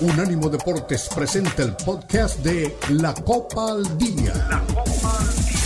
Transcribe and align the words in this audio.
Unánimo 0.00 0.48
Deportes 0.48 1.10
presenta 1.14 1.62
el 1.62 1.76
podcast 1.76 2.38
de 2.38 2.74
La 2.88 3.12
Copa 3.12 3.72
al 3.72 3.98
Día. 3.98 4.32
La 4.48 4.60
Copa 4.60 5.18
al 5.18 5.34
Día. 5.44 5.60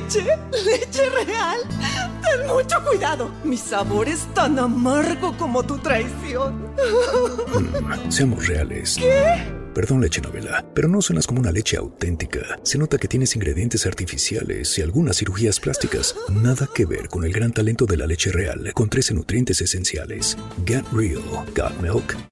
¿Leche? 0.00 0.38
¿Leche 0.64 1.08
real? 1.24 1.58
Ten 2.22 2.46
mucho 2.46 2.84
cuidado. 2.84 3.30
Mi 3.44 3.56
sabor 3.56 4.08
es 4.08 4.26
tan 4.34 4.58
amargo 4.58 5.34
como 5.38 5.62
tu 5.62 5.78
traición. 5.78 6.74
Mm, 7.56 8.10
seamos 8.10 8.46
reales. 8.46 8.96
¿Qué? 8.98 9.61
Perdón, 9.74 10.00
leche 10.00 10.20
novela, 10.20 10.64
pero 10.74 10.88
no 10.88 11.00
suenas 11.00 11.26
como 11.26 11.40
una 11.40 11.52
leche 11.52 11.76
auténtica. 11.76 12.58
Se 12.62 12.78
nota 12.78 12.98
que 12.98 13.08
tienes 13.08 13.34
ingredientes 13.36 13.86
artificiales 13.86 14.78
y 14.78 14.82
algunas 14.82 15.16
cirugías 15.16 15.60
plásticas. 15.60 16.14
Nada 16.28 16.68
que 16.74 16.84
ver 16.84 17.08
con 17.08 17.24
el 17.24 17.32
gran 17.32 17.52
talento 17.52 17.86
de 17.86 17.96
la 17.96 18.06
leche 18.06 18.32
real, 18.32 18.72
con 18.74 18.88
13 18.88 19.14
nutrientes 19.14 19.60
esenciales. 19.60 20.36
Get 20.66 20.84
Real, 20.92 21.22
Got 21.54 21.80
Milk. 21.80 22.31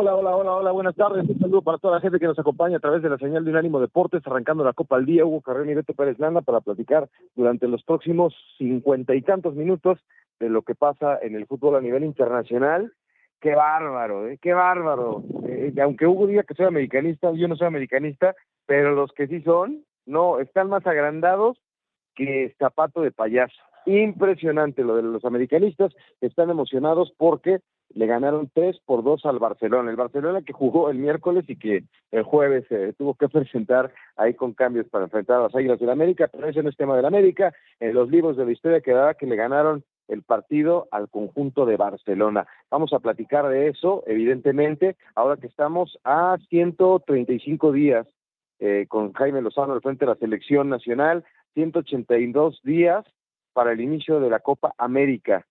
Hola, 0.00 0.14
hola, 0.14 0.36
hola, 0.36 0.52
hola, 0.52 0.70
buenas 0.70 0.94
tardes. 0.94 1.28
Un 1.28 1.40
saludo 1.40 1.60
para 1.60 1.78
toda 1.78 1.96
la 1.96 2.00
gente 2.00 2.20
que 2.20 2.26
nos 2.26 2.38
acompaña 2.38 2.76
a 2.76 2.78
través 2.78 3.02
de 3.02 3.10
la 3.10 3.18
señal 3.18 3.44
de 3.44 3.50
Unánimo 3.50 3.80
Deportes, 3.80 4.24
arrancando 4.24 4.62
la 4.62 4.72
Copa 4.72 4.94
al 4.94 5.04
Día. 5.04 5.26
Hugo 5.26 5.40
Carrera 5.40 5.72
y 5.72 5.74
Beto 5.74 5.92
Pérez 5.92 6.20
Landa 6.20 6.40
para 6.40 6.60
platicar 6.60 7.08
durante 7.34 7.66
los 7.66 7.82
próximos 7.82 8.32
cincuenta 8.58 9.16
y 9.16 9.22
tantos 9.22 9.56
minutos 9.56 9.98
de 10.38 10.50
lo 10.50 10.62
que 10.62 10.76
pasa 10.76 11.18
en 11.20 11.34
el 11.34 11.46
fútbol 11.46 11.74
a 11.74 11.80
nivel 11.80 12.04
internacional. 12.04 12.92
Qué 13.40 13.56
bárbaro, 13.56 14.28
¿eh? 14.28 14.38
qué 14.40 14.52
bárbaro. 14.52 15.24
Eh, 15.48 15.74
aunque 15.82 16.06
Hugo 16.06 16.28
diga 16.28 16.44
que 16.44 16.54
soy 16.54 16.66
americanista, 16.66 17.32
yo 17.32 17.48
no 17.48 17.56
soy 17.56 17.66
americanista, 17.66 18.36
pero 18.66 18.94
los 18.94 19.10
que 19.10 19.26
sí 19.26 19.42
son, 19.42 19.84
no, 20.06 20.38
están 20.38 20.68
más 20.68 20.86
agrandados 20.86 21.58
que 22.14 22.54
zapato 22.60 23.00
de 23.00 23.10
payaso. 23.10 23.60
Impresionante 23.84 24.84
lo 24.84 24.94
de 24.94 25.02
los 25.02 25.24
americanistas, 25.24 25.92
están 26.20 26.50
emocionados 26.50 27.12
porque 27.18 27.58
le 27.94 28.06
ganaron 28.06 28.50
3 28.52 28.78
por 28.84 29.02
2 29.02 29.24
al 29.26 29.38
Barcelona. 29.38 29.90
El 29.90 29.96
Barcelona 29.96 30.42
que 30.42 30.52
jugó 30.52 30.90
el 30.90 30.98
miércoles 30.98 31.44
y 31.48 31.56
que 31.56 31.84
el 32.10 32.22
jueves 32.22 32.66
se 32.68 32.92
tuvo 32.94 33.14
que 33.14 33.28
presentar 33.28 33.92
ahí 34.16 34.34
con 34.34 34.52
cambios 34.52 34.88
para 34.88 35.04
enfrentar 35.04 35.38
a 35.38 35.44
las 35.44 35.54
Águilas 35.54 35.80
del 35.80 35.90
América, 35.90 36.28
pero 36.30 36.48
ese 36.48 36.62
no 36.62 36.68
es 36.68 36.76
tema 36.76 36.96
del 36.96 37.06
América. 37.06 37.52
En 37.80 37.94
los 37.94 38.10
libros 38.10 38.36
de 38.36 38.44
la 38.44 38.52
historia 38.52 38.80
quedaba 38.80 39.14
que 39.14 39.26
le 39.26 39.36
ganaron 39.36 39.84
el 40.08 40.22
partido 40.22 40.88
al 40.90 41.08
conjunto 41.08 41.66
de 41.66 41.76
Barcelona. 41.76 42.46
Vamos 42.70 42.92
a 42.92 42.98
platicar 42.98 43.48
de 43.48 43.68
eso, 43.68 44.02
evidentemente, 44.06 44.96
ahora 45.14 45.36
que 45.36 45.46
estamos 45.46 45.98
a 46.04 46.38
135 46.48 47.72
días 47.72 48.06
eh, 48.58 48.86
con 48.88 49.12
Jaime 49.12 49.42
Lozano 49.42 49.74
al 49.74 49.82
frente 49.82 50.04
de 50.04 50.12
la 50.12 50.18
selección 50.18 50.68
nacional, 50.68 51.24
182 51.54 52.60
días 52.62 53.04
para 53.52 53.72
el 53.72 53.80
inicio 53.80 54.20
de 54.20 54.30
la 54.30 54.40
Copa 54.40 54.74
América 54.78 55.46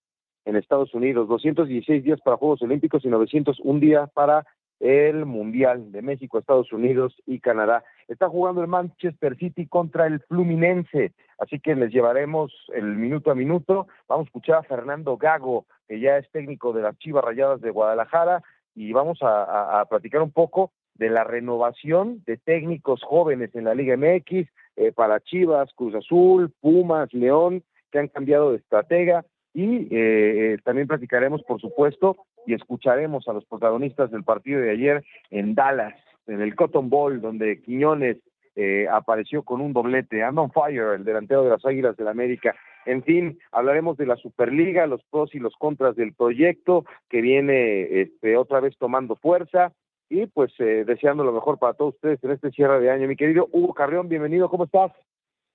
en 0.47 0.55
Estados 0.55 0.93
Unidos, 0.93 1.27
216 1.27 2.05
días 2.05 2.21
para 2.21 2.37
Juegos 2.37 2.61
Olímpicos 2.61 3.03
y 3.03 3.09
901 3.09 3.79
días 3.81 4.09
para 4.11 4.45
el 4.79 5.25
Mundial 5.25 5.91
de 5.91 6.01
México, 6.01 6.39
Estados 6.39 6.71
Unidos 6.71 7.13
y 7.25 7.41
Canadá. 7.41 7.83
Está 8.07 8.29
jugando 8.29 8.61
el 8.61 8.67
Manchester 8.67 9.35
City 9.35 9.67
contra 9.67 10.07
el 10.07 10.21
Fluminense, 10.21 11.11
así 11.37 11.59
que 11.59 11.75
les 11.75 11.91
llevaremos 11.91 12.53
el 12.73 12.85
minuto 12.95 13.29
a 13.29 13.35
minuto. 13.35 13.87
Vamos 14.07 14.25
a 14.25 14.29
escuchar 14.29 14.55
a 14.59 14.63
Fernando 14.63 15.17
Gago, 15.17 15.65
que 15.85 15.99
ya 15.99 16.17
es 16.17 16.31
técnico 16.31 16.71
de 16.71 16.83
las 16.83 16.97
Chivas 16.97 17.25
Rayadas 17.25 17.59
de 17.59 17.71
Guadalajara, 17.71 18.41
y 18.73 18.93
vamos 18.93 19.19
a, 19.23 19.85
platicar 19.89 20.21
un 20.21 20.31
poco 20.31 20.71
de 20.93 21.09
la 21.09 21.25
renovación 21.25 22.23
de 22.25 22.37
técnicos 22.37 23.03
jóvenes 23.03 23.53
en 23.53 23.65
la 23.65 23.75
Liga 23.75 23.97
MX 23.97 24.47
eh, 24.77 24.93
para 24.93 25.19
Chivas, 25.19 25.73
Cruz 25.75 25.93
Azul, 25.95 26.53
Pumas, 26.61 27.13
León, 27.13 27.63
que 27.91 27.99
han 27.99 28.07
cambiado 28.07 28.51
de 28.51 28.57
estratega 28.57 29.25
y 29.57 29.87
eh, 29.89 29.89
eh, 29.89 30.57
también 30.63 30.87
platicaremos, 30.87 31.41
por 31.41 31.59
supuesto, 31.59 32.17
y 32.45 32.53
escucharemos 32.53 33.27
a 33.27 33.33
los 33.33 33.43
protagonistas 33.45 34.11
del 34.11 34.23
partido 34.23 34.61
de 34.61 34.69
ayer 34.69 35.03
en 35.31 35.55
Dallas, 35.55 35.95
en 36.27 36.41
el 36.41 36.55
Cotton 36.55 36.91
Bowl, 36.91 37.19
donde 37.19 37.59
Quiñones 37.63 38.17
eh, 38.55 38.87
apareció 38.87 39.41
con 39.41 39.61
un 39.61 39.73
doblete. 39.73 40.21
Andon 40.21 40.51
Fire, 40.51 40.93
el 40.93 41.03
delantero 41.03 41.43
de 41.43 41.49
las 41.49 41.65
Águilas 41.65 41.97
del 41.97 42.05
la 42.05 42.11
América. 42.11 42.55
En 42.85 43.01
fin, 43.01 43.39
hablaremos 43.51 43.97
de 43.97 44.05
la 44.05 44.15
Superliga, 44.17 44.85
los 44.85 45.01
pros 45.09 45.33
y 45.33 45.39
los 45.39 45.55
contras 45.55 45.95
del 45.95 46.13
proyecto 46.13 46.85
que 47.09 47.21
viene 47.21 48.01
este, 48.01 48.37
otra 48.37 48.59
vez 48.59 48.77
tomando 48.77 49.15
fuerza 49.15 49.73
y 50.07 50.27
pues 50.27 50.53
deseando 50.59 51.23
lo 51.23 51.33
mejor 51.33 51.57
para 51.57 51.73
todos 51.73 51.95
ustedes 51.95 52.23
en 52.23 52.29
este 52.29 52.51
cierre 52.51 52.79
de 52.79 52.91
año. 52.91 53.07
Mi 53.07 53.15
querido 53.15 53.49
Hugo 53.51 53.73
Carrión, 53.73 54.07
bienvenido, 54.07 54.49
¿cómo 54.49 54.65
estás? 54.65 54.91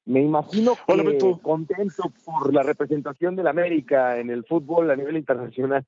Me 0.04 0.20
imagino 0.20 0.74
que 0.74 1.38
contento 1.42 2.12
por 2.24 2.52
la 2.52 2.62
representación 2.62 3.36
del 3.36 3.46
América 3.46 4.18
en 4.18 4.30
el 4.30 4.44
fútbol 4.44 4.90
a 4.90 4.96
nivel 4.96 5.16
internacional. 5.16 5.84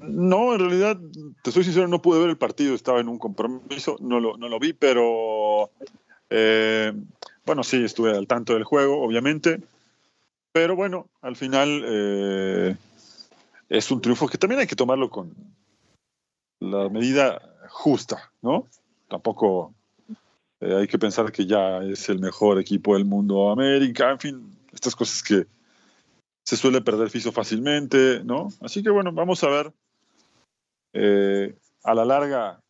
No, 0.00 0.54
en 0.54 0.60
realidad, 0.60 0.98
te 1.42 1.52
soy 1.52 1.64
sincero, 1.64 1.88
no 1.88 2.02
pude 2.02 2.20
ver 2.20 2.30
el 2.30 2.38
partido, 2.38 2.74
estaba 2.74 3.00
en 3.00 3.08
un 3.08 3.18
compromiso, 3.18 3.96
no 4.00 4.20
lo, 4.20 4.36
no 4.36 4.48
lo 4.48 4.58
vi, 4.58 4.72
pero 4.72 5.70
eh, 6.30 6.92
bueno, 7.44 7.62
sí, 7.62 7.84
estuve 7.84 8.16
al 8.16 8.26
tanto 8.26 8.54
del 8.54 8.64
juego, 8.64 9.00
obviamente, 9.02 9.60
pero 10.52 10.74
bueno, 10.74 11.08
al 11.20 11.36
final 11.36 11.82
eh, 11.84 12.76
es 13.68 13.90
un 13.90 14.00
triunfo 14.00 14.28
que 14.28 14.38
también 14.38 14.60
hay 14.60 14.66
que 14.66 14.76
tomarlo 14.76 15.10
con 15.10 15.32
la 16.60 16.88
medida 16.88 17.40
justa, 17.68 18.32
¿no? 18.42 18.66
Tampoco 19.08 19.74
eh, 20.60 20.74
hay 20.74 20.86
que 20.86 20.98
pensar 20.98 21.30
que 21.32 21.46
ya 21.46 21.78
es 21.82 22.08
el 22.08 22.18
mejor 22.18 22.58
equipo 22.58 22.94
del 22.94 23.04
mundo 23.04 23.50
América, 23.50 24.10
en 24.10 24.18
fin, 24.18 24.58
estas 24.72 24.96
cosas 24.96 25.22
que 25.22 25.46
se 26.44 26.56
suele 26.56 26.80
perder 26.80 27.10
piso 27.10 27.32
fácilmente, 27.32 28.22
¿no? 28.24 28.48
Así 28.60 28.82
que 28.82 28.90
bueno, 28.90 29.12
vamos 29.12 29.42
a 29.42 29.48
ver 29.48 29.72
eh, 30.92 31.56
a 31.82 31.94
la 31.94 32.04
larga 32.04 32.60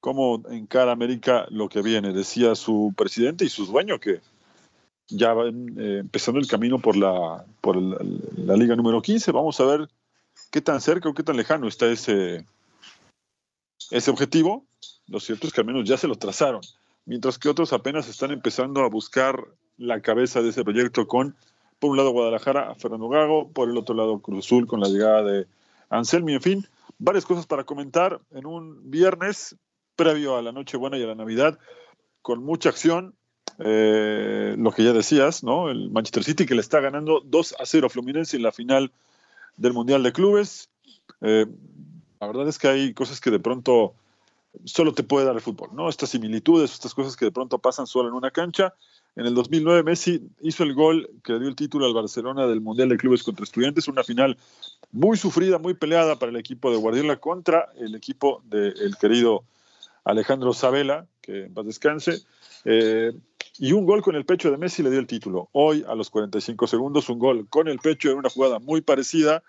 cómo 0.00 0.42
encara 0.48 0.92
América 0.92 1.46
lo 1.50 1.68
que 1.68 1.82
viene. 1.82 2.12
Decía 2.12 2.54
su 2.54 2.94
presidente 2.96 3.44
y 3.44 3.48
su 3.48 3.66
dueño 3.66 3.98
que 3.98 4.20
ya 5.08 5.34
van 5.34 5.76
eh, 5.78 5.98
empezando 5.98 6.40
el 6.40 6.46
camino 6.46 6.78
por 6.78 6.96
la, 6.96 7.44
por 7.60 7.76
la 7.80 8.56
liga 8.56 8.76
número 8.76 9.02
15. 9.02 9.32
Vamos 9.32 9.60
a 9.60 9.64
ver 9.64 9.88
qué 10.50 10.60
tan 10.62 10.80
cerca 10.80 11.08
o 11.08 11.14
qué 11.14 11.22
tan 11.22 11.36
lejano 11.36 11.68
está 11.68 11.86
ese, 11.90 12.46
ese 13.90 14.10
objetivo. 14.10 14.64
Lo 15.08 15.20
cierto 15.20 15.48
es 15.48 15.52
que 15.52 15.60
al 15.60 15.66
menos 15.66 15.86
ya 15.86 15.98
se 15.98 16.08
lo 16.08 16.14
trazaron 16.14 16.62
mientras 17.10 17.40
que 17.40 17.48
otros 17.48 17.72
apenas 17.72 18.08
están 18.08 18.30
empezando 18.30 18.84
a 18.84 18.88
buscar 18.88 19.48
la 19.78 20.00
cabeza 20.00 20.42
de 20.42 20.50
ese 20.50 20.62
proyecto 20.62 21.08
con, 21.08 21.34
por 21.80 21.90
un 21.90 21.96
lado, 21.96 22.12
Guadalajara, 22.12 22.76
Fernando 22.76 23.08
Gago, 23.08 23.48
por 23.48 23.68
el 23.68 23.76
otro 23.76 23.96
lado, 23.96 24.20
Cruz 24.20 24.46
Azul, 24.46 24.68
con 24.68 24.78
la 24.78 24.86
llegada 24.86 25.24
de 25.24 25.48
Anselmi, 25.88 26.34
en 26.34 26.40
fin, 26.40 26.68
varias 27.00 27.26
cosas 27.26 27.48
para 27.48 27.64
comentar 27.64 28.20
en 28.30 28.46
un 28.46 28.92
viernes 28.92 29.56
previo 29.96 30.36
a 30.36 30.42
la 30.42 30.52
Nochebuena 30.52 30.98
y 30.98 31.02
a 31.02 31.08
la 31.08 31.16
Navidad, 31.16 31.58
con 32.22 32.44
mucha 32.44 32.68
acción, 32.68 33.16
eh, 33.58 34.54
lo 34.56 34.70
que 34.70 34.84
ya 34.84 34.92
decías, 34.92 35.42
¿no? 35.42 35.68
El 35.68 35.90
Manchester 35.90 36.22
City 36.22 36.46
que 36.46 36.54
le 36.54 36.60
está 36.60 36.78
ganando 36.78 37.22
2 37.24 37.56
a 37.58 37.66
0 37.66 37.88
a 37.88 37.90
Fluminense 37.90 38.36
en 38.36 38.44
la 38.44 38.52
final 38.52 38.92
del 39.56 39.72
Mundial 39.72 40.04
de 40.04 40.12
Clubes. 40.12 40.70
Eh, 41.22 41.46
la 42.20 42.26
verdad 42.28 42.46
es 42.46 42.56
que 42.56 42.68
hay 42.68 42.94
cosas 42.94 43.20
que 43.20 43.32
de 43.32 43.40
pronto 43.40 43.94
solo 44.64 44.92
te 44.92 45.02
puede 45.02 45.26
dar 45.26 45.34
el 45.34 45.40
fútbol, 45.40 45.70
¿no? 45.72 45.88
Estas 45.88 46.10
similitudes, 46.10 46.72
estas 46.72 46.94
cosas 46.94 47.16
que 47.16 47.24
de 47.24 47.32
pronto 47.32 47.58
pasan 47.58 47.86
solo 47.86 48.08
en 48.08 48.14
una 48.14 48.30
cancha. 48.30 48.74
En 49.16 49.26
el 49.26 49.34
2009 49.34 49.82
Messi 49.82 50.28
hizo 50.40 50.62
el 50.62 50.74
gol 50.74 51.10
que 51.24 51.38
dio 51.38 51.48
el 51.48 51.56
título 51.56 51.86
al 51.86 51.94
Barcelona 51.94 52.46
del 52.46 52.60
Mundial 52.60 52.88
de 52.88 52.96
Clubes 52.96 53.22
contra 53.22 53.44
Estudiantes, 53.44 53.88
una 53.88 54.04
final 54.04 54.36
muy 54.92 55.16
sufrida, 55.16 55.58
muy 55.58 55.74
peleada 55.74 56.16
para 56.16 56.30
el 56.30 56.36
equipo 56.36 56.70
de 56.70 56.76
Guardiola 56.76 57.16
contra 57.16 57.70
el 57.76 57.94
equipo 57.94 58.42
del 58.44 58.96
querido 59.00 59.44
Alejandro 60.04 60.52
Sabela, 60.52 61.06
que 61.20 61.44
en 61.46 61.54
paz 61.54 61.66
descanse. 61.66 62.22
Eh, 62.64 63.12
y 63.58 63.72
un 63.72 63.84
gol 63.84 64.02
con 64.02 64.14
el 64.16 64.24
pecho 64.24 64.50
de 64.50 64.56
Messi 64.56 64.82
le 64.82 64.90
dio 64.90 65.00
el 65.00 65.06
título. 65.06 65.48
Hoy, 65.52 65.84
a 65.86 65.94
los 65.94 66.08
45 66.10 66.66
segundos, 66.66 67.08
un 67.08 67.18
gol 67.18 67.46
con 67.48 67.68
el 67.68 67.78
pecho 67.78 68.10
en 68.10 68.18
una 68.18 68.30
jugada 68.30 68.58
muy 68.58 68.80
parecida 68.80 69.42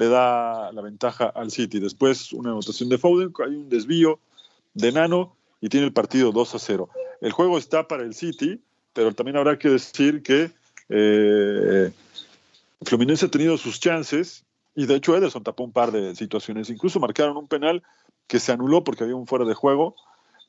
le 0.00 0.08
da 0.08 0.72
la 0.72 0.80
ventaja 0.80 1.26
al 1.26 1.50
City. 1.50 1.78
Después 1.78 2.32
una 2.32 2.52
anotación 2.52 2.88
de 2.88 2.96
Foden, 2.96 3.34
hay 3.46 3.54
un 3.54 3.68
desvío 3.68 4.18
de 4.72 4.92
Nano 4.92 5.36
y 5.60 5.68
tiene 5.68 5.84
el 5.84 5.92
partido 5.92 6.32
2 6.32 6.54
a 6.54 6.58
0. 6.58 6.88
El 7.20 7.32
juego 7.32 7.58
está 7.58 7.86
para 7.86 8.02
el 8.02 8.14
City, 8.14 8.62
pero 8.94 9.12
también 9.12 9.36
habrá 9.36 9.58
que 9.58 9.68
decir 9.68 10.22
que 10.22 10.52
eh, 10.88 11.92
Fluminense 12.80 13.26
ha 13.26 13.30
tenido 13.30 13.58
sus 13.58 13.78
chances 13.78 14.46
y 14.74 14.86
de 14.86 14.94
hecho 14.94 15.14
Ederson 15.14 15.42
tapó 15.42 15.64
un 15.64 15.72
par 15.72 15.92
de 15.92 16.14
situaciones. 16.14 16.70
Incluso 16.70 16.98
marcaron 16.98 17.36
un 17.36 17.46
penal 17.46 17.82
que 18.26 18.40
se 18.40 18.52
anuló 18.52 18.82
porque 18.82 19.04
había 19.04 19.16
un 19.16 19.26
fuera 19.26 19.44
de 19.44 19.52
juego, 19.52 19.96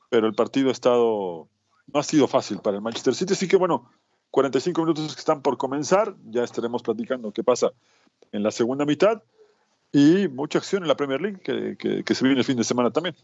pero 0.08 0.26
el 0.26 0.34
partido 0.34 0.70
ha 0.70 0.72
estado, 0.72 1.46
no 1.92 2.00
ha 2.00 2.02
sido 2.02 2.26
fácil 2.26 2.60
para 2.60 2.78
el 2.78 2.82
Manchester 2.82 3.14
City. 3.14 3.34
Así 3.34 3.48
que 3.48 3.58
bueno, 3.58 3.90
45 4.30 4.80
minutos 4.80 5.14
que 5.14 5.20
están 5.20 5.42
por 5.42 5.58
comenzar, 5.58 6.16
ya 6.30 6.42
estaremos 6.42 6.82
platicando 6.82 7.32
qué 7.32 7.44
pasa 7.44 7.70
en 8.32 8.42
la 8.42 8.50
segunda 8.50 8.86
mitad 8.86 9.22
y 9.92 10.28
mucha 10.28 10.58
acción 10.58 10.82
en 10.82 10.88
la 10.88 10.96
Premier 10.96 11.20
League 11.20 11.40
que, 11.40 12.02
que 12.04 12.14
se 12.14 12.24
viene 12.24 12.40
el 12.40 12.46
fin 12.46 12.56
de 12.56 12.64
semana 12.64 12.90
también. 12.90 13.14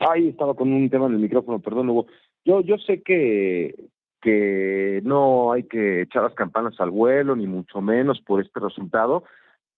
Ahí 0.00 0.28
estaba 0.28 0.54
con 0.54 0.72
un 0.72 0.88
tema 0.90 1.06
en 1.06 1.14
el 1.14 1.18
micrófono, 1.18 1.58
perdón, 1.58 1.90
Hugo. 1.90 2.06
Yo, 2.44 2.60
yo 2.60 2.78
sé 2.78 3.02
que, 3.02 3.74
que 4.20 5.00
no 5.04 5.52
hay 5.52 5.64
que 5.64 6.02
echar 6.02 6.22
las 6.22 6.34
campanas 6.34 6.74
al 6.78 6.90
vuelo, 6.90 7.34
ni 7.34 7.46
mucho 7.46 7.80
menos 7.80 8.20
por 8.20 8.40
este 8.40 8.60
resultado, 8.60 9.24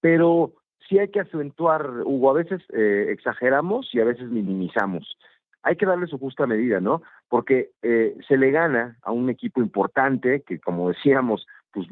pero 0.00 0.52
sí 0.88 0.98
hay 0.98 1.08
que 1.08 1.20
acentuar, 1.20 1.88
Hugo, 2.04 2.30
a 2.30 2.34
veces 2.34 2.60
eh, 2.72 3.06
exageramos 3.10 3.88
y 3.94 4.00
a 4.00 4.04
veces 4.04 4.28
minimizamos. 4.28 5.16
Hay 5.62 5.76
que 5.76 5.86
darle 5.86 6.06
su 6.06 6.18
justa 6.18 6.46
medida, 6.46 6.80
¿no? 6.80 7.02
Porque 7.28 7.70
eh, 7.82 8.16
se 8.26 8.36
le 8.36 8.50
gana 8.50 8.96
a 9.02 9.12
un 9.12 9.28
equipo 9.28 9.60
importante 9.60 10.42
que, 10.46 10.58
como 10.58 10.88
decíamos, 10.88 11.46
pues 11.72 11.86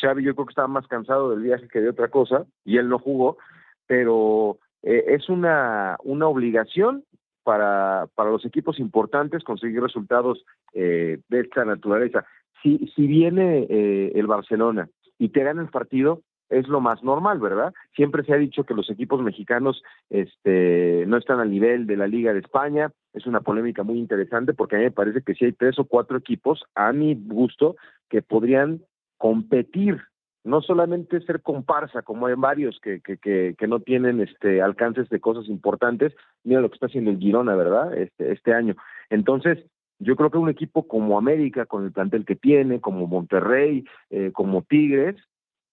Xavi 0.00 0.22
yo 0.22 0.34
creo 0.34 0.46
que 0.46 0.52
estaba 0.52 0.68
más 0.68 0.86
cansado 0.86 1.30
del 1.30 1.40
viaje 1.40 1.68
que 1.68 1.80
de 1.80 1.88
otra 1.88 2.08
cosa 2.08 2.44
y 2.64 2.76
él 2.76 2.88
no 2.88 2.98
jugó, 2.98 3.38
pero 3.86 4.58
eh, 4.82 5.04
es 5.08 5.28
una, 5.28 5.96
una 6.04 6.28
obligación 6.28 7.04
para, 7.42 8.08
para 8.14 8.30
los 8.30 8.44
equipos 8.44 8.78
importantes 8.78 9.42
conseguir 9.42 9.82
resultados 9.82 10.44
eh, 10.74 11.20
de 11.28 11.40
esta 11.40 11.64
naturaleza. 11.64 12.24
Si, 12.62 12.92
si 12.94 13.06
viene 13.06 13.66
eh, 13.70 14.12
el 14.14 14.26
Barcelona 14.26 14.88
y 15.18 15.30
te 15.30 15.42
gana 15.42 15.62
el 15.62 15.68
partido, 15.68 16.22
es 16.48 16.68
lo 16.68 16.80
más 16.80 17.02
normal, 17.02 17.38
¿verdad? 17.38 17.72
Siempre 17.94 18.24
se 18.24 18.32
ha 18.32 18.36
dicho 18.36 18.64
que 18.64 18.74
los 18.74 18.90
equipos 18.90 19.22
mexicanos 19.22 19.82
este, 20.10 21.04
no 21.06 21.16
están 21.16 21.40
al 21.40 21.50
nivel 21.50 21.86
de 21.86 21.96
la 21.96 22.06
Liga 22.06 22.32
de 22.32 22.40
España. 22.40 22.90
Es 23.12 23.26
una 23.26 23.40
polémica 23.40 23.82
muy 23.82 23.98
interesante 23.98 24.54
porque 24.54 24.76
a 24.76 24.78
mí 24.78 24.84
me 24.86 24.90
parece 24.90 25.22
que 25.22 25.34
sí 25.34 25.44
hay 25.44 25.52
tres 25.52 25.78
o 25.78 25.84
cuatro 25.84 26.16
equipos, 26.18 26.64
a 26.74 26.92
mi 26.92 27.14
gusto, 27.14 27.76
que 28.08 28.22
podrían 28.22 28.82
competir 29.18 30.00
no 30.44 30.62
solamente 30.62 31.20
ser 31.22 31.42
comparsa, 31.42 32.02
como 32.02 32.26
hay 32.26 32.34
varios 32.34 32.80
que, 32.80 33.00
que, 33.00 33.18
que, 33.18 33.66
no 33.66 33.80
tienen 33.80 34.20
este 34.20 34.62
alcances 34.62 35.08
de 35.10 35.20
cosas 35.20 35.46
importantes, 35.48 36.14
mira 36.42 36.60
lo 36.62 36.70
que 36.70 36.74
está 36.74 36.86
haciendo 36.86 37.10
el 37.10 37.18
Girona, 37.18 37.54
¿verdad? 37.54 37.94
Este, 37.94 38.32
este 38.32 38.54
año. 38.54 38.74
Entonces, 39.10 39.58
yo 39.98 40.16
creo 40.16 40.30
que 40.30 40.38
un 40.38 40.48
equipo 40.48 40.86
como 40.86 41.18
América, 41.18 41.66
con 41.66 41.84
el 41.84 41.92
plantel 41.92 42.24
que 42.24 42.36
tiene, 42.36 42.80
como 42.80 43.06
Monterrey, 43.06 43.84
eh, 44.10 44.30
como 44.32 44.62
Tigres, 44.62 45.16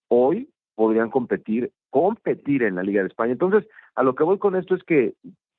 hoy 0.09 0.49
podrían 0.75 1.09
competir, 1.09 1.71
competir 1.89 2.63
en 2.63 2.75
la 2.75 2.83
Liga 2.83 3.01
de 3.01 3.07
España. 3.07 3.31
Entonces, 3.31 3.67
a 3.95 4.03
lo 4.03 4.15
que 4.15 4.23
voy 4.23 4.37
con 4.37 4.55
esto 4.55 4.75
es 4.75 4.83
que 4.83 5.13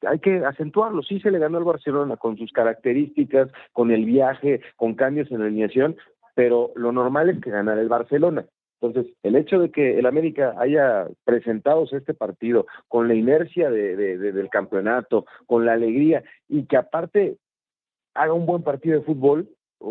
hay 0.06 0.18
que 0.18 0.44
acentuarlo. 0.44 1.02
Sí 1.02 1.20
se 1.20 1.30
le 1.30 1.38
ganó 1.38 1.58
al 1.58 1.64
Barcelona 1.64 2.16
con 2.16 2.36
sus 2.36 2.52
características, 2.52 3.50
con 3.72 3.90
el 3.90 4.04
viaje, 4.04 4.60
con 4.76 4.94
cambios 4.94 5.30
en 5.30 5.40
la 5.40 5.46
alineación, 5.46 5.96
pero 6.34 6.70
lo 6.76 6.92
normal 6.92 7.30
es 7.30 7.40
que 7.40 7.50
ganara 7.50 7.80
el 7.80 7.88
Barcelona. 7.88 8.46
Entonces, 8.80 9.12
el 9.22 9.36
hecho 9.36 9.58
de 9.58 9.70
que 9.70 9.98
el 9.98 10.04
América 10.04 10.54
haya 10.58 11.08
presentado 11.24 11.84
este 11.90 12.12
partido 12.12 12.66
con 12.88 13.08
la 13.08 13.14
inercia 13.14 13.70
de, 13.70 13.96
del 13.96 14.50
campeonato, 14.50 15.24
con 15.46 15.64
la 15.64 15.72
alegría 15.72 16.22
y 16.46 16.66
que 16.66 16.76
aparte 16.76 17.38
haga 18.14 18.34
un 18.34 18.44
buen 18.44 18.62
partido 18.62 18.98
de 18.98 19.04
fútbol, 19.04 19.48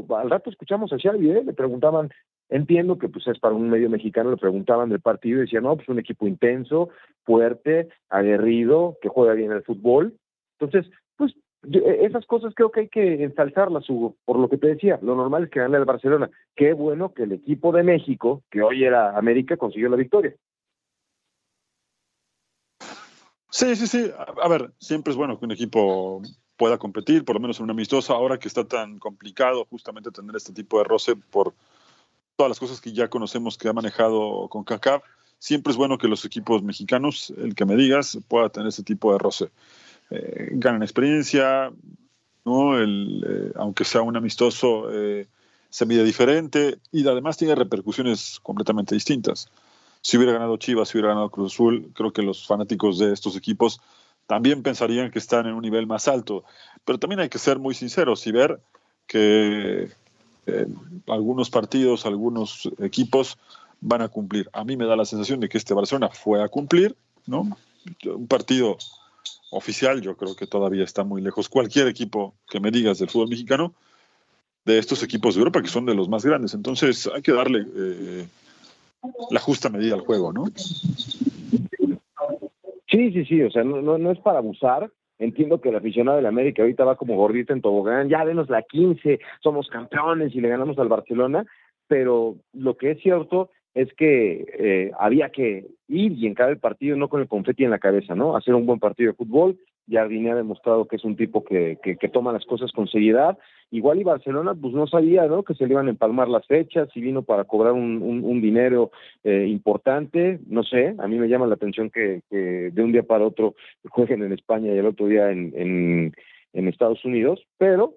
al 0.09 0.29
rato 0.29 0.49
escuchamos 0.49 0.93
a 0.93 0.97
Xavi, 0.99 1.31
¿eh? 1.31 1.43
le 1.43 1.53
preguntaban, 1.53 2.11
entiendo 2.49 2.97
que 2.97 3.09
pues 3.09 3.27
es 3.27 3.39
para 3.39 3.55
un 3.55 3.69
medio 3.69 3.89
mexicano, 3.89 4.31
le 4.31 4.37
preguntaban 4.37 4.89
del 4.89 5.01
partido 5.01 5.37
y 5.37 5.41
decían, 5.41 5.63
no, 5.63 5.75
pues 5.75 5.89
un 5.89 5.99
equipo 5.99 6.27
intenso, 6.27 6.89
fuerte, 7.23 7.89
aguerrido, 8.09 8.97
que 9.01 9.09
juega 9.09 9.33
bien 9.33 9.51
el 9.51 9.63
fútbol. 9.63 10.15
Entonces, 10.59 10.91
pues 11.17 11.33
e, 11.71 12.05
esas 12.05 12.25
cosas 12.25 12.53
creo 12.55 12.71
que 12.71 12.81
hay 12.81 12.89
que 12.89 13.23
ensalzarlas, 13.23 13.89
Hugo, 13.89 14.15
por 14.25 14.37
lo 14.37 14.49
que 14.49 14.57
te 14.57 14.67
decía, 14.67 14.99
lo 15.01 15.15
normal 15.15 15.45
es 15.45 15.49
que 15.49 15.59
gane 15.59 15.77
el 15.77 15.85
Barcelona. 15.85 16.29
Qué 16.55 16.73
bueno 16.73 17.13
que 17.13 17.23
el 17.23 17.33
equipo 17.33 17.71
de 17.71 17.83
México, 17.83 18.43
que 18.51 18.61
hoy 18.61 18.83
era 18.83 19.17
América, 19.17 19.57
consiguió 19.57 19.89
la 19.89 19.97
victoria. 19.97 20.35
Sí, 23.49 23.75
sí, 23.75 23.87
sí. 23.87 24.11
A 24.41 24.49
ver, 24.49 24.73
siempre 24.79 25.11
es 25.11 25.17
bueno 25.17 25.39
que 25.39 25.45
un 25.45 25.51
equipo 25.51 26.21
pueda 26.57 26.77
competir, 26.77 27.23
por 27.23 27.35
lo 27.35 27.41
menos 27.41 27.59
en 27.59 27.63
una 27.63 27.73
amistosa, 27.73 28.13
ahora 28.13 28.37
que 28.37 28.47
está 28.47 28.67
tan 28.67 28.99
complicado 28.99 29.65
justamente 29.69 30.11
tener 30.11 30.35
este 30.35 30.53
tipo 30.53 30.77
de 30.77 30.83
roce 30.83 31.15
por 31.15 31.53
todas 32.35 32.49
las 32.49 32.59
cosas 32.59 32.81
que 32.81 32.93
ya 32.93 33.07
conocemos 33.07 33.57
que 33.57 33.67
ha 33.67 33.73
manejado 33.73 34.47
con 34.49 34.63
CACAF, 34.63 35.03
siempre 35.39 35.71
es 35.71 35.77
bueno 35.77 35.97
que 35.97 36.07
los 36.07 36.25
equipos 36.25 36.63
mexicanos, 36.63 37.33
el 37.37 37.55
que 37.55 37.65
me 37.65 37.75
digas, 37.75 38.17
pueda 38.27 38.49
tener 38.49 38.69
este 38.69 38.83
tipo 38.83 39.11
de 39.11 39.19
roce 39.19 39.49
eh, 40.11 40.49
ganan 40.51 40.83
experiencia, 40.83 41.71
¿no? 42.43 42.79
Eh, 42.79 43.51
aunque 43.55 43.85
sea 43.85 44.01
un 44.01 44.15
amistoso, 44.15 44.91
eh, 44.91 45.27
se 45.69 45.85
mide 45.85 46.03
diferente 46.03 46.77
y 46.91 47.07
además 47.07 47.37
tiene 47.37 47.55
repercusiones 47.55 48.39
completamente 48.41 48.95
distintas. 48.95 49.49
Si 50.01 50.17
hubiera 50.17 50.33
ganado 50.33 50.57
Chivas, 50.57 50.89
si 50.89 50.97
hubiera 50.97 51.09
ganado 51.09 51.31
Cruz 51.31 51.53
Azul, 51.53 51.91
creo 51.95 52.13
que 52.13 52.21
los 52.21 52.45
fanáticos 52.45 52.99
de 52.99 53.11
estos 53.11 53.35
equipos 53.35 53.81
también 54.27 54.61
pensarían 54.61 55.11
que 55.11 55.19
están 55.19 55.47
en 55.47 55.53
un 55.53 55.63
nivel 55.63 55.87
más 55.87 56.07
alto. 56.07 56.43
Pero 56.85 56.99
también 56.99 57.19
hay 57.19 57.29
que 57.29 57.39
ser 57.39 57.57
muy 57.57 57.73
sinceros 57.73 58.25
y 58.27 58.31
ver 58.31 58.61
que 59.07 59.89
eh, 60.47 60.67
algunos 61.07 61.49
partidos, 61.49 62.05
algunos 62.05 62.69
equipos 62.79 63.37
van 63.81 64.01
a 64.01 64.07
cumplir. 64.07 64.49
A 64.53 64.63
mí 64.63 64.77
me 64.77 64.85
da 64.85 64.95
la 64.95 65.05
sensación 65.05 65.39
de 65.39 65.49
que 65.49 65.57
este 65.57 65.73
Barcelona 65.73 66.09
fue 66.09 66.43
a 66.43 66.47
cumplir, 66.47 66.95
¿no? 67.25 67.57
Un 68.05 68.27
partido 68.27 68.77
oficial, 69.51 70.01
yo 70.01 70.15
creo 70.17 70.35
que 70.35 70.47
todavía 70.47 70.83
está 70.83 71.03
muy 71.03 71.21
lejos. 71.21 71.49
Cualquier 71.49 71.87
equipo 71.87 72.33
que 72.49 72.59
me 72.59 72.71
digas 72.71 72.99
del 72.99 73.09
fútbol 73.09 73.29
mexicano, 73.29 73.73
de 74.65 74.79
estos 74.79 75.03
equipos 75.03 75.35
de 75.35 75.39
Europa, 75.39 75.61
que 75.61 75.67
son 75.67 75.85
de 75.85 75.93
los 75.93 76.09
más 76.09 76.25
grandes. 76.25 76.53
Entonces 76.53 77.07
hay 77.13 77.21
que 77.21 77.31
darle 77.31 77.65
eh, 77.75 78.27
la 79.29 79.39
justa 79.39 79.69
medida 79.69 79.93
al 79.95 80.01
juego, 80.01 80.33
¿no? 80.33 80.45
Sí, 82.87 83.11
sí, 83.11 83.25
sí, 83.25 83.41
o 83.41 83.51
sea, 83.51 83.63
no, 83.63 83.81
no, 83.81 83.97
no 83.97 84.11
es 84.11 84.19
para 84.19 84.39
abusar. 84.39 84.91
Entiendo 85.17 85.61
que 85.61 85.69
el 85.69 85.75
aficionado 85.75 86.17
de 86.17 86.23
la 86.23 86.29
América 86.29 86.61
ahorita 86.61 86.83
va 86.83 86.97
como 86.97 87.15
gordita 87.15 87.53
en 87.53 87.61
tobogán, 87.61 88.09
ya 88.09 88.25
denos 88.25 88.49
la 88.49 88.63
15, 88.63 89.19
somos 89.41 89.69
campeones 89.69 90.35
y 90.35 90.41
le 90.41 90.49
ganamos 90.49 90.77
al 90.77 90.89
Barcelona, 90.89 91.45
pero 91.87 92.35
lo 92.53 92.75
que 92.75 92.91
es 92.91 93.01
cierto 93.01 93.49
es 93.75 93.93
que 93.93 94.45
eh, 94.57 94.91
había 94.97 95.29
que 95.29 95.67
ir 95.89 96.13
y 96.13 96.27
encarar 96.27 96.53
el 96.53 96.59
partido 96.59 96.95
no 96.95 97.09
con 97.09 97.21
el 97.21 97.27
confeti 97.27 97.65
en 97.65 97.71
la 97.71 97.79
cabeza, 97.79 98.15
¿no? 98.15 98.35
Hacer 98.35 98.55
un 98.55 98.65
buen 98.65 98.79
partido 98.79 99.11
de 99.11 99.17
fútbol. 99.17 99.57
Jardine 99.89 100.31
ha 100.31 100.35
demostrado 100.35 100.87
que 100.87 100.95
es 100.95 101.03
un 101.03 101.15
tipo 101.15 101.43
que, 101.43 101.77
que, 101.83 102.09
toma 102.09 102.31
las 102.31 102.45
cosas 102.45 102.71
con 102.71 102.87
seriedad. 102.87 103.37
Igual 103.71 103.99
y 103.99 104.03
Barcelona, 104.03 104.53
pues 104.53 104.73
no 104.73 104.87
sabía, 104.87 105.25
¿no? 105.25 105.43
Que 105.43 105.55
se 105.55 105.65
le 105.65 105.73
iban 105.73 105.87
a 105.87 105.89
empalmar 105.89 106.29
las 106.29 106.45
fechas 106.45 106.87
y 106.95 107.01
vino 107.01 107.23
para 107.23 107.45
cobrar 107.45 107.73
un, 107.73 108.01
un, 108.01 108.41
dinero 108.41 108.91
eh, 109.23 109.47
importante. 109.47 110.39
No 110.47 110.63
sé, 110.63 110.95
a 110.97 111.07
mí 111.07 111.17
me 111.17 111.27
llama 111.27 111.47
la 111.47 111.55
atención 111.55 111.89
que, 111.89 112.21
que, 112.29 112.71
de 112.71 112.83
un 112.83 112.91
día 112.91 113.03
para 113.03 113.25
otro 113.25 113.55
jueguen 113.89 114.23
en 114.23 114.33
España 114.33 114.71
y 114.71 114.77
el 114.77 114.85
otro 114.85 115.07
día 115.07 115.31
en, 115.31 116.13
en, 116.53 116.67
Estados 116.67 117.03
Unidos, 117.05 117.45
pero 117.57 117.95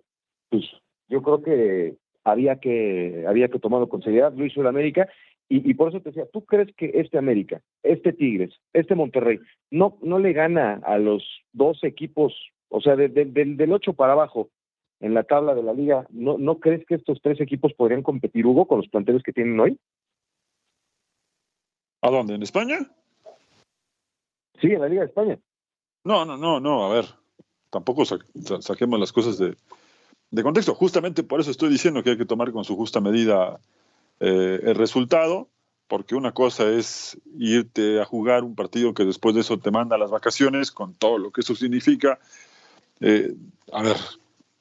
pues 0.51 0.65
yo 1.09 1.23
creo 1.23 1.43
que 1.43 1.95
había 2.25 2.57
que 2.57 3.25
había 3.27 3.49
que 3.49 3.59
tomarlo 3.59 3.89
con 3.89 4.03
seriedad, 4.03 4.33
lo 4.35 4.45
hizo 4.45 4.61
el 4.61 4.67
América 4.67 5.09
y, 5.51 5.73
por 5.75 5.89
eso 5.89 6.01
te 6.01 6.11
decía, 6.11 6.27
¿tú 6.31 6.45
crees 6.45 6.69
que 6.77 6.91
este 6.95 7.17
América, 7.17 7.63
este 7.83 8.13
Tigres, 8.13 8.53
este 8.75 8.95
Monterrey, 8.95 9.39
no, 9.71 9.97
no 10.03 10.19
le 10.19 10.35
gana 10.35 10.81
a 10.85 10.99
los 10.99 11.25
dos 11.53 11.83
equipos, 11.85 12.35
o 12.69 12.83
sea, 12.83 12.97
del 12.97 13.73
8 13.73 13.95
para 13.95 14.13
abajo 14.13 14.51
en 15.01 15.15
la 15.15 15.25
tabla 15.25 15.55
de 15.55 15.63
la 15.63 15.73
liga, 15.73 16.07
¿no, 16.11 16.39
¿no 16.39 16.59
crees 16.59 16.85
que 16.87 16.97
estos 16.97 17.21
tres 17.23 17.41
equipos 17.41 17.73
podrían 17.75 18.03
competir, 18.03 18.47
Hugo, 18.47 18.67
con 18.67 18.79
los 18.79 18.89
planteles 18.89 19.23
que 19.23 19.33
tienen 19.33 19.59
hoy? 19.61 19.79
¿A 22.03 22.11
dónde? 22.11 22.35
¿En 22.35 22.43
España? 22.43 22.79
Sí, 24.61 24.69
en 24.69 24.81
la 24.81 24.89
Liga 24.89 25.03
de 25.03 25.09
España. 25.09 25.39
No, 26.05 26.25
no, 26.25 26.37
no, 26.37 26.61
no, 26.61 26.87
a 26.87 26.95
ver, 26.95 27.07
tampoco 27.71 28.05
saquemos 28.05 28.99
las 28.99 29.13
cosas 29.13 29.39
de, 29.39 29.57
de 30.31 30.43
contexto. 30.43 30.75
Justamente 30.75 31.23
por 31.23 31.41
eso 31.41 31.51
estoy 31.51 31.71
diciendo 31.71 32.03
que 32.03 32.11
hay 32.11 32.19
que 32.19 32.25
tomar 32.25 32.53
con 32.53 32.65
su 32.65 32.77
justa 32.77 33.01
medida 33.01 33.61
eh, 34.21 34.61
el 34.63 34.75
resultado, 34.75 35.49
porque 35.87 36.15
una 36.15 36.33
cosa 36.33 36.69
es 36.71 37.19
irte 37.39 38.01
a 38.01 38.05
jugar 38.05 38.45
un 38.45 38.55
partido 38.55 38.95
que 38.95 39.05
después 39.05 39.35
de 39.35 39.43
eso 39.43 39.59
te 39.59 39.71
manda 39.71 39.97
a 39.97 39.99
las 39.99 40.11
vacaciones, 40.11 40.71
con 40.71 40.95
todo 40.95 41.19
lo 41.19 41.31
que 41.31 41.41
eso 41.41 41.55
significa. 41.55 42.19
Eh, 43.01 43.35
a 43.73 43.83
ver, 43.83 43.97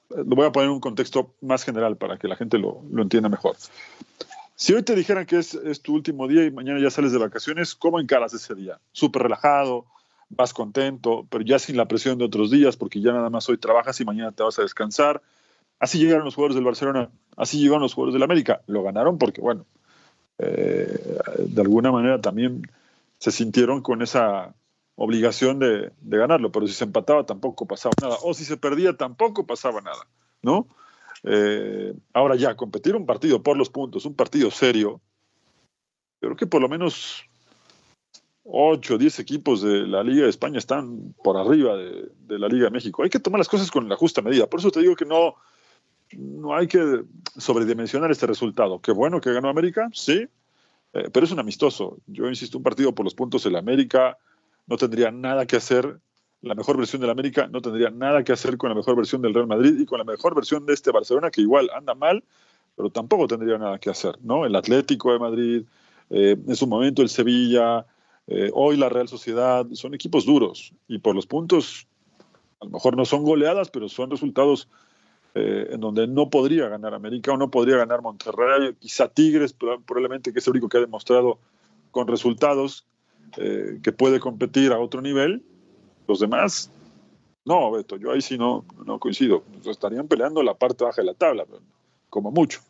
lo 0.09 0.35
voy 0.35 0.45
a 0.45 0.51
poner 0.51 0.69
un 0.69 0.79
contexto 0.79 1.33
más 1.41 1.63
general 1.63 1.97
para 1.97 2.17
que 2.17 2.27
la 2.27 2.35
gente 2.35 2.57
lo, 2.57 2.83
lo 2.91 3.01
entienda 3.01 3.29
mejor. 3.29 3.55
Si 4.55 4.73
hoy 4.73 4.83
te 4.83 4.95
dijeran 4.95 5.25
que 5.25 5.37
es, 5.37 5.53
es, 5.53 5.81
tu 5.81 5.93
último 5.93 6.27
día 6.27 6.43
y 6.45 6.51
mañana 6.51 6.79
ya 6.79 6.89
sales 6.89 7.11
de 7.11 7.19
vacaciones, 7.19 7.75
¿cómo 7.75 7.99
encaras 7.99 8.33
ese 8.33 8.55
día? 8.55 8.79
Súper 8.91 9.23
relajado, 9.23 9.85
vas 10.29 10.53
contento, 10.53 11.27
pero 11.29 11.43
ya 11.43 11.59
sin 11.59 11.77
la 11.77 11.87
presión 11.87 12.17
de 12.17 12.25
otros 12.25 12.51
días, 12.51 12.75
porque 12.75 13.01
ya 13.01 13.11
nada 13.11 13.29
más 13.29 13.47
hoy 13.49 13.57
trabajas 13.57 13.99
y 14.01 14.05
mañana 14.05 14.31
te 14.31 14.43
vas 14.43 14.57
a 14.59 14.63
descansar. 14.63 15.21
Así 15.79 15.99
llegaron 15.99 16.25
los 16.25 16.35
jugadores 16.35 16.55
del 16.55 16.65
Barcelona, 16.65 17.09
así 17.35 17.59
llegaron 17.59 17.83
los 17.83 17.93
jugadores 17.93 18.13
del 18.13 18.23
América. 18.23 18.61
Lo 18.65 18.81
ganaron 18.81 19.17
porque, 19.19 19.41
bueno, 19.41 19.65
eh, 20.39 21.19
de 21.39 21.61
alguna 21.61 21.91
manera 21.91 22.19
también 22.19 22.63
se 23.19 23.31
sintieron 23.31 23.81
con 23.81 24.01
esa 24.01 24.55
obligación 24.97 25.59
de, 25.59 25.91
ganarlo, 26.01 26.51
pero 26.51 26.67
si 26.67 26.73
se 26.73 26.83
empataba 26.83 27.25
tampoco 27.25 27.65
pasaba 27.65 27.93
nada, 28.01 28.17
o 28.23 28.33
si 28.33 28.43
se 28.43 28.57
perdía 28.57 28.97
tampoco 28.97 29.45
pasaba 29.45 29.79
nada, 29.79 30.07
¿no? 30.41 30.67
Eh, 31.23 31.93
ahora 32.13 32.35
ya, 32.35 32.55
competir 32.55 32.95
un 32.95 33.05
partido 33.05 33.41
por 33.41 33.57
los 33.57 33.69
puntos, 33.69 34.05
un 34.05 34.15
partido 34.15 34.49
serio, 34.49 34.99
creo 36.19 36.35
que 36.35 36.47
por 36.47 36.61
lo 36.61 36.67
menos 36.67 37.23
8 38.43 38.95
o 38.95 38.97
10 38.97 39.19
equipos 39.19 39.61
de 39.61 39.85
la 39.87 40.03
Liga 40.03 40.23
de 40.23 40.29
España 40.29 40.57
están 40.57 41.13
por 41.23 41.37
arriba 41.37 41.77
de, 41.77 42.39
la 42.39 42.47
Liga 42.47 42.65
de 42.65 42.71
México. 42.71 43.03
Hay 43.03 43.09
que 43.09 43.19
tomar 43.19 43.39
las 43.39 43.49
cosas 43.49 43.69
con 43.69 43.87
la 43.87 43.95
justa 43.95 44.21
medida. 44.21 44.47
Por 44.47 44.61
eso 44.61 44.71
te 44.71 44.79
digo 44.79 44.95
que 44.95 45.05
no, 45.05 45.35
no 46.13 46.55
hay 46.55 46.67
que 46.67 47.03
sobredimensionar 47.37 48.09
este 48.09 48.25
resultado. 48.25 48.79
Qué 48.79 48.91
bueno 48.91 49.21
que 49.21 49.33
ganó 49.33 49.49
América, 49.49 49.89
sí, 49.93 50.27
eh, 50.93 51.09
pero 51.11 51.25
es 51.25 51.31
un 51.31 51.39
amistoso. 51.39 51.97
Yo 52.07 52.27
insisto, 52.29 52.57
un 52.57 52.63
partido 52.63 52.95
por 52.95 53.03
los 53.03 53.13
puntos 53.13 53.45
en 53.45 53.53
la 53.53 53.59
América 53.59 54.17
no 54.67 54.77
tendría 54.77 55.11
nada 55.11 55.45
que 55.45 55.55
hacer, 55.55 55.99
la 56.41 56.53
mejor 56.53 56.77
versión 56.77 57.01
del 57.01 57.09
América 57.09 57.47
no 57.47 57.61
tendría 57.61 57.89
nada 57.89 58.23
que 58.23 58.31
hacer 58.31 58.57
con 58.57 58.69
la 58.69 58.75
mejor 58.75 58.95
versión 58.95 59.21
del 59.21 59.33
Real 59.33 59.47
Madrid 59.47 59.79
y 59.79 59.85
con 59.85 59.97
la 59.97 60.03
mejor 60.03 60.35
versión 60.35 60.65
de 60.65 60.73
este 60.73 60.91
Barcelona, 60.91 61.31
que 61.31 61.41
igual 61.41 61.69
anda 61.75 61.95
mal, 61.95 62.23
pero 62.75 62.89
tampoco 62.89 63.27
tendría 63.27 63.57
nada 63.57 63.79
que 63.79 63.89
hacer, 63.89 64.17
¿no? 64.21 64.45
El 64.45 64.55
Atlético 64.55 65.11
de 65.11 65.19
Madrid, 65.19 65.63
eh, 66.09 66.37
en 66.47 66.55
su 66.55 66.67
momento 66.67 67.01
el 67.01 67.09
Sevilla, 67.09 67.85
eh, 68.27 68.51
hoy 68.53 68.77
la 68.77 68.89
Real 68.89 69.07
Sociedad, 69.07 69.65
son 69.71 69.93
equipos 69.93 70.25
duros 70.25 70.73
y 70.87 70.99
por 70.99 71.15
los 71.15 71.25
puntos, 71.25 71.87
a 72.61 72.65
lo 72.65 72.71
mejor 72.71 72.95
no 72.95 73.05
son 73.05 73.23
goleadas, 73.23 73.71
pero 73.71 73.89
son 73.89 74.11
resultados 74.11 74.67
eh, 75.33 75.69
en 75.71 75.79
donde 75.79 76.07
no 76.07 76.29
podría 76.29 76.67
ganar 76.67 76.93
América 76.93 77.31
o 77.31 77.37
no 77.37 77.49
podría 77.49 77.77
ganar 77.77 78.01
Monterrey, 78.01 78.75
quizá 78.79 79.07
Tigres, 79.07 79.53
probablemente 79.53 80.33
que 80.33 80.39
es 80.39 80.47
el 80.47 80.51
único 80.51 80.69
que 80.69 80.77
ha 80.77 80.81
demostrado 80.81 81.39
con 81.91 82.07
resultados 82.07 82.85
eh, 83.37 83.79
que 83.83 83.91
puede 83.91 84.19
competir 84.19 84.71
a 84.71 84.79
otro 84.79 85.01
nivel. 85.01 85.43
Los 86.07 86.19
demás, 86.19 86.71
no, 87.45 87.71
Beto, 87.71 87.97
yo 87.97 88.11
ahí 88.11 88.21
sí 88.21 88.37
no, 88.37 88.65
no 88.85 88.99
coincido. 88.99 89.43
Estarían 89.65 90.07
peleando 90.07 90.43
la 90.43 90.53
parte 90.53 90.83
baja 90.83 91.01
de 91.01 91.07
la 91.07 91.13
tabla, 91.13 91.45
como 92.09 92.31
mucho. 92.31 92.61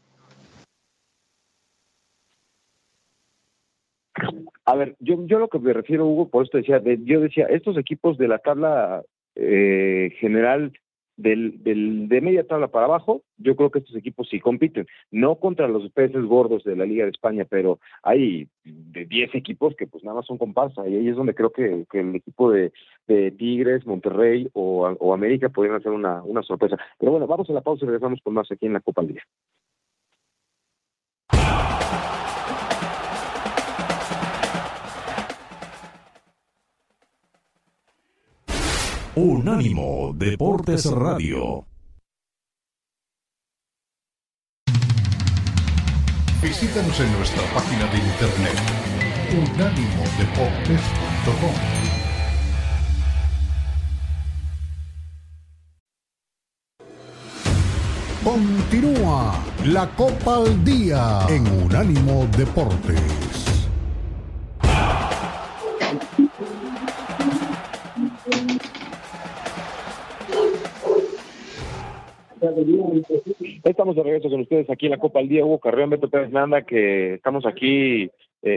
A 4.66 4.76
ver, 4.76 4.96
yo, 5.00 5.26
yo 5.26 5.40
lo 5.40 5.48
que 5.48 5.60
me 5.60 5.74
refiero, 5.74 6.06
Hugo, 6.06 6.30
por 6.30 6.44
esto 6.44 6.58
decía, 6.58 6.80
de, 6.80 7.00
yo 7.04 7.22
decía, 7.22 7.46
estos 7.46 7.78
equipos 7.78 8.18
de 8.18 8.28
la 8.28 8.40
tabla 8.40 9.04
eh, 9.36 10.14
general 10.20 10.74
del, 11.18 11.64
del, 11.64 12.08
de 12.08 12.22
media 12.22 12.46
tabla 12.46 12.68
para 12.68 12.86
abajo, 12.86 13.24
yo 13.38 13.56
creo 13.56 13.72
que 13.72 13.80
estos 13.80 13.96
equipos 13.96 14.30
sí 14.30 14.40
compiten, 14.40 14.88
no 15.12 15.36
contra 15.36 15.68
los 15.68 15.92
peces 15.92 16.24
gordos 16.24 16.64
de 16.64 16.76
la 16.76 16.86
Liga 16.86 17.04
de 17.04 17.12
España, 17.12 17.46
pero 17.50 17.80
hay 18.04 18.48
de 18.64 19.06
10 19.06 19.36
equipos 19.36 19.76
que 19.76 19.88
pues 19.88 20.04
nada 20.04 20.18
más 20.18 20.26
son 20.26 20.38
comparsa 20.38 20.88
y 20.88 20.96
ahí 20.96 21.10
es 21.10 21.16
donde 21.16 21.34
creo 21.34 21.52
que, 21.52 21.86
que 21.92 22.00
el 22.00 22.16
equipo 22.16 22.52
de, 22.52 22.72
de, 23.08 23.32
Tigres, 23.32 23.86
Monterrey 23.86 24.50
o, 24.54 24.88
o 25.00 25.14
América 25.14 25.50
podrían 25.50 25.76
hacer 25.76 25.92
una, 25.92 26.22
una 26.24 26.44
sorpresa. 26.44 26.78
Pero 27.00 27.12
bueno, 27.12 27.28
vamos 27.28 27.50
a 27.50 27.54
la 27.54 27.62
pausa 27.62 27.84
y 27.84 27.88
regresamos 27.88 28.22
con 28.22 28.34
más 28.34 28.52
aquí 28.52 28.68
en 28.68 28.74
la 28.74 28.80
Copa 28.80 29.02
al 29.02 29.08
Unánimo 39.20 40.14
Deportes 40.16 40.86
Radio. 40.92 41.66
Visítanos 46.40 47.00
en 47.00 47.12
nuestra 47.14 47.42
página 47.52 47.88
de 47.88 47.98
internet 47.98 48.60
unánimodeportes.com. 49.56 51.56
Continúa 58.24 59.44
la 59.66 59.90
Copa 59.96 60.36
al 60.36 60.64
Día 60.64 61.26
en 61.28 61.48
Unánimo 61.64 62.28
Deportes. 62.38 63.47
Estamos 73.64 73.96
de 73.96 74.04
regreso 74.04 74.30
con 74.30 74.42
ustedes 74.42 74.70
aquí 74.70 74.86
en 74.86 74.92
la 74.92 74.98
Copa 74.98 75.20
al 75.20 75.28
Día, 75.28 75.46
Hugo 75.46 75.60
Carreón, 75.60 75.90
Beto 75.90 76.10
Pérez 76.10 76.32
Nanda, 76.32 76.62
que 76.62 77.16
estamos 77.16 77.46
aquí 77.46 78.04
eh, 78.04 78.12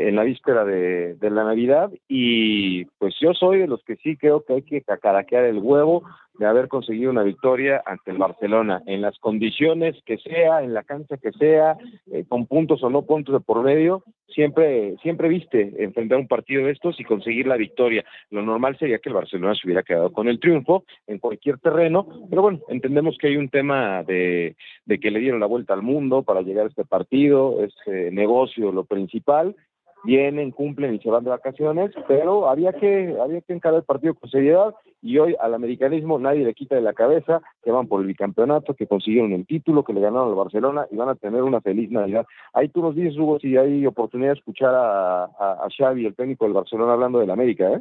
en 0.09 0.17
la 0.17 0.25
víspera 0.25 0.65
de, 0.65 1.15
de, 1.15 1.31
la 1.31 1.45
Navidad 1.45 1.91
y 2.09 2.85
pues 2.99 3.15
yo 3.21 3.33
soy 3.33 3.59
de 3.61 3.67
los 3.67 3.83
que 3.85 3.97
sí 3.97 4.17
creo 4.17 4.45
que 4.45 4.55
hay 4.55 4.63
que 4.63 4.83
cacaraquear 4.83 5.45
el 5.45 5.59
huevo 5.59 6.03
de 6.41 6.47
haber 6.47 6.69
conseguido 6.69 7.11
una 7.11 7.23
victoria 7.23 7.83
ante 7.85 8.11
el 8.11 8.17
Barcelona, 8.17 8.83
en 8.87 9.03
las 9.03 9.19
condiciones 9.19 9.95
que 10.07 10.17
sea, 10.17 10.63
en 10.63 10.73
la 10.73 10.85
cancha 10.85 11.19
que 11.19 11.33
sea, 11.33 11.77
eh, 12.11 12.25
con 12.27 12.47
puntos 12.47 12.83
o 12.83 12.89
no 12.89 13.03
puntos 13.03 13.35
de 13.35 13.41
por 13.41 13.63
medio, 13.63 14.05
siempre, 14.27 14.97
siempre 15.03 15.29
viste 15.29 15.75
enfrentar 15.85 16.19
un 16.19 16.29
partido 16.29 16.65
de 16.65 16.73
estos 16.73 16.99
y 16.99 17.05
conseguir 17.05 17.47
la 17.47 17.59
victoria. 17.59 18.07
Lo 18.31 18.41
normal 18.41 18.79
sería 18.79 19.01
que 19.01 19.11
el 19.11 19.17
Barcelona 19.17 19.55
se 19.55 19.67
hubiera 19.67 19.83
quedado 19.83 20.15
con 20.15 20.29
el 20.29 20.41
triunfo 20.41 20.85
en 21.07 21.19
cualquier 21.19 21.59
terreno, 21.59 22.07
pero 22.31 22.41
bueno, 22.41 22.61
entendemos 22.69 23.19
que 23.19 23.27
hay 23.27 23.37
un 23.37 23.51
tema 23.51 24.03
de, 24.05 24.57
de 24.87 24.99
que 24.99 25.11
le 25.11 25.21
dieron 25.21 25.41
la 25.41 25.47
vuelta 25.47 25.75
al 25.75 25.83
mundo 25.83 26.23
para 26.23 26.41
llegar 26.41 26.65
a 26.65 26.69
este 26.71 26.87
partido, 26.87 27.63
es 27.63 27.75
eh, 27.85 28.09
negocio 28.11 28.73
lo 28.73 28.85
principal, 28.85 29.55
vienen, 30.05 30.51
cumplen 30.51 30.95
y 30.95 30.99
se 30.99 31.11
van 31.11 31.25
de 31.25 31.31
vacaciones, 31.31 31.93
pero 32.09 32.49
había 32.49 32.73
que, 32.73 33.17
había 33.21 33.41
que 33.41 33.53
encarar 33.53 33.79
el 33.79 33.85
partido 33.85 34.15
con 34.15 34.31
seriedad 34.31 34.75
y 35.03 35.19
hoy 35.19 35.37
al 35.41 35.55
americanismo 35.55 36.19
nadie 36.19 36.45
le 36.45 36.55
quita 36.55 36.75
de 36.75 36.83
la 36.83 36.93
cabeza 36.93 37.41
que 37.63 37.71
van 37.71 37.87
por 37.87 38.01
el 38.01 38.07
bicampeonato, 38.07 38.75
que 38.75 38.87
consiguieron 38.87 39.33
el 39.33 39.47
título, 39.47 39.85
que 39.85 39.93
le 39.93 40.01
ganaron 40.01 40.29
al 40.29 40.35
Barcelona 40.35 40.87
y 40.91 40.97
van 40.97 41.09
a 41.09 41.15
tener 41.15 41.43
una 41.43 41.61
feliz 41.61 41.91
Navidad. 41.91 42.27
Ahí 42.53 42.69
tú 42.69 42.83
nos 42.83 42.95
dices, 42.95 43.17
Hugo, 43.17 43.39
si 43.39 43.57
hay 43.57 43.87
oportunidad 43.87 44.33
de 44.33 44.39
escuchar 44.39 44.75
a, 44.75 45.25
a, 45.25 45.65
a 45.65 45.69
Xavi, 45.77 46.07
el 46.07 46.15
técnico 46.15 46.45
del 46.45 46.55
Barcelona, 46.55 46.93
hablando 46.93 47.19
del 47.19 47.31
América, 47.31 47.71
¿eh? 47.73 47.81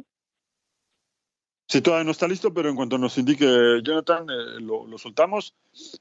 Sí, 1.70 1.82
todavía 1.82 2.04
no 2.04 2.10
está 2.10 2.26
listo, 2.26 2.52
pero 2.52 2.68
en 2.68 2.74
cuanto 2.74 2.98
nos 2.98 3.16
indique 3.16 3.46
Jonathan, 3.84 4.26
eh, 4.28 4.60
lo, 4.60 4.88
lo, 4.88 4.98
soltamos. 4.98 5.54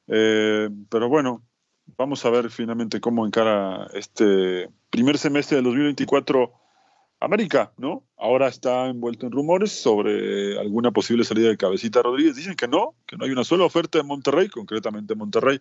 Eh, 0.08 0.68
pero 0.90 1.10
bueno, 1.10 1.44
vamos 1.98 2.26
a 2.26 2.30
ver 2.30 2.50
finalmente 2.50 3.00
cómo 3.00 3.26
encara 3.26 3.88
este 3.94 4.70
primer 4.90 5.18
semestre 5.18 5.58
del 5.58 5.66
2024 5.66 6.52
América, 7.20 7.74
¿no? 7.78 8.04
Ahora 8.18 8.48
está 8.48 8.88
envuelto 8.88 9.26
en 9.26 9.34
rumores 9.34 9.72
sobre 9.72 10.58
alguna 10.60 10.92
posible 10.92 11.26
salida 11.26 11.50
de 11.50 11.58
Cabecita 11.58 12.02
Rodríguez. 12.02 12.36
Dicen 12.36 12.56
que 12.56 12.68
no, 12.68 12.96
que 13.06 13.18
no 13.18 13.26
hay 13.26 13.32
una 13.32 13.44
sola 13.44 13.66
oferta 13.66 13.98
de 13.98 14.04
Monterrey, 14.04 14.48
concretamente 14.48 15.16
Monterrey 15.16 15.60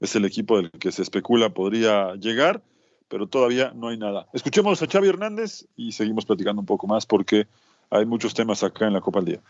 es 0.00 0.16
el 0.16 0.24
equipo 0.24 0.56
del 0.56 0.70
que 0.70 0.92
se 0.92 1.02
especula 1.02 1.50
podría 1.50 2.14
llegar, 2.16 2.62
pero 3.08 3.26
todavía 3.26 3.72
no 3.74 3.88
hay 3.88 3.96
nada. 3.96 4.26
Escuchemos 4.32 4.82
a 4.82 4.86
Xavi 4.86 5.08
Hernández 5.08 5.66
y 5.76 5.92
seguimos 5.92 6.26
platicando 6.26 6.60
un 6.60 6.66
poco 6.66 6.86
más 6.86 7.06
porque 7.06 7.46
hay 7.88 8.04
muchos 8.04 8.34
temas 8.34 8.62
acá 8.62 8.86
en 8.86 8.92
la 8.92 9.00
Copa 9.00 9.20
al 9.20 9.24
Día. 9.26 9.40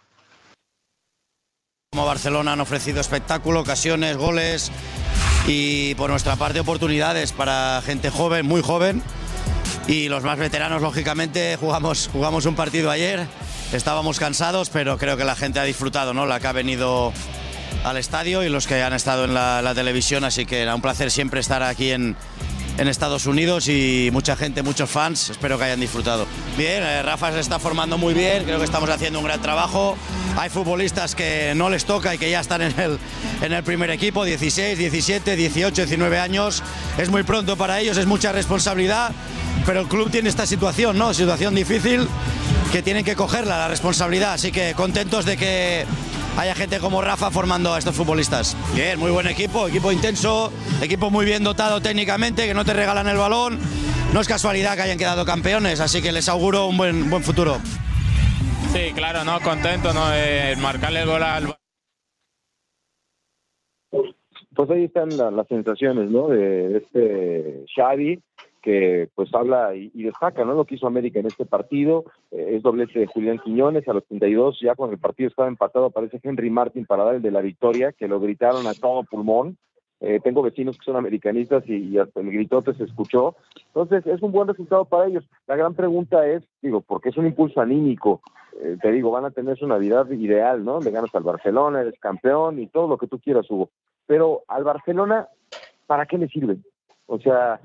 Como 1.92 2.07
Barcelona 2.07 2.52
han 2.52 2.61
ofrecido 2.61 3.00
espectáculo, 3.00 3.61
ocasiones, 3.61 4.16
goles 4.16 4.71
y 5.46 5.94
por 5.96 6.11
nuestra 6.11 6.37
parte 6.37 6.61
oportunidades 6.61 7.32
para 7.32 7.82
gente 7.84 8.11
joven, 8.11 8.46
muy 8.46 8.62
joven. 8.62 9.02
Y 9.87 10.08
los 10.08 10.22
más 10.22 10.38
veteranos, 10.38 10.80
lógicamente, 10.80 11.56
jugamos, 11.56 12.08
jugamos 12.12 12.46
un 12.46 12.54
partido 12.54 12.90
ayer, 12.90 13.26
estábamos 13.72 14.18
cansados, 14.18 14.70
pero 14.70 14.96
creo 14.96 15.16
que 15.16 15.25
la 15.25 15.34
gente 15.34 15.58
ha 15.58 15.64
disfrutado, 15.64 16.14
¿no? 16.14 16.26
La 16.26 16.38
que 16.38 16.46
ha 16.46 16.52
venido 16.52 17.12
al 17.84 17.96
estadio 17.96 18.44
y 18.44 18.49
los 18.49 18.68
que 18.68 18.80
han 18.82 18.92
estado 18.92 19.25
en 19.25 19.34
la, 19.34 19.61
la 19.61 19.75
televisión, 19.75 20.22
así 20.25 20.46
que 20.46 20.61
era 20.61 20.75
un 20.75 20.82
placer 20.82 21.11
siempre 21.11 21.40
estar 21.40 21.64
aquí 21.64 21.90
en, 21.90 22.16
en 22.79 22.88
Estados 22.88 23.26
Unidos 23.26 23.69
y 23.69 24.11
mucha 24.12 24.37
gente, 24.37 24.62
muchos 24.62 24.91
fans, 24.91 25.31
espero 25.31 25.59
que 25.59 25.64
hayan 25.64 25.81
disfrutado. 25.81 26.26
Bien, 26.57 26.83
eh, 26.83 27.02
Rafa 27.02 27.33
se 27.33 27.41
está 27.41 27.59
formando 27.59 27.99
muy 27.99 28.14
bien, 28.14 28.45
creo 28.45 28.59
que 28.59 28.64
estamos 28.64 28.88
haciendo 28.91 29.19
un 29.19 29.25
gran 29.25 29.41
trabajo. 29.41 29.97
Hay 30.37 30.49
futbolistas 30.50 31.14
que 31.14 31.52
no 31.55 31.69
les 31.71 31.85
toca 31.85 32.14
y 32.14 32.19
que 32.19 32.31
ya 32.31 32.41
están 32.41 32.62
en 32.62 32.79
el, 32.81 32.99
en 33.43 33.52
el 33.52 33.62
primer 33.62 33.91
equipo, 33.91 34.25
16, 34.25 34.79
17, 34.79 35.37
18, 35.37 35.83
19 35.83 36.19
años. 36.19 36.62
Es 36.99 37.11
muy 37.11 37.23
pronto 37.23 37.57
para 37.57 37.81
ellos, 37.81 37.97
es 37.97 38.07
mucha 38.07 38.33
responsabilidad. 38.33 39.12
pero 39.67 39.81
el 39.81 39.87
club 39.87 40.11
tiene 40.11 40.29
esta 40.29 40.47
situación, 40.47 40.99
¿no? 40.99 41.14
Situación 41.14 41.55
difícil 41.55 42.09
que 42.73 42.83
tienen 42.83 43.05
que 43.05 43.14
cogerla, 43.14 43.59
la 43.59 43.69
responsabilidad. 43.69 44.33
Así 44.33 44.50
que 44.50 44.75
contentos 44.75 45.25
de 45.25 45.37
que 45.37 45.87
haya 46.37 46.55
gente 46.55 46.79
como 46.79 47.03
Rafa 47.03 47.31
formando 47.31 47.75
a 47.75 47.79
estos 47.79 47.95
futbolistas. 47.95 48.57
Bien, 48.75 48.99
muy 48.99 49.11
buen 49.11 49.27
equipo, 49.27 49.69
equipo 49.69 49.93
intenso, 49.93 50.53
equipo 50.83 51.11
muy 51.11 51.25
bien 51.25 51.45
dotado 51.45 51.81
técnicamente, 51.81 52.47
que 52.47 52.55
no 52.55 52.65
te 52.65 52.73
regalan 52.73 53.09
el 53.09 53.17
balón. 53.17 53.59
No 54.12 54.21
es 54.21 54.29
casualidad 54.29 54.77
que 54.77 54.83
hayan 54.83 54.99
quedado 54.99 55.25
campeones, 55.25 55.81
así 55.81 56.03
que 56.03 56.12
les 56.12 56.29
auguro 56.29 56.67
un 56.67 56.77
buen, 56.77 57.09
buen 57.09 57.23
futuro. 57.23 57.59
Sí, 58.73 58.93
claro, 58.95 59.25
no, 59.25 59.41
contento, 59.41 59.93
¿no? 59.93 60.09
De 60.09 60.57
marcarle 60.57 61.01
el 61.01 61.07
gol 61.07 61.23
al 61.23 61.55
pues 64.55 64.71
ahí 64.71 64.85
están 64.85 65.09
las 65.17 65.47
sensaciones, 65.49 66.11
¿no? 66.11 66.29
De 66.29 66.77
este 66.77 67.65
Xavi, 67.75 68.23
que 68.62 69.09
pues 69.14 69.35
habla 69.35 69.75
y, 69.75 69.90
destaca, 70.02 70.45
¿no? 70.45 70.54
Lo 70.54 70.64
que 70.64 70.76
hizo 70.76 70.87
América 70.87 71.21
en 71.21 71.26
este 71.26 71.45
partido, 71.45 72.04
eh, 72.31 72.52
es 72.52 72.62
doblete 72.62 73.00
de 73.00 73.07
Julián 73.07 73.38
Quiñones 73.38 73.87
a 73.88 73.92
los 73.92 74.07
32, 74.07 74.61
ya 74.61 74.75
cuando 74.75 74.95
el 74.95 75.00
partido 75.00 75.28
estaba 75.28 75.49
empatado 75.49 75.87
aparece 75.87 76.21
Henry 76.23 76.49
Martin 76.49 76.87
para 76.87 77.04
dar 77.04 77.16
el 77.16 77.23
de 77.23 77.31
la 77.31 77.40
victoria, 77.40 77.92
que 77.92 78.09
lo 78.09 78.21
gritaron 78.21 78.66
a 78.66 78.75
todo 78.75 79.04
pulmón, 79.04 79.59
eh, 80.04 80.19
tengo 80.19 80.42
vecinos 80.42 80.76
que 80.76 80.85
son 80.85 80.97
americanistas 80.97 81.62
y, 81.69 81.97
hasta 81.97 82.21
el 82.21 82.33
gritote 82.33 82.75
se 82.75 82.83
escuchó. 82.83 83.37
Entonces, 83.69 84.04
es 84.07 84.21
un 84.21 84.33
buen 84.33 84.49
resultado 84.49 84.85
para 84.85 85.07
ellos. 85.07 85.25
La 85.47 85.54
gran 85.54 85.75
pregunta 85.75 86.26
es, 86.26 86.42
digo, 86.61 86.81
porque 86.81 87.11
es 87.11 87.16
un 87.16 87.26
impulso 87.26 87.61
anímico. 87.61 88.21
Eh, 88.61 88.78
te 88.83 88.90
digo, 88.90 89.12
van 89.12 89.26
a 89.26 89.31
tener 89.31 89.57
su 89.57 89.66
Navidad 89.69 90.11
ideal, 90.11 90.64
¿no? 90.64 90.81
Le 90.81 90.90
ganas 90.90 91.14
al 91.14 91.23
Barcelona, 91.23 91.83
eres 91.83 92.00
campeón 92.00 92.59
y 92.59 92.66
todo 92.66 92.88
lo 92.88 92.99
que 92.99 93.07
tú 93.07 93.21
quieras, 93.21 93.49
Hugo. 93.49 93.71
Pero 94.07 94.42
al 94.49 94.64
Barcelona, 94.64 95.28
¿para 95.87 96.07
qué 96.07 96.19
le 96.19 96.26
sirve? 96.26 96.57
O 97.07 97.21
sea, 97.21 97.61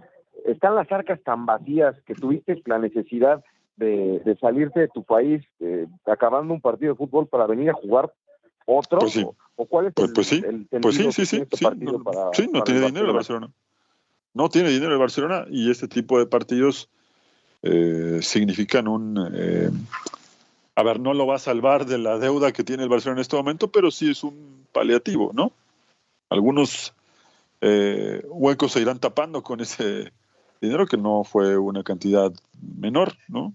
están 0.46 0.76
las 0.76 0.92
arcas 0.92 1.22
tan 1.24 1.46
vacías 1.46 1.96
que 2.06 2.16
tuviste 2.16 2.62
la 2.66 2.80
necesidad 2.80 3.44
de, 3.78 4.38
salirte 4.42 4.82
de 4.82 4.88
tu 4.88 5.04
país 5.04 5.44
eh, 5.60 5.88
acabando 6.06 6.54
un 6.54 6.62
partido 6.62 6.94
de 6.94 6.98
fútbol 6.98 7.28
para 7.28 7.46
venir 7.46 7.70
a 7.70 7.74
jugar 7.74 8.12
otro. 8.66 9.00
Pues 9.00 9.18
¿O 9.60 9.66
cuál 9.66 9.88
es 9.88 9.94
pues, 9.94 10.10
el, 10.10 10.14
pues 10.14 10.28
sí, 10.28 10.44
pues 10.82 10.96
sí, 10.96 11.12
sí, 11.12 11.26
sí, 11.26 11.38
este 11.50 11.76
no, 11.78 12.04
para, 12.04 12.30
sí, 12.34 12.48
no 12.52 12.64
tiene 12.64 12.82
dinero 12.82 13.08
el 13.08 13.14
Barcelona. 13.14 13.50
No 14.34 14.50
tiene 14.50 14.70
dinero 14.70 14.94
el 14.94 15.00
Barcelona 15.00 15.46
y 15.50 15.72
este 15.72 15.88
tipo 15.88 16.20
de 16.20 16.28
partidos 16.28 16.90
eh, 17.64 18.20
significan 18.22 18.88
un... 18.88 19.32
Eh, 19.34 19.72
a 20.76 20.84
ver, 20.84 21.00
no 21.00 21.16
lo 21.16 21.26
va 21.26 21.38
a 21.38 21.40
salvar 21.40 21.88
de 21.88 21.98
la 21.98 22.20
deuda 22.20 22.52
que 22.52 22.64
tiene 22.64 22.84
el 22.84 22.90
Barcelona 22.90 23.20
en 23.20 23.22
este 23.22 23.36
momento, 23.36 23.72
pero 23.72 23.90
sí 23.90 24.12
es 24.12 24.24
un 24.24 24.68
paliativo, 24.72 25.32
¿no? 25.34 25.52
Algunos 26.30 26.94
eh, 27.62 28.22
huecos 28.28 28.74
se 28.74 28.82
irán 28.82 29.00
tapando 29.00 29.42
con 29.42 29.60
ese 29.60 30.12
dinero 30.62 30.86
que 30.86 30.98
no 30.98 31.24
fue 31.24 31.58
una 31.58 31.84
cantidad 31.84 32.32
menor, 32.62 33.14
¿no? 33.28 33.54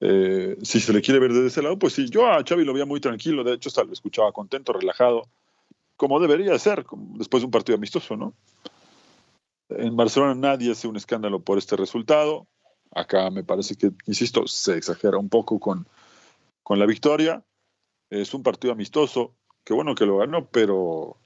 Eh, 0.00 0.56
si 0.62 0.80
se 0.80 0.92
le 0.92 1.00
quiere 1.00 1.20
ver 1.20 1.32
desde 1.32 1.46
ese 1.46 1.62
lado, 1.62 1.78
pues 1.78 1.92
sí, 1.92 2.08
yo 2.10 2.26
a 2.26 2.42
Xavi 2.42 2.64
lo 2.64 2.72
veía 2.72 2.86
muy 2.86 3.00
tranquilo, 3.00 3.44
de 3.44 3.54
hecho 3.54 3.68
hasta 3.68 3.84
lo 3.84 3.92
escuchaba 3.92 4.32
contento, 4.32 4.72
relajado, 4.72 5.28
como 5.96 6.18
debería 6.18 6.58
ser 6.58 6.84
después 7.14 7.42
de 7.42 7.44
un 7.44 7.52
partido 7.52 7.76
amistoso, 7.76 8.16
¿no? 8.16 8.34
En 9.68 9.96
Barcelona 9.96 10.34
nadie 10.34 10.72
hace 10.72 10.88
un 10.88 10.96
escándalo 10.96 11.40
por 11.40 11.58
este 11.58 11.76
resultado. 11.76 12.46
Acá 12.94 13.30
me 13.30 13.44
parece 13.44 13.76
que, 13.76 13.92
insisto, 14.06 14.46
se 14.46 14.76
exagera 14.76 15.18
un 15.18 15.28
poco 15.28 15.58
con, 15.58 15.86
con 16.62 16.78
la 16.78 16.86
victoria. 16.86 17.42
Es 18.10 18.34
un 18.34 18.42
partido 18.42 18.72
amistoso, 18.72 19.34
qué 19.64 19.72
bueno 19.72 19.94
que 19.94 20.04
lo 20.04 20.18
ganó, 20.18 20.46
pero 20.46 21.16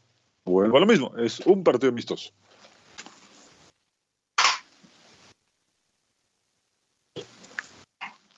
vuelvo 0.45 0.77
a 0.77 0.81
lo 0.81 0.87
mismo, 0.87 1.13
es 1.17 1.41
un 1.41 1.65
partido 1.65 1.91
amistoso. 1.91 2.33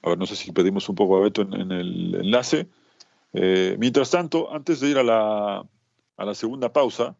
A 0.08 0.12
ver, 0.12 0.18
no 0.18 0.26
sé 0.26 0.36
si 0.36 0.52
pedimos 0.52 0.88
un 0.88 0.94
poco 0.94 1.18
a 1.18 1.20
Beto 1.20 1.42
en, 1.42 1.70
el 1.70 2.14
enlace. 2.14 2.66
Eh, 3.34 3.76
mientras 3.78 4.10
tanto, 4.10 4.50
antes 4.54 4.80
de 4.80 4.88
ir 4.88 4.96
a 4.96 5.02
la, 5.02 5.66
a 6.16 6.24
la 6.24 6.34
segunda 6.34 6.72
pausa, 6.72 7.14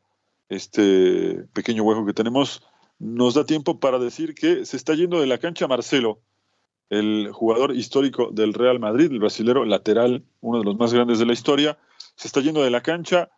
este 0.49 1.45
pequeño 1.53 1.83
hueco 1.83 2.07
que 2.07 2.15
tenemos 2.15 2.63
nos 2.99 3.35
da 3.35 3.45
tiempo 3.45 3.79
para 3.79 3.99
decir 3.99 4.35
que 4.35 4.65
se 4.65 4.79
está 4.79 4.95
yendo 4.95 5.21
de 5.21 5.27
la 5.27 5.37
cancha 5.37 5.69
Marcelo, 5.69 6.21
el 6.89 7.31
jugador 7.31 7.77
histórico 7.77 8.31
del 8.33 8.55
Real 8.55 8.81
Madrid, 8.81 9.13
el 9.13 9.19
brasilero 9.19 9.67
lateral, 9.67 10.25
uno 10.41 10.61
de 10.61 10.65
los 10.65 10.79
más 10.79 10.95
grandes 10.95 11.19
de 11.19 11.27
la 11.27 11.35
historia, 11.35 11.77
se 12.17 12.27
está 12.27 12.41
yendo 12.41 12.63
de 12.63 12.71
la 12.71 12.81
cancha 12.81 13.29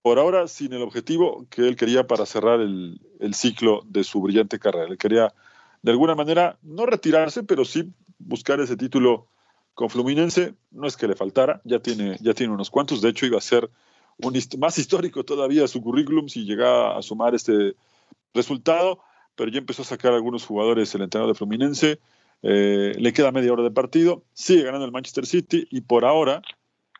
por 0.00 0.18
ahora 0.18 0.48
sin 0.48 0.72
el 0.72 0.80
objetivo 0.80 1.46
que 1.50 1.68
él 1.68 1.76
quería 1.76 2.06
para 2.06 2.24
cerrar 2.24 2.60
el, 2.60 3.02
el 3.20 3.34
ciclo 3.34 3.82
de 3.86 4.02
su 4.02 4.22
brillante 4.22 4.58
carrera. 4.58 4.86
Él 4.88 4.96
quería 4.96 5.34
de 5.82 5.90
alguna 5.90 6.14
manera 6.14 6.58
no 6.62 6.86
retirarse, 6.86 7.42
pero 7.42 7.66
sí 7.66 7.92
buscar 8.24 8.60
ese 8.60 8.76
título 8.76 9.28
con 9.74 9.90
Fluminense. 9.90 10.54
No 10.70 10.86
es 10.86 10.96
que 10.96 11.08
le 11.08 11.14
faltara, 11.14 11.60
ya 11.64 11.80
tiene, 11.80 12.16
ya 12.20 12.34
tiene 12.34 12.52
unos 12.52 12.70
cuantos. 12.70 13.00
De 13.00 13.10
hecho, 13.10 13.26
iba 13.26 13.38
a 13.38 13.42
ser 13.42 13.70
un, 14.18 14.38
más 14.58 14.78
histórico 14.78 15.24
todavía 15.24 15.66
su 15.68 15.82
currículum 15.82 16.28
si 16.28 16.44
llegaba 16.44 16.96
a 16.96 17.02
sumar 17.02 17.34
este 17.34 17.74
resultado, 18.32 19.00
pero 19.34 19.50
ya 19.50 19.58
empezó 19.58 19.82
a 19.82 19.86
sacar 19.86 20.12
algunos 20.12 20.44
jugadores 20.46 20.94
el 20.94 21.02
entrenador 21.02 21.34
de 21.34 21.38
Fluminense. 21.38 21.98
Eh, 22.42 22.94
le 22.98 23.12
queda 23.12 23.32
media 23.32 23.52
hora 23.52 23.62
de 23.62 23.70
partido, 23.70 24.22
sigue 24.34 24.64
ganando 24.64 24.84
el 24.84 24.92
Manchester 24.92 25.26
City 25.26 25.66
y 25.70 25.80
por 25.80 26.04
ahora 26.04 26.42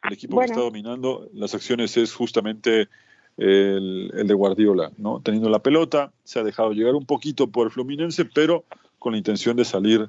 el 0.02 0.14
equipo 0.14 0.38
que 0.38 0.46
está 0.46 0.60
dominando 0.60 1.28
las 1.34 1.54
acciones 1.54 1.96
es 1.96 2.14
justamente 2.14 2.88
el, 3.36 4.10
el, 4.14 4.26
de 4.26 4.34
Guardiola, 4.34 4.92
¿no? 4.96 5.20
Teniendo 5.20 5.50
la 5.50 5.58
pelota, 5.58 6.12
se 6.24 6.38
ha 6.38 6.44
dejado 6.44 6.72
llegar 6.72 6.94
un 6.94 7.04
poquito 7.04 7.48
por 7.48 7.70
Fluminense, 7.70 8.24
pero 8.24 8.64
con 8.98 9.12
la 9.12 9.18
intención 9.18 9.56
de 9.56 9.64
salir 9.64 10.08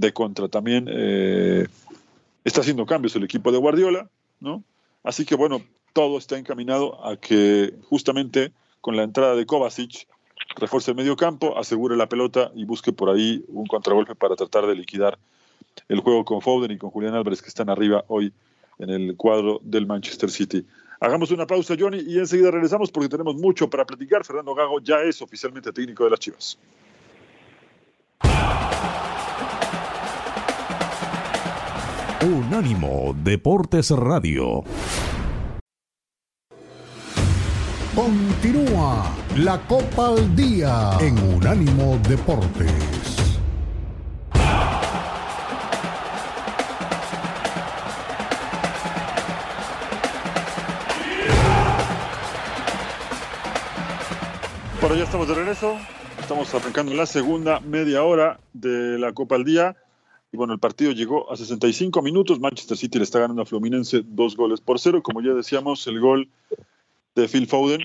de 0.00 0.12
contra. 0.12 0.48
También 0.48 0.88
eh, 0.90 1.66
está 2.44 2.62
haciendo 2.62 2.86
cambios 2.86 3.14
el 3.16 3.24
equipo 3.24 3.52
de 3.52 3.58
Guardiola, 3.58 4.08
¿no? 4.40 4.64
Así 5.02 5.24
que 5.24 5.34
bueno, 5.34 5.62
todo 5.92 6.18
está 6.18 6.38
encaminado 6.38 7.04
a 7.06 7.16
que 7.16 7.74
justamente 7.88 8.52
con 8.80 8.96
la 8.96 9.02
entrada 9.02 9.34
de 9.34 9.46
Kovacic 9.46 10.06
refuerce 10.56 10.90
el 10.90 10.96
medio 10.96 11.16
campo, 11.16 11.56
asegure 11.58 11.96
la 11.96 12.08
pelota 12.08 12.50
y 12.54 12.64
busque 12.64 12.92
por 12.92 13.10
ahí 13.10 13.44
un 13.48 13.66
contragolpe 13.66 14.14
para 14.14 14.36
tratar 14.36 14.66
de 14.66 14.74
liquidar 14.74 15.18
el 15.88 16.00
juego 16.00 16.24
con 16.24 16.40
Foden 16.40 16.70
y 16.70 16.78
con 16.78 16.90
Julián 16.90 17.14
Álvarez 17.14 17.42
que 17.42 17.48
están 17.48 17.68
arriba 17.68 18.04
hoy 18.08 18.32
en 18.78 18.90
el 18.90 19.16
cuadro 19.16 19.60
del 19.62 19.86
Manchester 19.86 20.30
City. 20.30 20.66
Hagamos 21.00 21.30
una 21.30 21.46
pausa, 21.46 21.76
Johnny, 21.78 22.02
y 22.06 22.18
enseguida 22.18 22.50
regresamos 22.50 22.90
porque 22.90 23.08
tenemos 23.08 23.34
mucho 23.36 23.70
para 23.70 23.86
platicar. 23.86 24.24
Fernando 24.24 24.54
Gago 24.54 24.80
ya 24.80 25.00
es 25.02 25.22
oficialmente 25.22 25.72
técnico 25.72 26.04
de 26.04 26.10
las 26.10 26.20
Chivas. 26.20 26.58
Unánimo 32.22 33.16
Deportes 33.24 33.90
Radio. 33.92 34.62
Continúa 37.94 39.10
la 39.38 39.58
Copa 39.66 40.08
al 40.08 40.36
Día 40.36 40.98
en 41.00 41.18
Unánimo 41.18 41.98
Deportes. 42.06 42.70
Bueno, 54.82 54.94
ya 54.94 55.04
estamos 55.04 55.26
de 55.26 55.34
regreso. 55.34 55.78
Estamos 56.20 56.54
arrancando 56.54 56.92
la 56.92 57.06
segunda 57.06 57.60
media 57.60 58.02
hora 58.02 58.40
de 58.52 58.98
la 58.98 59.14
Copa 59.14 59.36
al 59.36 59.44
Día. 59.44 59.74
Y 60.32 60.36
bueno, 60.36 60.52
el 60.52 60.60
partido 60.60 60.92
llegó 60.92 61.30
a 61.32 61.36
65 61.36 62.02
minutos. 62.02 62.38
Manchester 62.38 62.76
City 62.76 62.98
le 62.98 63.04
está 63.04 63.18
ganando 63.18 63.42
a 63.42 63.46
Fluminense 63.46 64.02
dos 64.04 64.36
goles 64.36 64.60
por 64.60 64.78
cero. 64.78 65.02
Como 65.02 65.20
ya 65.20 65.34
decíamos, 65.34 65.86
el 65.86 66.00
gol 66.00 66.28
de 67.14 67.28
Phil 67.28 67.46
Foden 67.46 67.80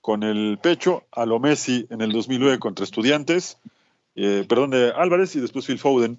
con 0.00 0.22
el 0.22 0.58
pecho 0.58 1.04
a 1.12 1.26
lo 1.26 1.40
Messi 1.40 1.86
en 1.90 2.00
el 2.02 2.12
2009 2.12 2.58
contra 2.58 2.84
Estudiantes. 2.84 3.58
Eh, 4.14 4.44
perdón, 4.48 4.70
de 4.70 4.92
Álvarez 4.94 5.34
y 5.36 5.40
después 5.40 5.66
Phil 5.66 5.78
Foden 5.78 6.18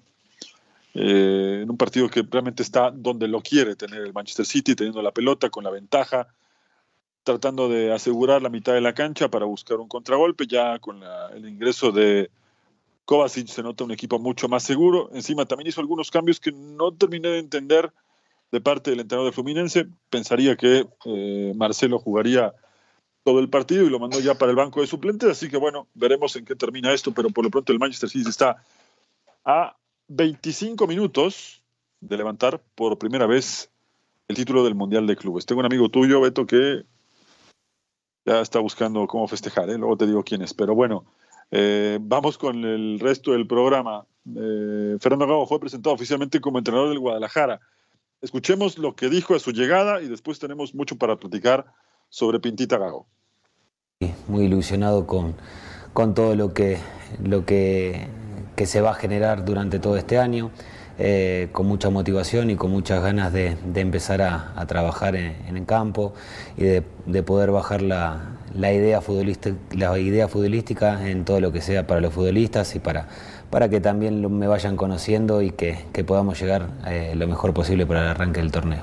eh, 0.94 1.60
en 1.62 1.70
un 1.70 1.76
partido 1.76 2.08
que 2.08 2.26
realmente 2.28 2.62
está 2.62 2.90
donde 2.90 3.28
lo 3.28 3.40
quiere 3.40 3.76
tener 3.76 4.02
el 4.02 4.12
Manchester 4.12 4.46
City, 4.46 4.74
teniendo 4.74 5.02
la 5.02 5.12
pelota 5.12 5.50
con 5.50 5.62
la 5.62 5.70
ventaja, 5.70 6.28
tratando 7.22 7.68
de 7.68 7.92
asegurar 7.92 8.42
la 8.42 8.48
mitad 8.48 8.72
de 8.72 8.80
la 8.80 8.94
cancha 8.94 9.28
para 9.28 9.44
buscar 9.44 9.78
un 9.78 9.88
contragolpe, 9.88 10.46
ya 10.48 10.78
con 10.80 11.00
el 11.34 11.48
ingreso 11.48 11.92
de 11.92 12.30
Kovacic 13.10 13.48
se 13.48 13.64
nota 13.64 13.82
un 13.82 13.90
equipo 13.90 14.20
mucho 14.20 14.48
más 14.48 14.62
seguro. 14.62 15.10
Encima 15.12 15.44
también 15.44 15.66
hizo 15.66 15.80
algunos 15.80 16.12
cambios 16.12 16.38
que 16.38 16.52
no 16.52 16.92
terminé 16.92 17.28
de 17.30 17.40
entender 17.40 17.92
de 18.52 18.60
parte 18.60 18.90
del 18.90 19.00
entrenador 19.00 19.28
de 19.28 19.34
Fluminense. 19.34 19.86
Pensaría 20.10 20.54
que 20.54 20.86
eh, 21.06 21.52
Marcelo 21.56 21.98
jugaría 21.98 22.54
todo 23.24 23.40
el 23.40 23.50
partido 23.50 23.82
y 23.82 23.90
lo 23.90 23.98
mandó 23.98 24.20
ya 24.20 24.34
para 24.36 24.50
el 24.50 24.56
banco 24.56 24.80
de 24.80 24.86
suplentes. 24.86 25.28
Así 25.28 25.50
que 25.50 25.56
bueno, 25.56 25.88
veremos 25.94 26.36
en 26.36 26.44
qué 26.44 26.54
termina 26.54 26.92
esto. 26.92 27.10
Pero 27.10 27.30
por 27.30 27.42
lo 27.42 27.50
pronto 27.50 27.72
el 27.72 27.80
Manchester 27.80 28.08
City 28.08 28.30
está 28.30 28.62
a 29.44 29.76
25 30.06 30.86
minutos 30.86 31.64
de 31.98 32.16
levantar 32.16 32.62
por 32.76 32.96
primera 32.96 33.26
vez 33.26 33.72
el 34.28 34.36
título 34.36 34.62
del 34.62 34.76
Mundial 34.76 35.08
de 35.08 35.16
Clubes. 35.16 35.46
Tengo 35.46 35.58
un 35.58 35.66
amigo 35.66 35.88
tuyo, 35.88 36.20
Beto, 36.20 36.46
que 36.46 36.84
ya 38.24 38.40
está 38.40 38.60
buscando 38.60 39.04
cómo 39.08 39.26
festejar. 39.26 39.68
¿eh? 39.68 39.78
Luego 39.78 39.96
te 39.96 40.06
digo 40.06 40.22
quién 40.22 40.42
es. 40.42 40.54
Pero 40.54 40.76
bueno. 40.76 41.06
Eh, 41.50 41.98
vamos 42.00 42.38
con 42.38 42.64
el 42.64 42.98
resto 43.00 43.32
del 43.32 43.46
programa. 43.46 44.06
eh, 44.36 44.96
Fernando 45.00 45.26
Gago 45.26 45.46
fue 45.46 45.60
presentado 45.60 45.94
oficialmente 45.94 46.40
como 46.40 46.58
entrenador 46.58 46.88
del 46.88 46.98
Guadalajara. 46.98 47.60
Escuchemos 48.20 48.78
lo 48.78 48.94
que 48.94 49.08
dijo 49.08 49.34
a 49.34 49.38
su 49.38 49.50
llegada 49.50 50.02
y 50.02 50.08
después 50.08 50.38
tenemos 50.38 50.74
mucho 50.74 50.96
para 50.96 51.16
platicar 51.16 51.66
sobre 52.08 52.38
Pintita 52.38 52.76
Gago. 52.78 53.06
Muy 54.28 54.44
ilusionado 54.44 55.06
con, 55.06 55.34
con 55.92 56.14
todo 56.14 56.34
lo 56.34 56.52
que, 56.52 56.78
lo 57.22 57.44
que, 57.44 58.08
que 58.56 58.66
se 58.66 58.80
va 58.80 58.90
a 58.90 58.94
generar 58.94 59.44
durante 59.44 59.78
todo 59.78 59.96
este 59.96 60.18
año. 60.18 60.50
Eh, 61.02 61.48
con 61.52 61.64
mucha 61.66 61.88
motivación 61.88 62.50
y 62.50 62.56
con 62.56 62.70
muchas 62.70 63.02
ganas 63.02 63.32
de, 63.32 63.56
empezar 63.74 64.20
a, 64.20 64.66
trabajar 64.66 65.16
en, 65.16 65.56
el 65.56 65.64
campo 65.64 66.12
y 66.58 66.64
de, 66.64 67.22
poder 67.22 67.50
bajar 67.52 67.80
la, 67.80 68.36
idea 68.54 69.00
futbolística, 69.00 69.56
la 69.76 69.98
idea 69.98 70.28
futbolística 70.28 71.08
en 71.08 71.24
todo 71.24 71.40
lo 71.40 71.52
que 71.52 71.60
sea 71.60 71.86
para 71.86 72.00
los 72.00 72.12
futbolistas 72.12 72.74
y 72.74 72.78
para, 72.78 73.08
para 73.50 73.68
que 73.68 73.80
también 73.80 74.38
me 74.38 74.46
vayan 74.46 74.76
conociendo 74.76 75.42
y 75.42 75.50
que, 75.50 75.78
podamos 76.06 76.40
llegar 76.40 76.68
eh, 76.86 77.14
lo 77.16 77.26
mejor 77.26 77.52
posible 77.52 77.86
para 77.86 78.02
el 78.02 78.08
arranque 78.08 78.40
del 78.40 78.50
torneo. 78.50 78.82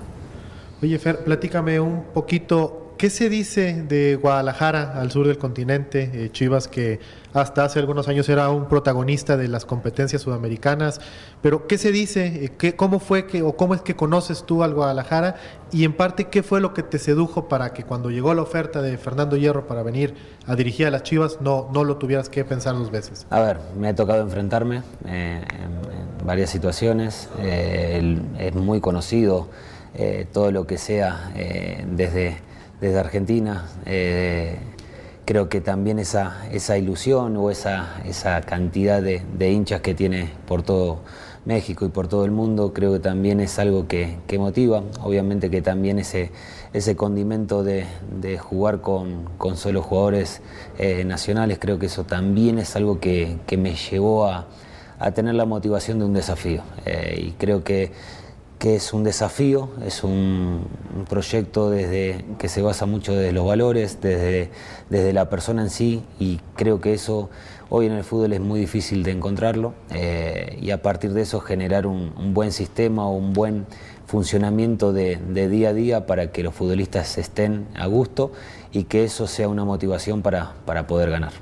Oye, 0.82 1.00
Fer, 1.00 1.24
platícame 1.24 1.80
un 1.80 2.04
poquito 2.14 2.87
¿Qué 2.98 3.12
se 3.12 3.30
dice 3.30 3.84
de 3.88 4.16
Guadalajara 4.16 5.00
al 5.00 5.12
sur 5.12 5.28
del 5.28 5.38
continente? 5.38 6.10
Eh, 6.14 6.32
Chivas 6.32 6.68
que 6.68 7.00
hasta 7.32 7.64
hace 7.64 7.78
algunos 7.78 8.08
años 8.08 8.28
era 8.28 8.50
un 8.50 8.68
protagonista 8.68 9.38
de 9.38 9.48
las 9.48 9.66
competencias 9.66 10.24
sudamericanas, 10.24 11.00
pero 11.44 11.68
¿qué 11.68 11.78
se 11.78 11.92
dice? 11.92 12.46
Eh, 12.46 12.52
¿Qué, 12.58 12.76
¿Cómo 12.76 13.00
fue 13.00 13.28
que 13.28 13.44
o 13.44 13.56
cómo 13.56 13.76
es 13.76 13.82
que 13.82 13.96
conoces 13.96 14.46
tú 14.48 14.64
al 14.64 14.74
Guadalajara? 14.74 15.36
Y 15.72 15.84
en 15.84 15.94
parte, 15.94 16.30
¿qué 16.30 16.42
fue 16.42 16.60
lo 16.60 16.74
que 16.74 16.82
te 16.82 16.98
sedujo 16.98 17.48
para 17.48 17.72
que 17.72 17.84
cuando 17.84 18.10
llegó 18.10 18.34
la 18.34 18.42
oferta 18.42 18.82
de 18.82 18.98
Fernando 18.98 19.38
Hierro 19.38 19.68
para 19.68 19.84
venir 19.84 20.16
a 20.48 20.56
dirigir 20.56 20.88
a 20.88 20.90
las 20.90 21.04
Chivas 21.04 21.40
no, 21.40 21.70
no 21.72 21.84
lo 21.84 21.98
tuvieras 21.98 22.30
que 22.30 22.44
pensar 22.46 22.74
dos 22.74 22.90
veces? 22.90 23.28
A 23.30 23.40
ver, 23.42 23.60
me 23.78 23.90
ha 23.90 23.96
tocado 23.96 24.24
enfrentarme 24.24 24.82
eh, 25.06 25.44
en, 25.52 26.26
varias 26.26 26.50
situaciones, 26.50 27.30
es 27.40 28.54
muy 28.56 28.82
conocido 28.82 29.48
todo 30.34 30.52
lo 30.52 30.68
que 30.68 30.78
sea 30.78 31.32
desde 31.90 32.38
desde 32.82 33.00
Argentina. 33.00 33.66
Eh, 33.86 34.58
creo 35.28 35.50
que 35.50 35.60
también 35.60 36.00
esa, 36.00 36.48
esa 36.52 36.78
ilusión 36.78 37.36
o 37.36 37.52
esa, 37.52 38.02
esa 38.06 38.40
cantidad 38.42 39.02
de, 39.02 39.52
hinchas 39.52 39.82
que 39.82 39.94
tiene 39.94 40.30
por 40.48 40.63
todo 40.63 41.00
México 41.46 41.86
y 41.86 41.90
por 41.90 42.08
todo 42.08 42.24
el 42.24 42.32
mundo, 42.32 42.72
creo 42.74 42.94
que 42.94 43.00
también 43.00 43.42
es 43.42 43.60
algo 43.60 43.88
que, 43.88 44.18
motiva. 44.40 44.84
Obviamente 45.02 45.50
que 45.50 45.62
también 45.62 46.00
ese, 46.00 46.32
ese 46.72 46.96
condimento 46.96 47.62
de, 47.63 47.86
jugar 48.40 48.80
con, 48.80 49.26
con, 49.38 49.58
solo 49.58 49.82
jugadores 49.82 50.42
eh, 50.78 51.04
nacionales, 51.04 51.58
creo 51.60 51.78
que 51.78 51.88
eso 51.88 52.06
también 52.06 52.58
es 52.58 52.76
algo 52.78 53.02
que, 53.02 53.38
me 53.58 53.76
llevó 53.76 54.28
a, 54.28 54.48
tener 55.13 55.36
la 55.36 55.46
motivación 55.46 56.00
de 56.00 56.06
un 56.06 56.13
desafío. 56.13 56.63
Eh, 56.86 57.26
y 57.28 57.32
creo 57.32 57.66
que 57.66 57.92
que 58.60 58.76
es 58.76 58.93
un 58.93 59.04
desafío, 59.04 59.70
es 59.86 60.04
un, 60.04 60.65
proyecto 61.10 61.70
desde, 61.70 62.26
que 62.39 62.50
se 62.50 62.62
basa 62.62 62.86
mucho 62.86 63.13
desde 63.13 63.32
los 63.32 63.46
valores, 63.46 64.00
desde, 64.02 64.50
desde 64.89 65.13
la 65.13 65.30
persona 65.30 65.62
en 65.62 65.70
sí, 65.70 66.04
y 66.20 66.39
creo 66.56 66.82
que 66.82 66.93
eso 66.93 67.30
hoy 67.70 67.86
en 67.86 67.93
el 67.93 68.04
fútbol 68.04 68.34
es 68.34 68.41
muy 68.41 68.60
difícil 68.60 69.04
de 69.04 69.12
encontrarlo, 69.12 69.74
eh, 69.91 70.58
y 70.60 70.72
a 70.72 70.82
partir 70.82 71.13
de 71.13 71.22
eso 71.22 71.39
generar 71.39 71.86
un, 71.86 72.34
buen 72.34 72.52
sistema 72.52 73.08
o 73.08 73.12
un 73.15 73.34
buen 73.34 73.67
funcionamiento 74.08 74.91
de, 74.91 75.17
día 75.50 75.70
a 75.70 75.74
día 75.74 76.06
para 76.08 76.32
que 76.32 76.41
los 76.41 76.56
futbolistas 76.56 77.17
estén 77.17 77.67
a 77.76 77.86
gusto 77.86 78.32
y 78.72 78.86
que 78.86 79.04
eso 79.04 79.28
sea 79.28 79.50
una 79.50 79.65
motivación 79.65 80.22
para, 80.24 80.54
para 80.65 80.88
poder 80.88 81.12
ganar. 81.12 81.34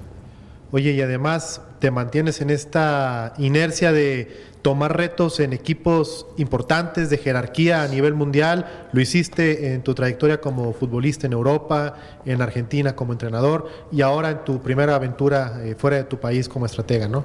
Oye, 0.71 0.91
y 0.91 1.01
además 1.01 1.61
te 1.85 1.91
mantienes 1.91 2.41
en 2.41 2.49
esta 2.49 3.35
inercia 3.37 3.91
de 3.91 4.27
tomar 4.63 4.97
retos 4.97 5.39
en 5.39 5.53
equipos 5.53 6.25
importantes 6.37 7.11
de 7.11 7.19
jerarquía 7.19 7.83
a 7.83 7.87
nivel 7.87 8.15
mundial. 8.15 8.87
Lo 8.91 9.01
hiciste 9.01 9.75
en 9.75 9.83
tu 9.83 9.93
trayectoria 9.93 10.41
como 10.41 10.73
futbolista 10.73 11.27
en 11.27 11.33
Europa, 11.33 11.93
en 12.25 12.41
Argentina 12.41 12.95
como 12.95 13.11
entrenador 13.11 13.69
y 13.91 14.01
ahora 14.01 14.31
en 14.31 14.43
tu 14.43 14.63
primera 14.63 14.95
aventura 14.95 15.61
eh, 15.63 15.75
fuera 15.77 15.97
de 15.97 16.05
tu 16.05 16.19
país 16.19 16.49
como 16.49 16.65
estratega, 16.65 17.07
¿no? 17.07 17.23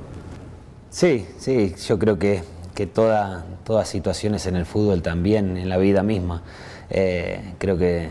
Sí, 0.91 1.27
sí, 1.39 1.75
yo 1.89 1.99
creo 1.99 2.19
que, 2.19 2.43
que 2.75 2.87
todas 2.87 3.43
situaciones 3.89 4.45
en 4.45 4.57
el 4.57 4.67
fútbol 4.67 5.01
también, 5.01 5.57
en 5.57 5.71
la 5.71 5.79
vida 5.79 6.03
misma, 6.03 6.43
eh, 6.91 7.55
creo 7.57 7.79
que 7.79 8.11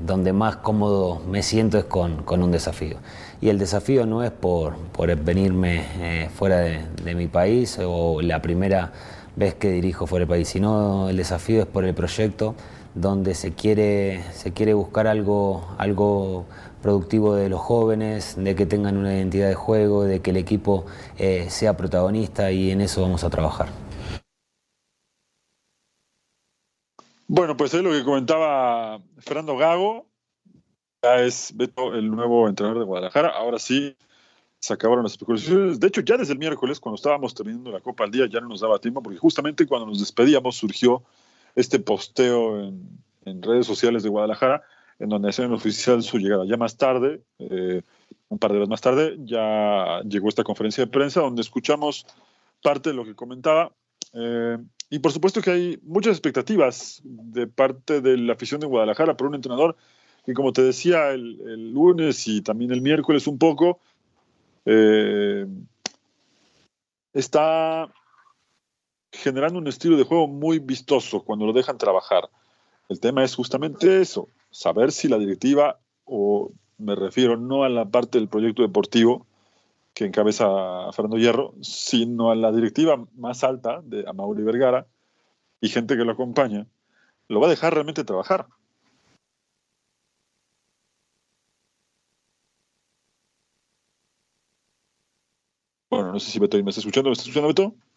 donde 0.00 0.32
más 0.32 0.56
cómodo 0.56 1.20
me 1.28 1.42
siento 1.42 1.76
es 1.76 1.84
con, 1.84 2.22
con 2.22 2.42
un 2.42 2.50
desafío. 2.50 2.96
Y 3.42 3.48
el 3.48 3.58
desafío 3.58 4.06
no 4.06 4.22
es 4.22 4.30
por, 4.30 4.76
por 4.92 5.12
venirme 5.16 5.84
eh, 5.98 6.30
fuera 6.32 6.58
de, 6.58 7.14
mi 7.16 7.26
país 7.26 7.76
o 7.84 8.22
la 8.22 8.40
primera 8.40 8.92
vez 9.34 9.54
que 9.54 9.72
dirijo 9.72 10.06
fuera 10.06 10.20
del 10.20 10.28
país, 10.28 10.48
sino 10.48 11.08
el 11.08 11.16
desafío 11.16 11.62
es 11.62 11.66
por 11.66 11.84
el 11.84 11.92
proyecto 11.92 12.54
donde 12.94 13.34
se 13.34 13.52
quiere, 13.52 14.22
se 14.32 14.52
quiere 14.52 14.74
buscar 14.74 15.08
algo, 15.08 15.66
algo 15.78 16.46
productivo 16.82 17.34
de 17.34 17.48
los 17.48 17.60
jóvenes, 17.60 18.36
de 18.38 18.54
que 18.54 18.64
tengan 18.64 18.96
una 18.96 19.12
identidad 19.12 19.48
de 19.48 19.56
juego, 19.56 20.04
de 20.04 20.20
que 20.20 20.30
el 20.30 20.36
equipo 20.36 20.86
eh, 21.18 21.46
sea 21.50 21.76
protagonista 21.76 22.52
y 22.52 22.70
en 22.70 22.80
eso 22.80 23.02
vamos 23.02 23.24
a 23.24 23.30
trabajar. 23.30 23.66
Bueno, 27.26 27.56
pues 27.56 27.74
es 27.74 27.82
lo 27.82 27.90
que 27.90 28.04
comentaba 28.04 29.00
Fernando 29.18 29.56
Gago, 29.56 30.11
ya 31.02 31.20
es 31.20 31.52
Beto 31.56 31.94
el 31.94 32.10
nuevo 32.10 32.48
entrenador 32.48 32.80
de 32.80 32.86
Guadalajara. 32.86 33.30
Ahora 33.30 33.58
sí 33.58 33.96
se 34.58 34.72
acabaron 34.72 35.02
las 35.02 35.12
especulaciones. 35.12 35.80
De 35.80 35.88
hecho, 35.88 36.00
ya 36.00 36.16
desde 36.16 36.34
el 36.34 36.38
miércoles, 36.38 36.78
cuando 36.78 36.96
estábamos 36.96 37.34
terminando 37.34 37.72
la 37.72 37.80
Copa 37.80 38.04
al 38.04 38.10
día, 38.10 38.26
ya 38.26 38.40
no 38.40 38.48
nos 38.48 38.60
daba 38.60 38.78
tiempo, 38.78 39.02
porque 39.02 39.18
justamente 39.18 39.66
cuando 39.66 39.86
nos 39.86 39.98
despedíamos 39.98 40.56
surgió 40.56 41.02
este 41.56 41.80
posteo 41.80 42.60
en, 43.24 43.42
redes 43.42 43.66
sociales 43.66 44.02
de 44.02 44.08
Guadalajara, 44.08 44.62
en 44.98 45.08
donde 45.08 45.30
hacían 45.30 45.52
oficial 45.52 46.02
su 46.02 46.18
llegada. 46.18 46.44
Ya 46.44 46.56
más 46.56 46.76
tarde, 46.76 47.22
eh, 47.38 47.82
un 48.28 48.38
par 48.38 48.52
de 48.52 48.58
horas 48.58 48.68
más 48.68 48.80
tarde, 48.80 49.16
ya 49.24 50.00
llegó 50.02 50.28
esta 50.28 50.44
conferencia 50.44 50.84
de 50.84 50.90
prensa 50.90 51.20
donde 51.20 51.42
escuchamos 51.42 52.06
parte 52.62 52.90
de 52.90 52.96
lo 52.96 53.04
que 53.04 53.14
comentaba. 53.14 53.72
Eh, 54.14 54.58
y 54.90 54.98
por 55.00 55.10
supuesto 55.10 55.40
que 55.40 55.50
hay 55.50 55.78
muchas 55.82 56.12
expectativas 56.12 57.00
de 57.04 57.46
parte 57.46 58.00
de 58.00 58.16
la 58.18 58.34
afición 58.34 58.60
de 58.60 58.66
Guadalajara 58.66 59.16
por 59.16 59.26
un 59.26 59.34
entrenador 59.34 59.76
que 60.24 60.34
como 60.34 60.52
te 60.52 60.62
decía 60.62 61.10
el, 61.10 61.72
lunes 61.72 62.26
y 62.28 62.42
también 62.42 62.72
el 62.72 62.80
miércoles 62.80 63.26
un 63.26 63.38
poco, 63.38 63.80
eh, 64.64 65.46
está 67.12 67.92
generando 69.10 69.58
un 69.58 69.68
estilo 69.68 69.96
de 69.96 70.04
juego 70.04 70.28
muy 70.28 70.58
vistoso 70.58 71.22
cuando 71.22 71.46
lo 71.46 71.52
dejan 71.52 71.78
trabajar. 71.78 72.28
El 72.88 73.00
tema 73.00 73.24
es 73.24 73.34
justamente 73.34 74.00
eso, 74.00 74.28
saber 74.50 74.92
si 74.92 75.08
la 75.08 75.18
directiva, 75.18 75.78
o 76.04 76.52
me 76.78 76.94
refiero 76.94 77.36
no 77.36 77.64
a 77.64 77.68
la 77.68 77.84
parte 77.84 78.18
del 78.18 78.28
proyecto 78.28 78.62
deportivo 78.62 79.26
que 79.94 80.06
encabeza 80.06 80.90
Fernando 80.92 81.18
Hierro, 81.18 81.54
sino 81.60 82.30
a 82.30 82.34
la 82.34 82.50
directiva 82.50 83.04
más 83.14 83.44
alta 83.44 83.82
de 83.84 84.04
Amauri 84.08 84.42
Vergara 84.42 84.86
y 85.60 85.68
gente 85.68 85.96
que 85.96 86.04
lo 86.04 86.12
acompaña, 86.12 86.66
lo 87.28 87.40
va 87.40 87.46
a 87.46 87.50
dejar 87.50 87.74
realmente 87.74 88.04
trabajar. 88.04 88.46
Bueno, 95.92 96.10
no 96.12 96.18
sé 96.18 96.30
si 96.30 96.38
Beto 96.38 96.56
me 96.62 96.70
está 96.70 96.80
escuchando. 96.80 97.10
¿Me 97.10 97.12
está 97.12 97.22
escuchando 97.22 97.48
Beto? 97.48 97.62
Eh, 97.64 97.91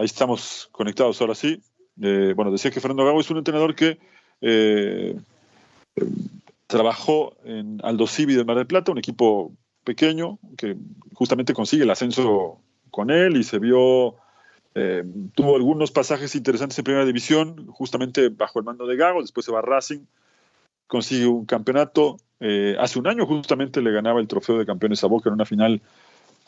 ahí 0.00 0.06
estamos 0.06 0.68
conectados 0.72 1.20
ahora 1.20 1.34
sí. 1.34 1.62
Eh, 2.00 2.32
bueno, 2.34 2.50
decía 2.50 2.70
que 2.70 2.80
Fernando 2.80 3.04
Gago 3.04 3.20
es 3.20 3.30
un 3.30 3.38
entrenador 3.38 3.74
que 3.74 3.98
eh, 4.40 5.14
trabajó 6.66 7.36
en 7.44 7.80
Aldo 7.82 8.06
Civi 8.06 8.34
del 8.34 8.46
Mar 8.46 8.56
del 8.56 8.66
Plata, 8.66 8.92
un 8.92 8.98
equipo 8.98 9.52
pequeño 9.84 10.38
que 10.56 10.76
justamente 11.14 11.52
consigue 11.52 11.84
el 11.84 11.90
ascenso 11.90 12.60
con 12.90 13.10
él 13.10 13.36
y 13.36 13.44
se 13.44 13.58
vio, 13.58 14.16
tuvo 15.34 15.56
algunos 15.56 15.90
pasajes 15.90 16.34
interesantes 16.34 16.78
en 16.78 16.84
primera 16.84 17.04
división, 17.04 17.66
justamente 17.66 18.28
bajo 18.28 18.58
el 18.58 18.64
mando 18.64 18.86
de 18.86 18.96
Gago, 18.96 19.20
después 19.20 19.44
se 19.44 19.52
va 19.52 19.58
a 19.58 19.62
Racing, 19.62 20.00
consigue 20.86 21.26
un 21.26 21.44
campeonato. 21.44 22.16
hace 22.78 22.98
un 22.98 23.06
año 23.06 23.26
justamente 23.26 23.80
le 23.80 23.92
ganaba 23.92 24.20
el 24.20 24.28
trofeo 24.28 24.58
de 24.58 24.66
campeones 24.66 25.02
a 25.04 25.08
Boca 25.08 25.28
en 25.28 25.34
una 25.34 25.46
final 25.46 25.82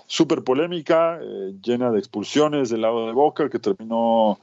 súper 0.07 0.45
polémica, 0.45 1.19
eh, 1.23 1.55
llena 1.63 1.91
de 1.91 1.99
expulsiones 1.99 2.71
del 2.71 2.83
lado 2.83 3.07
de 3.07 3.13
Boca, 3.13 3.49
que 3.49 3.59
terminó 3.59 4.39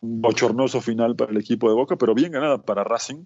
un 0.00 0.20
bochornoso 0.22 0.80
final 0.80 1.14
para 1.16 1.30
el 1.30 1.38
equipo 1.38 1.68
de 1.68 1.74
Boca, 1.74 1.96
pero 1.96 2.14
bien 2.14 2.32
ganada 2.32 2.58
para 2.58 2.84
Racing. 2.84 3.24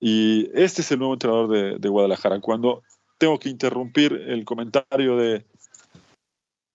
Y 0.00 0.50
este 0.54 0.82
es 0.82 0.90
el 0.92 0.98
nuevo 0.98 1.14
entrenador 1.14 1.78
de, 1.78 1.88
Guadalajara. 1.88 2.40
Cuando 2.40 2.82
tengo 3.18 3.38
que 3.38 3.50
interrumpir 3.50 4.12
el 4.12 4.44
comentario 4.44 5.16
de, 5.16 5.44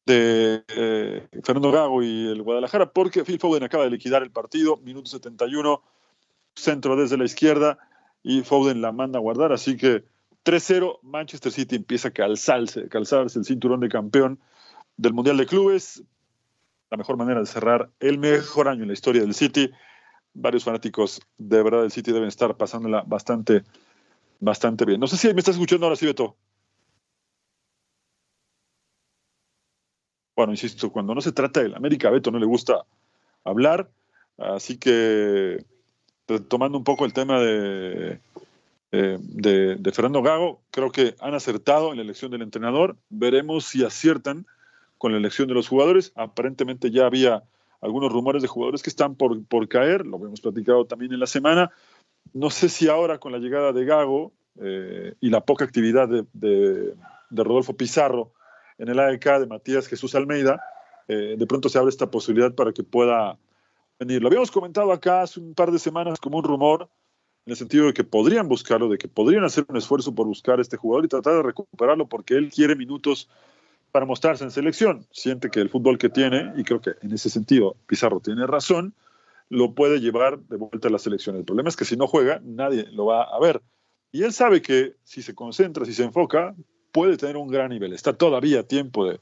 de 0.06 0.64
eh, 0.68 1.28
Fernando 1.44 1.72
Gago 1.72 2.04
y 2.04 2.28
el 2.28 2.44
Guadalajara, 2.44 2.92
porque 2.92 3.24
Phil 3.24 3.40
Foden 3.40 3.64
acaba 3.64 3.86
de 3.86 3.90
liquidar 3.90 4.22
el 4.22 4.32
partido, 4.32 4.78
minuto 4.78 5.08
71, 5.08 5.82
centro 6.56 6.96
desde 6.96 7.18
la 7.18 7.26
izquierda, 7.26 7.80
y 8.22 8.42
Foden 8.42 8.82
la 8.82 8.92
manda 8.92 9.18
a 9.18 9.22
guardar, 9.22 9.52
así 9.54 9.76
que 9.76 10.04
3-0, 10.46 11.00
Manchester 11.02 11.52
City 11.52 11.76
empieza 11.76 12.10
a 12.10 12.12
calzarse, 12.12 12.88
el 13.40 13.46
cinturón 13.46 13.80
de 13.80 13.90
campeón 13.90 14.40
del 14.96 15.14
Mundial 15.14 15.38
de 15.38 15.48
Clubes, 15.48 16.04
la 16.92 16.98
mejor 16.98 17.18
manera 17.18 17.40
de 17.40 17.48
cerrar 17.48 17.90
el 18.00 18.20
mejor 18.20 18.68
año 18.68 18.84
en 18.84 18.90
la 18.90 18.94
historia 18.94 19.22
del 19.22 19.34
City. 19.34 19.72
Varios 20.34 20.64
fanáticos 20.64 21.20
de 21.38 21.64
verdad 21.64 21.82
del 21.82 21.92
City 21.92 22.12
deben 22.12 22.28
estar 22.28 22.56
pasándola 22.58 23.04
bastante, 23.08 23.64
bastante 24.40 24.86
bien. 24.86 25.00
No 25.00 25.08
sé 25.08 25.18
si 25.18 25.34
me 25.34 25.40
estás 25.40 25.56
escuchando 25.56 25.88
ahora, 25.88 25.96
sí, 25.96 26.06
Beto. 26.06 26.38
Bueno, 30.36 30.54
insisto, 30.54 30.92
cuando 30.92 31.16
no 31.16 31.22
se 31.22 31.32
trata 31.32 31.64
del 31.64 31.74
América, 31.74 32.10
a 32.10 32.12
Beto 32.12 32.30
no 32.30 32.38
le 32.38 32.46
gusta 32.46 32.86
hablar, 33.44 33.90
así 34.38 34.78
que 34.78 35.66
tomando 36.48 36.78
un 36.78 36.84
poco 36.84 37.06
el 37.06 37.14
tema 37.14 37.40
de, 37.40 38.20
eh, 38.92 39.18
de, 39.20 39.92
Fernando 39.92 40.22
Gago, 40.22 40.62
creo 40.72 40.92
que 40.92 41.16
han 41.20 41.34
acertado 41.34 41.92
en 41.92 41.98
la 41.98 42.04
elección 42.04 42.32
del 42.32 42.42
entrenador. 42.42 42.98
Veremos 43.10 43.66
si 43.66 43.84
aciertan 43.84 44.46
con 44.98 45.12
la 45.12 45.18
elección 45.18 45.48
de 45.48 45.54
los 45.54 45.68
jugadores. 45.68 46.12
Aparentemente 46.16 46.92
ya 46.92 47.06
había 47.06 47.44
algunos 47.82 48.12
rumores 48.12 48.42
de 48.42 48.48
jugadores 48.48 48.82
que 48.82 48.90
están 48.90 49.16
por, 49.16 49.46
por 49.46 49.68
caer, 49.68 50.06
lo 50.06 50.18
hemos 50.18 50.42
platicado 50.42 50.86
también 50.86 51.14
en 51.14 51.20
la 51.20 51.28
semana. 51.28 51.72
No 52.34 52.50
sé 52.50 52.70
si 52.70 52.88
ahora 52.88 53.20
con 53.20 53.32
la 53.32 53.38
llegada 53.38 53.74
de 53.74 53.86
Gago 53.86 54.32
eh, 54.60 55.14
y 55.20 55.30
la 55.30 55.42
poca 55.42 55.66
actividad 55.66 56.08
de, 56.08 56.26
de, 56.34 56.96
de 57.30 57.44
Rodolfo 57.44 57.76
Pizarro, 57.76 58.32
en 58.78 58.90
el 58.90 59.00
AEK 59.00 59.40
de 59.40 59.48
Matías 59.48 59.88
Jesús 59.88 60.16
Almeida, 60.16 60.62
eh, 61.08 61.36
de 61.38 61.48
pronto 61.48 61.70
se 61.70 61.78
abre 61.78 61.90
esta 61.90 62.10
posibilidad 62.10 62.54
para 62.54 62.74
que 62.74 62.84
pueda 62.84 63.38
venir. 64.00 64.22
Lo 64.22 64.28
habíamos 64.28 64.52
comentado 64.52 64.92
acá 64.92 65.22
hace 65.22 65.40
un 65.40 65.54
par 65.54 65.72
de 65.72 65.80
semanas 65.80 66.20
como 66.20 66.38
un 66.38 66.44
rumor, 66.44 66.90
en 67.46 67.52
el 67.52 67.58
sentido 67.58 67.86
de 67.86 67.94
que 67.94 68.04
podrían 68.04 68.48
buscarlo, 68.48 68.90
de 68.90 68.98
que 68.98 69.08
podrían 69.08 69.44
hacer 69.44 69.66
un 69.68 69.78
esfuerzo 69.78 70.16
por 70.16 70.26
buscar 70.26 70.58
a 70.58 70.62
este 70.64 70.78
jugador 70.78 71.06
y 71.06 71.10
tratar 71.10 71.36
de 71.36 71.44
recuperarlo 71.44 72.08
porque 72.08 72.34
él 72.34 72.52
quiere 72.52 72.76
minutos 72.76 73.30
para 73.92 74.06
mostrarse 74.06 74.44
en 74.44 74.52
selección. 74.52 75.06
Siente 75.12 75.52
que 75.52 75.62
el 75.62 75.70
fútbol 75.70 76.00
que 76.00 76.10
tiene, 76.10 76.54
y 76.58 76.64
creo 76.64 76.82
que 76.82 76.94
en 77.02 77.14
ese 77.14 77.30
sentido 77.30 77.76
Pizarro 77.86 78.20
tiene 78.20 78.48
razón, 78.48 78.96
lo 79.50 79.76
puede 79.76 80.00
llevar 80.00 80.40
de 80.40 80.58
vuelta 80.58 80.88
a 80.88 80.92
la 80.92 80.98
selección. 80.98 81.36
El 81.36 81.46
problema 81.46 81.70
es 81.70 81.76
que 81.76 81.86
si 81.86 81.96
no 81.96 82.08
juega, 82.08 82.42
nadie 82.44 82.88
lo 82.92 83.06
va 83.06 83.24
a 83.24 83.40
ver. 83.40 83.62
Y 84.12 84.24
él 84.24 84.34
sabe 84.34 84.64
que 84.64 84.96
si 85.04 85.22
se 85.22 85.36
concentra, 85.36 85.86
si 85.86 85.94
se 85.94 86.04
enfoca, 86.04 86.56
puede 86.92 87.16
tener 87.16 87.38
un 87.38 87.48
gran 87.48 87.70
nivel. 87.70 87.94
Está 87.94 88.14
todavía 88.14 88.62
a 88.62 88.64
tiempo 88.64 89.08
de, 89.08 89.20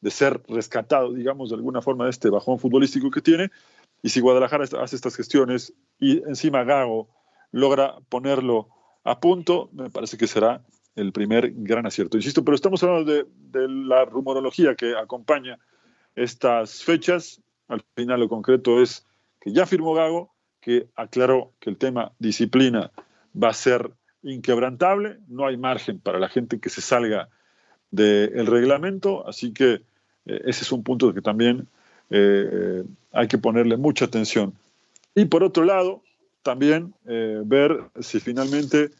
de 0.00 0.10
ser 0.12 0.40
rescatado, 0.46 1.12
digamos, 1.12 1.50
de 1.50 1.56
alguna 1.56 1.82
forma 1.82 2.04
de 2.04 2.10
este 2.10 2.30
bajón 2.30 2.60
futbolístico 2.60 3.10
que 3.10 3.22
tiene. 3.22 3.50
Y 4.02 4.10
si 4.10 4.20
Guadalajara 4.20 4.66
hace 4.80 4.94
estas 4.94 5.16
gestiones 5.16 5.72
y 5.98 6.18
encima 6.28 6.62
Gago 6.62 7.08
logra 7.56 7.96
ponerlo 8.10 8.68
a 9.02 9.18
punto, 9.18 9.70
me 9.72 9.88
parece 9.88 10.18
que 10.18 10.26
será 10.26 10.62
el 10.94 11.10
primer 11.12 11.52
gran 11.54 11.86
acierto. 11.86 12.18
Insisto, 12.18 12.44
pero 12.44 12.54
estamos 12.54 12.82
hablando 12.82 13.10
de, 13.10 13.24
de, 13.50 13.66
la 13.66 14.04
rumorología 14.04 14.74
que 14.74 14.94
acompaña 14.94 15.58
estas 16.14 16.84
fechas. 16.84 17.40
Al 17.68 17.82
final 17.94 18.20
lo 18.20 18.28
concreto 18.28 18.82
es 18.82 19.06
que 19.40 19.52
ya 19.52 19.64
firmó 19.64 19.94
Gago, 19.94 20.34
que 20.60 20.88
aclaró 20.96 21.52
que 21.58 21.70
el 21.70 21.78
tema 21.78 22.12
disciplina 22.18 22.90
va 23.42 23.48
a 23.48 23.54
ser 23.54 23.90
inquebrantable, 24.22 25.18
no 25.26 25.46
hay 25.46 25.56
margen 25.56 25.98
para 25.98 26.18
la 26.18 26.28
gente 26.28 26.60
que 26.60 26.68
se 26.68 26.82
salga 26.82 27.30
del 27.90 28.46
reglamento, 28.46 29.26
así 29.26 29.52
que 29.52 29.80
eh, 30.26 30.40
ese 30.44 30.62
es 30.62 30.72
un 30.72 30.82
punto 30.82 31.14
que 31.14 31.22
también 31.22 31.68
eh, 32.10 32.84
hay 33.12 33.28
que 33.28 33.38
ponerle 33.38 33.78
mucha 33.78 34.04
atención. 34.04 34.52
Y 35.14 35.24
por 35.24 35.42
otro 35.42 35.64
lado, 35.64 36.02
también 36.46 36.94
eh, 37.06 37.42
ver 37.44 37.90
si 38.00 38.20
finalmente 38.20 38.90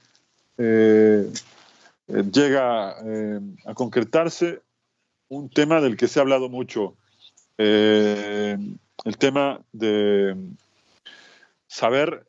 eh, 0.59 1.31
llega 2.09 2.91
a 2.91 3.75
concretarse 3.75 4.63
un 5.29 5.49
tema 5.49 5.81
del 5.81 5.97
que 5.97 6.09
se 6.09 6.19
ha 6.19 6.23
hablado 6.23 6.49
mucho, 6.49 6.97
el 7.57 9.17
tema 9.19 9.61
de 9.73 10.37
saber 11.69 12.27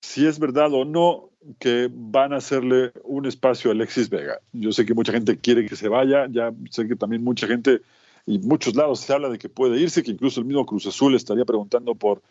si 0.00 0.26
es 0.26 0.38
verdad 0.38 0.72
o 0.72 0.86
no 0.86 1.28
que 1.58 1.90
van 1.92 2.32
a 2.32 2.38
hacerle 2.38 2.92
un 3.04 3.26
espacio 3.26 3.70
a 3.70 3.74
Alexis 3.74 4.08
Vega. 4.08 4.40
Yo 4.52 4.72
sé 4.72 4.86
que 4.86 4.94
mucha 4.94 5.12
gente 5.12 5.36
quiere 5.36 5.66
que 5.66 5.76
se 5.76 5.88
vaya, 5.88 6.26
ya 6.30 6.50
sé 6.70 6.88
que 6.88 6.96
también 6.96 7.22
mucha 7.22 7.46
gente 7.46 7.82
y 8.26 8.38
muchos 8.38 8.74
lados 8.74 9.00
se 9.00 9.12
habla 9.12 9.28
de 9.28 9.38
que 9.38 9.48
puede 9.48 9.78
irse, 9.78 10.02
que 10.02 10.10
incluso 10.10 10.40
el 10.40 10.46
mismo 10.46 10.64
Cruz 10.64 10.86
Azul 10.86 11.14
estaría 11.14 11.44
preguntando 11.44 11.94
por, 11.94 12.22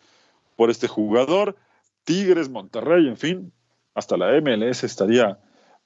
por 0.56 0.70
este 0.70 0.88
jugador, 0.88 1.56
Tigres, 2.04 2.48
Monterrey, 2.48 3.08
en 3.08 3.16
fin, 3.16 3.52
hasta 3.94 4.16
la 4.16 4.40
MLS 4.40 4.84
estaría 4.84 5.38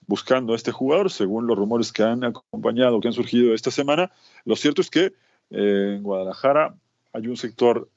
buscando 0.07 0.53
a 0.53 0.57
este 0.57 0.73
jugador, 0.73 1.11
según 1.11 1.47
los 1.47 1.57
rumores 1.57 1.93
que 1.93 2.03
han 2.03 2.25
acompañado, 2.25 3.01
que 3.01 3.09
han 3.09 3.15
surgido 3.15 3.55
esta 3.55 3.71
semana. 3.71 4.13
Lo 4.45 4.57
cierto 4.57 4.81
es 4.81 4.91
que 4.91 5.13
eh, 5.51 5.95
en 5.97 6.03
Guadalajara 6.03 6.75
hay 7.13 7.27
un 7.29 7.37
sector 7.37 7.89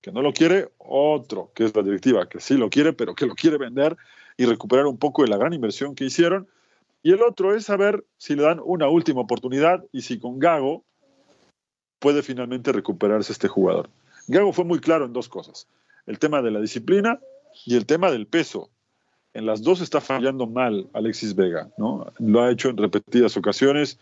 que 0.00 0.12
no 0.12 0.22
lo 0.22 0.32
quiere, 0.32 0.68
otro, 0.78 1.50
que 1.54 1.64
es 1.64 1.74
la 1.74 1.82
directiva, 1.82 2.28
que 2.28 2.40
sí 2.40 2.54
lo 2.54 2.70
quiere, 2.70 2.92
pero 2.92 3.14
que 3.14 3.26
lo 3.26 3.34
quiere 3.34 3.58
vender 3.58 3.96
y 4.36 4.44
recuperar 4.44 4.86
un 4.86 4.98
poco 4.98 5.22
de 5.22 5.28
la 5.28 5.36
gran 5.36 5.52
inversión 5.52 5.94
que 5.94 6.04
hicieron. 6.04 6.48
Y 7.02 7.12
el 7.12 7.22
otro 7.22 7.54
es 7.54 7.64
saber 7.64 8.04
si 8.16 8.34
le 8.34 8.42
dan 8.42 8.60
una 8.62 8.88
última 8.88 9.20
oportunidad 9.20 9.84
y 9.92 10.02
si 10.02 10.18
con 10.18 10.38
Gago 10.38 10.84
puede 11.98 12.22
finalmente 12.22 12.72
recuperarse 12.72 13.32
este 13.32 13.48
jugador. 13.48 13.88
Gago 14.28 14.52
fue 14.52 14.64
muy 14.64 14.80
claro 14.80 15.04
en 15.06 15.12
dos 15.12 15.28
cosas, 15.28 15.68
el 16.06 16.18
tema 16.18 16.42
de 16.42 16.50
la 16.50 16.60
disciplina 16.60 17.20
y 17.64 17.76
el 17.76 17.86
tema 17.86 18.10
del 18.10 18.26
peso. 18.26 18.70
En 19.32 19.46
las 19.46 19.62
dos 19.62 19.80
está 19.80 20.00
fallando 20.00 20.46
mal 20.46 20.88
Alexis 20.92 21.34
Vega, 21.34 21.68
¿no? 21.76 22.12
Lo 22.18 22.42
ha 22.42 22.50
hecho 22.50 22.70
en 22.70 22.76
repetidas 22.76 23.36
ocasiones 23.36 23.98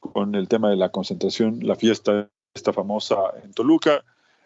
con 0.00 0.34
el 0.34 0.48
tema 0.48 0.70
de 0.70 0.76
la 0.76 0.90
concentración, 0.90 1.60
la 1.62 1.76
fiesta 1.76 2.28
esta 2.54 2.72
famosa 2.72 3.16
en 3.42 3.52
Toluca, 3.52 4.04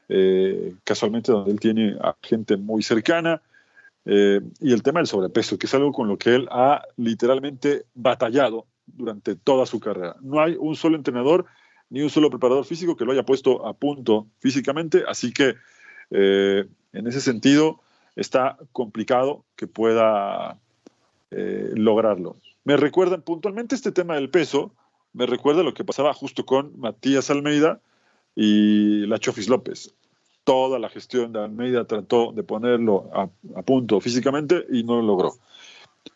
eh, 0.08 0.74
casualmente 0.84 1.32
donde 1.32 1.52
él 1.52 1.60
tiene 1.60 1.96
a 2.00 2.16
gente 2.22 2.56
muy 2.56 2.82
cercana, 2.82 3.40
eh, 4.04 4.40
y 4.60 4.72
el 4.72 4.82
tema 4.82 5.00
del 5.00 5.06
sobrepeso, 5.06 5.58
que 5.58 5.66
es 5.66 5.74
algo 5.74 5.92
con 5.92 6.08
lo 6.08 6.18
que 6.18 6.34
él 6.34 6.48
ha 6.50 6.82
literalmente 6.96 7.84
batallado 7.94 8.66
durante 8.86 9.36
toda 9.36 9.66
su 9.66 9.78
carrera. 9.78 10.16
No 10.20 10.40
hay 10.40 10.56
un 10.58 10.74
solo 10.74 10.96
entrenador 10.96 11.46
ni 11.90 12.02
un 12.02 12.10
solo 12.10 12.30
preparador 12.30 12.64
físico 12.64 12.96
que 12.96 13.04
lo 13.04 13.12
haya 13.12 13.24
puesto 13.24 13.66
a 13.66 13.74
punto 13.74 14.26
físicamente, 14.38 15.04
así 15.06 15.32
que 15.32 15.54
eh, 16.10 16.66
en 16.92 17.06
ese 17.06 17.20
sentido 17.20 17.80
está 18.16 18.58
complicado 18.72 19.44
que 19.56 19.66
pueda 19.66 20.58
eh, 21.30 21.70
lograrlo. 21.74 22.36
Me 22.64 22.76
recuerdan 22.76 23.22
puntualmente 23.22 23.74
este 23.74 23.92
tema 23.92 24.14
del 24.14 24.30
peso, 24.30 24.72
me 25.12 25.26
recuerda 25.26 25.62
lo 25.62 25.74
que 25.74 25.84
pasaba 25.84 26.12
justo 26.14 26.44
con 26.44 26.78
Matías 26.78 27.30
Almeida 27.30 27.80
y 28.34 29.06
la 29.06 29.18
Chofis 29.18 29.48
López. 29.48 29.94
Toda 30.44 30.78
la 30.78 30.88
gestión 30.88 31.32
de 31.32 31.40
Almeida 31.40 31.84
trató 31.84 32.32
de 32.32 32.42
ponerlo 32.42 33.10
a, 33.12 33.28
a 33.56 33.62
punto 33.62 34.00
físicamente 34.00 34.66
y 34.70 34.82
no 34.82 34.96
lo 34.96 35.02
logró. 35.02 35.34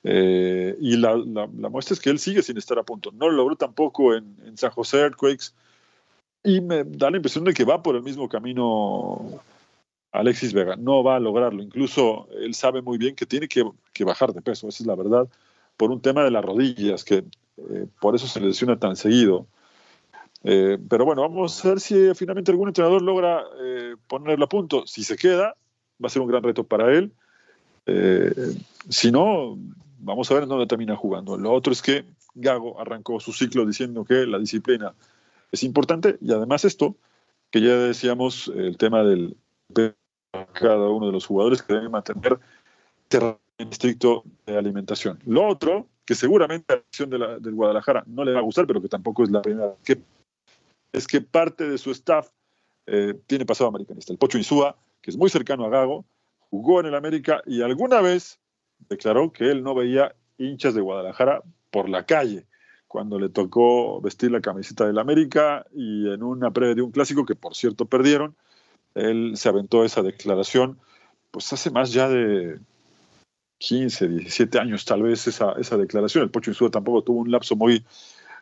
Eh, 0.02 0.76
y 0.80 0.96
la, 0.96 1.16
la, 1.16 1.48
la, 1.58 1.68
muestra 1.68 1.94
es 1.94 2.00
que 2.00 2.10
él 2.10 2.18
sigue 2.18 2.42
sin 2.42 2.56
estar 2.56 2.78
a 2.78 2.82
punto. 2.82 3.10
No 3.12 3.28
lo 3.28 3.36
logró 3.36 3.56
tampoco 3.56 4.14
en, 4.14 4.36
en, 4.44 4.56
San 4.56 4.70
José 4.70 4.98
Earthquakes. 4.98 5.52
Y 6.42 6.60
me 6.60 6.84
da 6.84 7.10
la 7.10 7.16
impresión 7.16 7.44
de 7.44 7.54
que 7.54 7.64
va 7.64 7.82
por 7.82 7.96
el 7.96 8.02
mismo 8.02 8.28
camino 8.28 9.40
Alexis 10.14 10.52
Vega. 10.52 10.76
No 10.76 11.02
va 11.02 11.16
a 11.16 11.20
lograrlo. 11.20 11.62
Incluso 11.62 12.28
él 12.38 12.54
sabe 12.54 12.82
muy 12.82 12.98
bien 12.98 13.16
que 13.16 13.26
tiene 13.26 13.48
que, 13.48 13.68
que 13.92 14.04
bajar 14.04 14.32
de 14.32 14.40
peso. 14.40 14.68
Esa 14.68 14.82
es 14.82 14.86
la 14.86 14.94
verdad. 14.94 15.28
Por 15.76 15.90
un 15.90 16.00
tema 16.00 16.22
de 16.22 16.30
las 16.30 16.44
rodillas, 16.44 17.04
que 17.04 17.24
eh, 17.56 17.86
por 18.00 18.14
eso 18.14 18.28
se 18.28 18.40
lesiona 18.40 18.78
tan 18.78 18.94
seguido. 18.94 19.46
Eh, 20.44 20.78
pero 20.88 21.04
bueno, 21.04 21.22
vamos 21.22 21.64
a 21.64 21.68
ver 21.68 21.80
si 21.80 22.14
finalmente 22.14 22.52
algún 22.52 22.68
entrenador 22.68 23.02
logra 23.02 23.42
eh, 23.60 23.96
ponerlo 24.06 24.44
a 24.44 24.48
punto. 24.48 24.86
Si 24.86 25.02
se 25.02 25.16
queda, 25.16 25.56
va 26.02 26.06
a 26.06 26.10
ser 26.10 26.22
un 26.22 26.28
gran 26.28 26.44
reto 26.44 26.62
para 26.64 26.92
él. 26.92 27.12
Eh, 27.86 28.54
si 28.88 29.10
no, 29.10 29.58
vamos 29.98 30.30
a 30.30 30.34
ver 30.34 30.46
dónde 30.46 30.68
termina 30.68 30.94
jugando. 30.94 31.36
Lo 31.36 31.52
otro 31.52 31.72
es 31.72 31.82
que 31.82 32.04
Gago 32.34 32.80
arrancó 32.80 33.18
su 33.18 33.32
ciclo 33.32 33.66
diciendo 33.66 34.04
que 34.04 34.26
la 34.26 34.38
disciplina 34.38 34.94
es 35.50 35.64
importante 35.64 36.18
y 36.20 36.32
además 36.32 36.64
esto, 36.64 36.94
que 37.50 37.60
ya 37.60 37.76
decíamos, 37.76 38.52
el 38.54 38.76
tema 38.76 39.02
del 39.02 39.36
cada 40.52 40.88
uno 40.88 41.06
de 41.06 41.12
los 41.12 41.26
jugadores 41.26 41.62
que 41.62 41.74
deben 41.74 41.90
mantener 41.90 42.38
un 43.58 43.68
estricto 43.70 44.24
de 44.46 44.58
alimentación. 44.58 45.18
Lo 45.26 45.46
otro, 45.46 45.86
que 46.04 46.14
seguramente 46.14 46.74
la 46.74 46.80
acción 46.80 47.10
de 47.10 47.18
la, 47.18 47.38
del 47.38 47.54
Guadalajara 47.54 48.04
no 48.06 48.24
le 48.24 48.32
va 48.32 48.40
a 48.40 48.42
gustar, 48.42 48.66
pero 48.66 48.82
que 48.82 48.88
tampoco 48.88 49.22
es 49.22 49.30
la 49.30 49.42
primera 49.42 49.74
que 49.84 50.00
es 50.92 51.06
que 51.06 51.20
parte 51.20 51.68
de 51.68 51.76
su 51.76 51.90
staff 51.90 52.28
eh, 52.86 53.14
tiene 53.26 53.44
pasado 53.44 53.68
americanista. 53.68 54.12
El 54.12 54.18
Pocho 54.18 54.38
Insúa, 54.38 54.76
que 55.00 55.10
es 55.10 55.16
muy 55.16 55.28
cercano 55.28 55.64
a 55.64 55.68
Gago, 55.68 56.04
jugó 56.50 56.80
en 56.80 56.86
el 56.86 56.94
América 56.94 57.42
y 57.46 57.62
alguna 57.62 58.00
vez 58.00 58.38
declaró 58.88 59.32
que 59.32 59.50
él 59.50 59.62
no 59.62 59.74
veía 59.74 60.14
hinchas 60.38 60.74
de 60.74 60.80
Guadalajara 60.80 61.42
por 61.70 61.88
la 61.88 62.06
calle 62.06 62.46
cuando 62.86 63.18
le 63.18 63.28
tocó 63.28 64.00
vestir 64.00 64.30
la 64.30 64.40
camiseta 64.40 64.86
del 64.86 64.98
América 64.98 65.66
y 65.72 66.08
en 66.12 66.22
una 66.22 66.52
previa 66.52 66.76
de 66.76 66.82
un 66.82 66.92
clásico 66.92 67.26
que 67.26 67.34
por 67.34 67.56
cierto 67.56 67.86
perdieron, 67.86 68.36
él 68.94 69.32
se 69.36 69.48
aventó 69.48 69.84
esa 69.84 70.02
declaración, 70.02 70.78
pues 71.30 71.52
hace 71.52 71.70
más 71.70 71.92
ya 71.92 72.08
de 72.08 72.60
15, 73.58 74.08
17 74.08 74.58
años 74.58 74.84
tal 74.84 75.02
vez 75.02 75.26
esa, 75.26 75.52
esa 75.52 75.76
declaración. 75.76 76.24
El 76.24 76.30
Pocho 76.30 76.50
Insúa 76.50 76.70
tampoco 76.70 77.02
tuvo 77.02 77.20
un 77.20 77.30
lapso 77.30 77.56
muy 77.56 77.84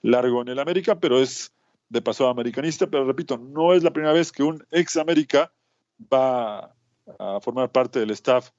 largo 0.02 0.42
en 0.42 0.48
el 0.48 0.58
América, 0.58 0.98
pero 0.98 1.20
es 1.20 1.52
de 1.88 2.02
pasado 2.02 2.30
americanista, 2.30 2.86
pero 2.86 3.04
repito, 3.04 3.38
no 3.38 3.74
es 3.74 3.82
la 3.82 3.92
primera 3.92 4.14
vez 4.14 4.32
que 4.32 4.42
un 4.42 4.64
ex 4.70 4.96
América 4.96 5.52
va 6.12 6.74
a 7.18 7.40
formar 7.40 7.70
parte 7.70 8.00
del 8.00 8.10
staff 8.10 8.50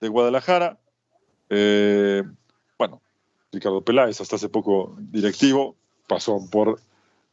de 0.00 0.08
Guadalajara. 0.08 0.78
Eh, 1.50 2.22
bueno, 2.78 3.02
Ricardo 3.52 3.82
Peláez, 3.82 4.20
hasta 4.20 4.36
hace 4.36 4.48
poco 4.48 4.96
directivo, 4.98 5.76
pasó 6.06 6.40
por 6.50 6.80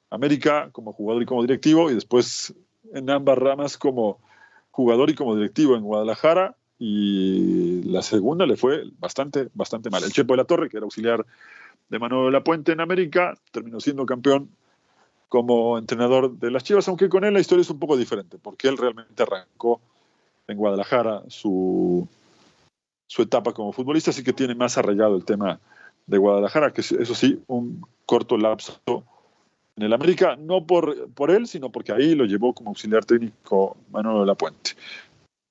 América 0.10 0.69
como 0.71 0.93
jugador 0.93 1.23
y 1.23 1.25
como 1.25 1.41
directivo, 1.41 1.89
y 1.89 1.95
después 1.95 2.54
en 2.93 3.09
ambas 3.09 3.37
ramas 3.37 3.77
como 3.77 4.19
jugador 4.71 5.09
y 5.09 5.15
como 5.15 5.35
directivo 5.35 5.75
en 5.75 5.83
Guadalajara, 5.83 6.55
y 6.77 7.83
la 7.83 8.01
segunda 8.01 8.45
le 8.45 8.57
fue 8.57 8.83
bastante, 8.99 9.49
bastante 9.53 9.89
mal. 9.89 10.03
El 10.03 10.11
Chepo 10.11 10.33
de 10.33 10.37
la 10.37 10.43
Torre, 10.43 10.69
que 10.69 10.77
era 10.77 10.83
auxiliar 10.83 11.25
de 11.89 11.99
Manuel 11.99 12.25
de 12.25 12.31
la 12.31 12.43
Puente 12.43 12.71
en 12.73 12.81
América, 12.81 13.35
terminó 13.51 13.79
siendo 13.79 14.05
campeón 14.05 14.49
como 15.29 15.77
entrenador 15.77 16.37
de 16.37 16.51
las 16.51 16.63
Chivas, 16.63 16.87
aunque 16.87 17.09
con 17.09 17.23
él 17.23 17.33
la 17.33 17.39
historia 17.39 17.61
es 17.61 17.69
un 17.69 17.79
poco 17.79 17.97
diferente, 17.97 18.37
porque 18.37 18.67
él 18.67 18.77
realmente 18.77 19.23
arrancó 19.23 19.81
en 20.47 20.57
Guadalajara 20.57 21.23
su, 21.27 22.07
su 23.07 23.21
etapa 23.21 23.53
como 23.53 23.71
futbolista, 23.71 24.11
así 24.11 24.23
que 24.23 24.33
tiene 24.33 24.55
más 24.55 24.77
arraigado 24.77 25.15
el 25.15 25.25
tema 25.25 25.59
de 26.05 26.17
Guadalajara, 26.17 26.71
que 26.71 26.81
eso 26.81 27.15
sí, 27.15 27.41
un 27.47 27.85
corto 28.05 28.37
lapso 28.37 28.79
en 29.77 29.83
el 29.83 29.93
América, 29.93 30.35
no 30.38 30.65
por, 30.65 31.09
por 31.11 31.31
él, 31.31 31.47
sino 31.47 31.71
porque 31.71 31.91
ahí 31.91 32.15
lo 32.15 32.25
llevó 32.25 32.53
como 32.53 32.69
auxiliar 32.69 33.03
técnico 33.05 33.77
Manuel 33.91 34.21
de 34.21 34.25
la 34.25 34.35
Puente. 34.35 34.71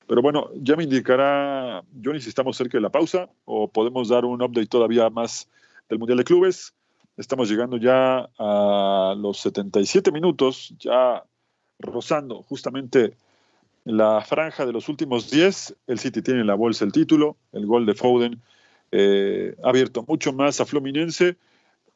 Pero 0.06 0.22
bueno, 0.22 0.50
ya 0.54 0.76
me 0.76 0.84
indicará 0.84 1.82
Johnny 2.02 2.20
si 2.20 2.28
estamos 2.28 2.56
cerca 2.56 2.78
de 2.78 2.82
la 2.82 2.90
pausa 2.90 3.28
o 3.44 3.68
podemos 3.68 4.08
dar 4.08 4.24
un 4.24 4.42
update 4.42 4.66
todavía 4.66 5.08
más 5.10 5.48
del 5.88 5.98
Mundial 5.98 6.18
de 6.18 6.24
Clubes. 6.24 6.74
Estamos 7.16 7.48
llegando 7.48 7.76
ya 7.76 8.28
a 8.38 9.14
los 9.16 9.38
77 9.40 10.10
minutos, 10.10 10.74
ya 10.78 11.24
rozando 11.78 12.42
justamente 12.42 13.16
la 13.84 14.22
franja 14.22 14.66
de 14.66 14.72
los 14.72 14.88
últimos 14.88 15.30
10. 15.30 15.76
El 15.87 15.98
City 15.98 16.22
tiene 16.22 16.40
en 16.40 16.46
la 16.46 16.54
bolsa 16.54 16.84
el 16.84 16.92
título, 16.92 17.37
el 17.52 17.66
gol 17.66 17.87
de 17.87 17.94
Foden 17.94 18.42
eh, 18.96 19.56
ha 19.64 19.70
abierto 19.70 20.04
mucho 20.06 20.32
más 20.32 20.60
a 20.60 20.66
Fluminense 20.66 21.37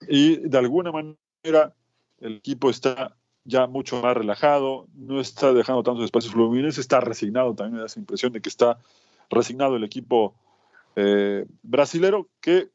y 0.08 0.36
de 0.36 0.58
alguna 0.58 0.90
manera 0.90 1.74
el 2.20 2.36
equipo 2.36 2.70
está 2.70 3.16
ya 3.44 3.66
mucho 3.66 4.02
más 4.02 4.16
relajado, 4.16 4.86
no 4.94 5.20
está 5.20 5.52
dejando 5.52 5.82
tantos 5.82 6.04
espacios 6.04 6.32
Fluminense, 6.32 6.80
está 6.80 7.00
resignado, 7.00 7.54
también 7.54 7.74
me 7.74 7.80
da 7.80 7.86
esa 7.86 7.98
impresión 7.98 8.32
de 8.32 8.40
que 8.40 8.48
está 8.48 8.78
resignado 9.30 9.76
el 9.76 9.84
equipo 9.84 10.34
eh, 10.96 11.46
brasilero 11.62 12.28
que 12.40 12.68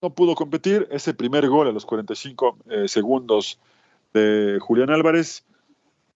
no 0.00 0.14
pudo 0.14 0.34
competir. 0.34 0.88
Ese 0.90 1.12
primer 1.12 1.48
gol 1.48 1.68
a 1.68 1.72
los 1.72 1.84
45 1.84 2.58
eh, 2.70 2.88
segundos 2.88 3.60
de 4.14 4.58
Julián 4.60 4.90
Álvarez 4.90 5.44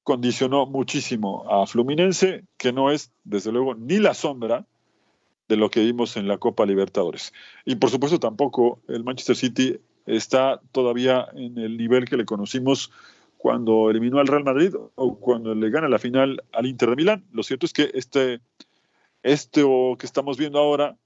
condicionó 0.02 0.66
muchísimo 0.66 1.44
a 1.50 1.66
Fluminense, 1.66 2.44
que 2.56 2.72
no 2.72 2.90
es, 2.90 3.12
desde 3.24 3.52
luego, 3.52 3.74
ni 3.74 3.98
la 3.98 4.14
sombra 4.14 4.66
de 5.48 5.56
lo 5.56 5.70
que 5.70 5.80
vimos 5.80 6.16
en 6.16 6.28
la 6.28 6.38
Copa 6.38 6.64
Libertadores. 6.64 7.32
Y 7.64 7.76
por 7.76 7.90
supuesto 7.90 8.18
tampoco 8.18 8.80
el 8.88 9.04
Manchester 9.04 9.36
City 9.36 9.78
está 10.06 10.60
todavía 10.72 11.28
en 11.34 11.58
el 11.58 11.76
nivel 11.76 12.04
que 12.06 12.16
le 12.16 12.24
conocimos 12.24 12.90
cuando 13.36 13.90
eliminó 13.90 14.20
al 14.20 14.28
Real 14.28 14.44
Madrid 14.44 14.74
o 14.94 15.18
cuando 15.18 15.54
le 15.54 15.70
gana 15.70 15.88
la 15.88 15.98
final 15.98 16.42
al 16.52 16.66
Inter 16.66 16.90
de 16.90 16.96
Milán. 16.96 17.24
Lo 17.32 17.42
cierto 17.42 17.66
es 17.66 17.72
que 17.72 17.90
este, 17.94 18.40
esto 19.22 19.96
que 19.98 20.06
estamos 20.06 20.38
viendo 20.38 20.58
ahora 20.58 20.96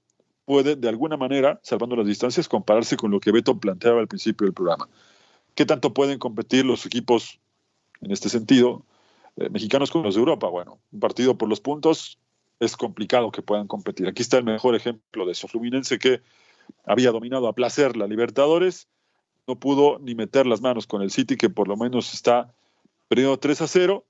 puede, 0.45 0.75
de 0.75 0.87
alguna 0.87 1.17
manera, 1.17 1.59
salvando 1.63 1.95
las 1.95 2.05
distancias, 2.05 2.47
compararse 2.47 2.95
con 2.95 3.11
lo 3.11 3.19
que 3.19 3.31
Beto 3.31 3.59
planteaba 3.59 3.99
al 3.99 4.07
principio 4.07 4.45
del 4.45 4.53
programa. 4.53 4.87
¿Qué 5.55 5.65
tanto 5.65 5.93
pueden 5.93 6.19
competir 6.19 6.65
los 6.65 6.85
equipos 6.85 7.39
en 8.01 8.11
este 8.11 8.29
sentido, 8.29 8.85
eh, 9.37 9.49
mexicanos 9.49 9.89
con 9.89 10.03
los 10.03 10.13
de 10.13 10.19
Europa? 10.19 10.47
Bueno, 10.47 10.79
un 10.91 10.99
partido 10.99 11.37
por 11.37 11.49
los 11.49 11.59
puntos 11.59 12.19
es 12.59 12.77
complicado 12.77 13.31
que 13.31 13.41
puedan 13.41 13.67
competir. 13.67 14.07
Aquí 14.07 14.21
está 14.21 14.37
el 14.37 14.43
mejor 14.43 14.75
ejemplo 14.75 15.25
de 15.25 15.31
eso. 15.31 15.47
Fluminense 15.47 15.99
que 15.99 16.21
había 16.85 17.11
dominado 17.11 17.47
a 17.47 17.53
placer 17.53 17.97
la 17.97 18.07
Libertadores, 18.07 18.87
no 19.47 19.55
pudo 19.55 19.99
ni 19.99 20.15
meter 20.15 20.45
las 20.45 20.61
manos 20.61 20.87
con 20.87 21.01
el 21.01 21.11
City, 21.11 21.37
que 21.37 21.49
por 21.49 21.67
lo 21.67 21.77
menos 21.77 22.13
está 22.13 22.53
perdiendo 23.07 23.37
3 23.37 23.61
a 23.61 23.67
0, 23.67 24.05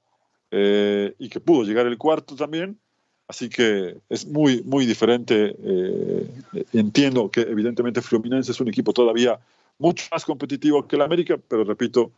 eh, 0.52 1.14
y 1.20 1.30
que 1.30 1.40
pudo 1.40 1.64
llegar 1.64 1.86
el 1.88 1.98
cuarto 1.98 2.36
también, 2.36 2.80
Así 3.28 3.50
que 3.50 3.98
es 4.10 4.26
muy, 4.26 4.64
muy 4.64 4.86
diferente. 4.86 5.56
Eh, 5.60 6.30
entiendo 6.74 7.30
que 7.30 7.42
evidentemente 7.42 8.02
Fluminense 8.02 8.52
es 8.52 8.62
un 8.62 8.70
equipo 8.70 8.94
todavía 8.94 9.38
mucho 9.80 10.06
más 10.12 10.24
competitivo 10.24 10.88
que 10.88 10.96
el 10.96 11.02
América, 11.02 11.38
pero 11.48 11.66
repito, 11.66 12.12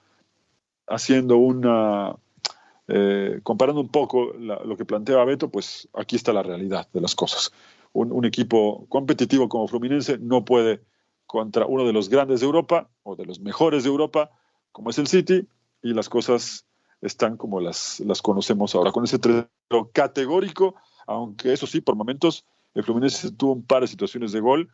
haciendo 0.88 1.38
una, 1.38 2.15
eh, 2.88 3.39
comparando 3.41 3.82
un 3.82 3.89
poco 3.89 4.34
lo 4.34 4.78
que 4.78 4.86
planteaba 4.86 5.25
Beto, 5.25 5.49
pues 5.49 5.89
aquí 5.93 6.15
está 6.15 6.32
la 6.32 6.43
realidad 6.43 6.88
de 6.93 7.02
las 7.02 7.15
cosas. 7.15 7.52
Un, 7.91 8.12
un, 8.12 8.25
equipo 8.25 8.86
competitivo 8.88 9.49
como 9.49 9.67
Fluminense 9.67 10.17
no 10.19 10.45
puede 10.45 10.82
contra 11.25 11.65
uno 11.65 11.86
de 11.86 11.93
los 11.93 12.10
grandes 12.10 12.39
de 12.39 12.45
Europa 12.45 12.89
o 13.04 13.15
de 13.15 13.25
los 13.25 13.39
mejores 13.39 13.84
de 13.84 13.89
Europa, 13.89 14.32
como 14.71 14.91
es 14.91 14.99
el 14.99 15.08
City, 15.08 15.47
y 15.82 15.93
las 15.93 16.10
cosas 16.10 16.65
están 17.02 17.38
como 17.38 17.60
las, 17.60 17.99
las 18.02 18.21
conocemos 18.21 18.75
ahora, 18.75 18.91
con 18.91 19.06
ese 19.06 19.17
terreno 19.17 19.47
categórico 19.91 20.75
aunque 21.10 21.52
eso 21.52 21.65
sí, 21.65 21.82
por 21.82 21.95
momentos 21.95 22.45
el 22.75 22.84
Fluminense 22.84 23.32
tuvo 23.32 23.54
un 23.54 23.63
par 23.63 23.82
de 23.82 23.88
situaciones 23.88 24.32
de 24.32 24.41
gol 24.41 24.69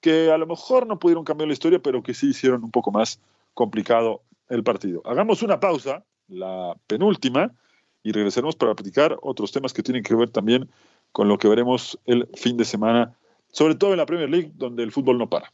que 0.00 0.30
a 0.30 0.38
lo 0.38 0.46
mejor 0.46 0.86
no 0.86 0.98
pudieron 0.98 1.24
cambiar 1.24 1.46
la 1.46 1.52
historia, 1.52 1.78
pero 1.78 2.02
que 2.02 2.14
sí 2.14 2.30
hicieron 2.30 2.64
un 2.64 2.70
poco 2.70 2.90
más 2.90 3.20
complicado 3.52 4.22
el 4.48 4.64
partido. 4.64 5.02
Hagamos 5.04 5.42
una 5.42 5.60
pausa, 5.60 6.02
la 6.26 6.74
penúltima, 6.86 7.52
y 8.02 8.12
regresaremos 8.12 8.56
para 8.56 8.74
platicar 8.74 9.18
otros 9.20 9.52
temas 9.52 9.74
que 9.74 9.82
tienen 9.82 10.02
que 10.02 10.14
ver 10.14 10.30
también 10.30 10.70
con 11.14 11.28
lo 11.28 11.38
que 11.38 11.46
veremos 11.46 11.96
el 12.06 12.28
fin 12.34 12.56
de 12.56 12.64
semana, 12.64 13.16
sobre 13.52 13.76
todo 13.76 13.92
en 13.92 13.98
la 13.98 14.04
Premier 14.04 14.28
League, 14.28 14.50
donde 14.56 14.82
el 14.82 14.90
fútbol 14.90 15.16
no 15.16 15.30
para. 15.30 15.52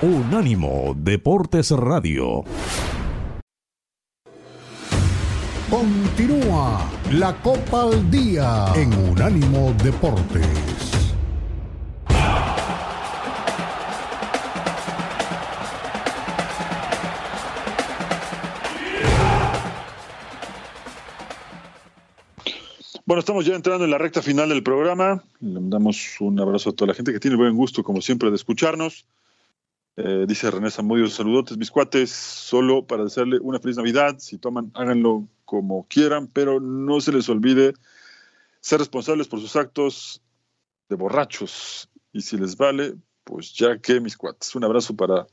Unánimo 0.00 0.94
Deportes 0.96 1.72
Radio. 1.72 2.44
Continúa 5.68 6.88
la 7.10 7.34
Copa 7.42 7.82
al 7.82 8.10
Día 8.12 8.66
en 8.76 8.94
Unánimo 9.10 9.74
Deportes. 9.82 10.71
Bueno, 23.12 23.20
estamos 23.20 23.44
ya 23.44 23.54
entrando 23.54 23.84
en 23.84 23.90
la 23.90 23.98
recta 23.98 24.22
final 24.22 24.48
del 24.48 24.62
programa. 24.62 25.22
Le 25.40 25.60
damos 25.64 26.18
un 26.22 26.40
abrazo 26.40 26.70
a 26.70 26.72
toda 26.72 26.88
la 26.88 26.94
gente 26.94 27.12
que 27.12 27.20
tiene 27.20 27.36
buen 27.36 27.54
gusto, 27.54 27.82
como 27.82 28.00
siempre, 28.00 28.30
de 28.30 28.36
escucharnos. 28.36 29.06
Eh, 29.98 30.24
dice 30.26 30.50
René 30.50 30.70
Zamudio, 30.70 31.06
saludotes 31.08 31.58
mis 31.58 31.70
cuates, 31.70 32.10
solo 32.10 32.86
para 32.86 33.04
desearle 33.04 33.38
una 33.42 33.58
feliz 33.58 33.76
Navidad. 33.76 34.16
Si 34.18 34.38
toman, 34.38 34.70
háganlo 34.72 35.28
como 35.44 35.86
quieran, 35.88 36.26
pero 36.26 36.58
no 36.58 37.02
se 37.02 37.12
les 37.12 37.28
olvide 37.28 37.74
ser 38.62 38.78
responsables 38.78 39.28
por 39.28 39.40
sus 39.40 39.56
actos 39.56 40.22
de 40.88 40.96
borrachos. 40.96 41.90
Y 42.14 42.22
si 42.22 42.38
les 42.38 42.56
vale, 42.56 42.94
pues 43.24 43.52
ya 43.52 43.76
que 43.76 44.00
mis 44.00 44.16
cuates. 44.16 44.54
Un 44.54 44.64
abrazo 44.64 44.96
para. 44.96 45.26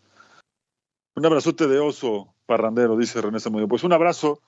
Un 1.16 1.26
abrazote 1.26 1.66
de 1.66 1.80
oso 1.80 2.34
parrandero, 2.46 2.98
dice 2.98 3.22
René 3.22 3.40
Zamudio. 3.40 3.70
Pues 3.70 3.86
un 3.86 3.94
abrazo. 3.94 4.42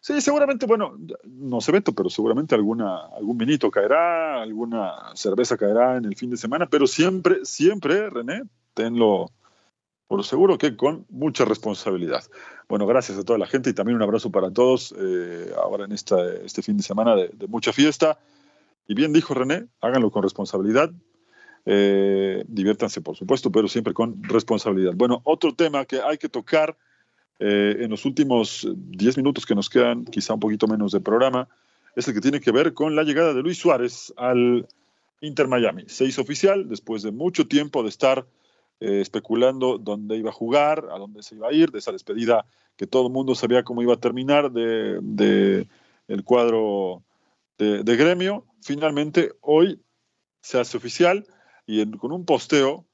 Sí, 0.00 0.20
seguramente, 0.20 0.66
bueno, 0.66 0.96
no 1.24 1.60
se 1.60 1.72
veto, 1.72 1.92
pero 1.92 2.08
seguramente 2.08 2.54
alguna, 2.54 3.06
algún 3.16 3.36
vinito 3.36 3.70
caerá, 3.70 4.40
alguna 4.40 4.94
cerveza 5.14 5.56
caerá 5.56 5.96
en 5.96 6.04
el 6.04 6.16
fin 6.16 6.30
de 6.30 6.36
semana, 6.36 6.66
pero 6.66 6.86
siempre, 6.86 7.44
siempre, 7.44 8.08
René, 8.08 8.42
tenlo 8.74 9.32
por 10.06 10.24
seguro 10.24 10.56
que 10.56 10.76
con 10.76 11.04
mucha 11.10 11.44
responsabilidad. 11.44 12.24
Bueno, 12.68 12.86
gracias 12.86 13.18
a 13.18 13.24
toda 13.24 13.38
la 13.38 13.46
gente 13.46 13.70
y 13.70 13.74
también 13.74 13.96
un 13.96 14.02
abrazo 14.02 14.30
para 14.30 14.50
todos 14.50 14.94
eh, 14.98 15.52
ahora 15.62 15.84
en 15.84 15.92
esta, 15.92 16.16
este 16.44 16.62
fin 16.62 16.78
de 16.78 16.82
semana 16.82 17.14
de, 17.14 17.46
mucha 17.46 17.72
fiesta. 17.72 18.18
Y 18.86 18.94
bien 18.94 19.12
dijo 19.12 19.34
René, 19.34 19.66
háganlo 19.80 20.10
con 20.10 20.22
responsabilidad. 20.22 20.90
Eh, 21.66 22.42
diviértanse, 22.48 23.02
por 23.02 23.16
supuesto, 23.16 23.52
pero 23.52 23.68
siempre 23.68 23.92
con 23.92 24.22
responsabilidad. 24.22 24.94
Bueno, 24.96 25.20
otro 25.24 25.54
tema 25.54 25.84
que 25.84 26.00
hay 26.00 26.16
que 26.16 26.30
tocar 26.30 26.78
eh, 27.38 27.76
en 27.80 27.90
los 27.90 28.04
últimos 28.04 28.68
10 28.76 29.16
minutos 29.16 29.46
que 29.46 29.54
nos 29.54 29.70
quedan, 29.70 30.04
quizá 30.04 30.34
un 30.34 30.40
poquito 30.40 30.66
menos 30.66 30.92
de 30.92 31.00
programa, 31.00 31.48
es 31.94 32.06
el 32.08 32.14
que 32.14 32.20
tiene 32.20 32.40
que 32.40 32.52
ver 32.52 32.74
con 32.74 32.96
la 32.96 33.02
llegada 33.02 33.34
de 33.34 33.42
Luis 33.42 33.58
Suárez 33.58 34.12
al 34.16 34.66
Inter 35.20 35.48
Miami. 35.48 35.84
Se 35.86 36.04
hizo 36.04 36.22
oficial 36.22 36.68
después 36.68 37.02
de 37.02 37.12
mucho 37.12 37.46
tiempo 37.46 37.82
de 37.82 37.88
estar 37.88 38.26
eh, 38.80 39.00
especulando 39.00 39.78
dónde 39.78 40.16
iba 40.16 40.30
a 40.30 40.32
jugar, 40.32 40.88
a 40.92 40.98
dónde 40.98 41.22
se 41.22 41.34
iba 41.34 41.48
a 41.48 41.52
ir, 41.52 41.70
de 41.70 41.78
esa 41.78 41.92
despedida 41.92 42.46
que 42.76 42.86
todo 42.86 43.08
el 43.08 43.12
mundo 43.12 43.34
sabía 43.34 43.64
cómo 43.64 43.82
iba 43.82 43.94
a 43.94 44.00
terminar 44.00 44.52
de, 44.52 45.66
el 46.06 46.24
cuadro 46.24 47.02
de, 47.58 47.96
gremio. 47.96 48.44
Finalmente, 48.62 49.32
hoy 49.40 49.80
se 50.40 50.60
hace 50.60 50.76
oficial 50.76 51.26
y 51.66 51.84
con 51.98 52.12
un 52.12 52.24
posteo 52.24 52.84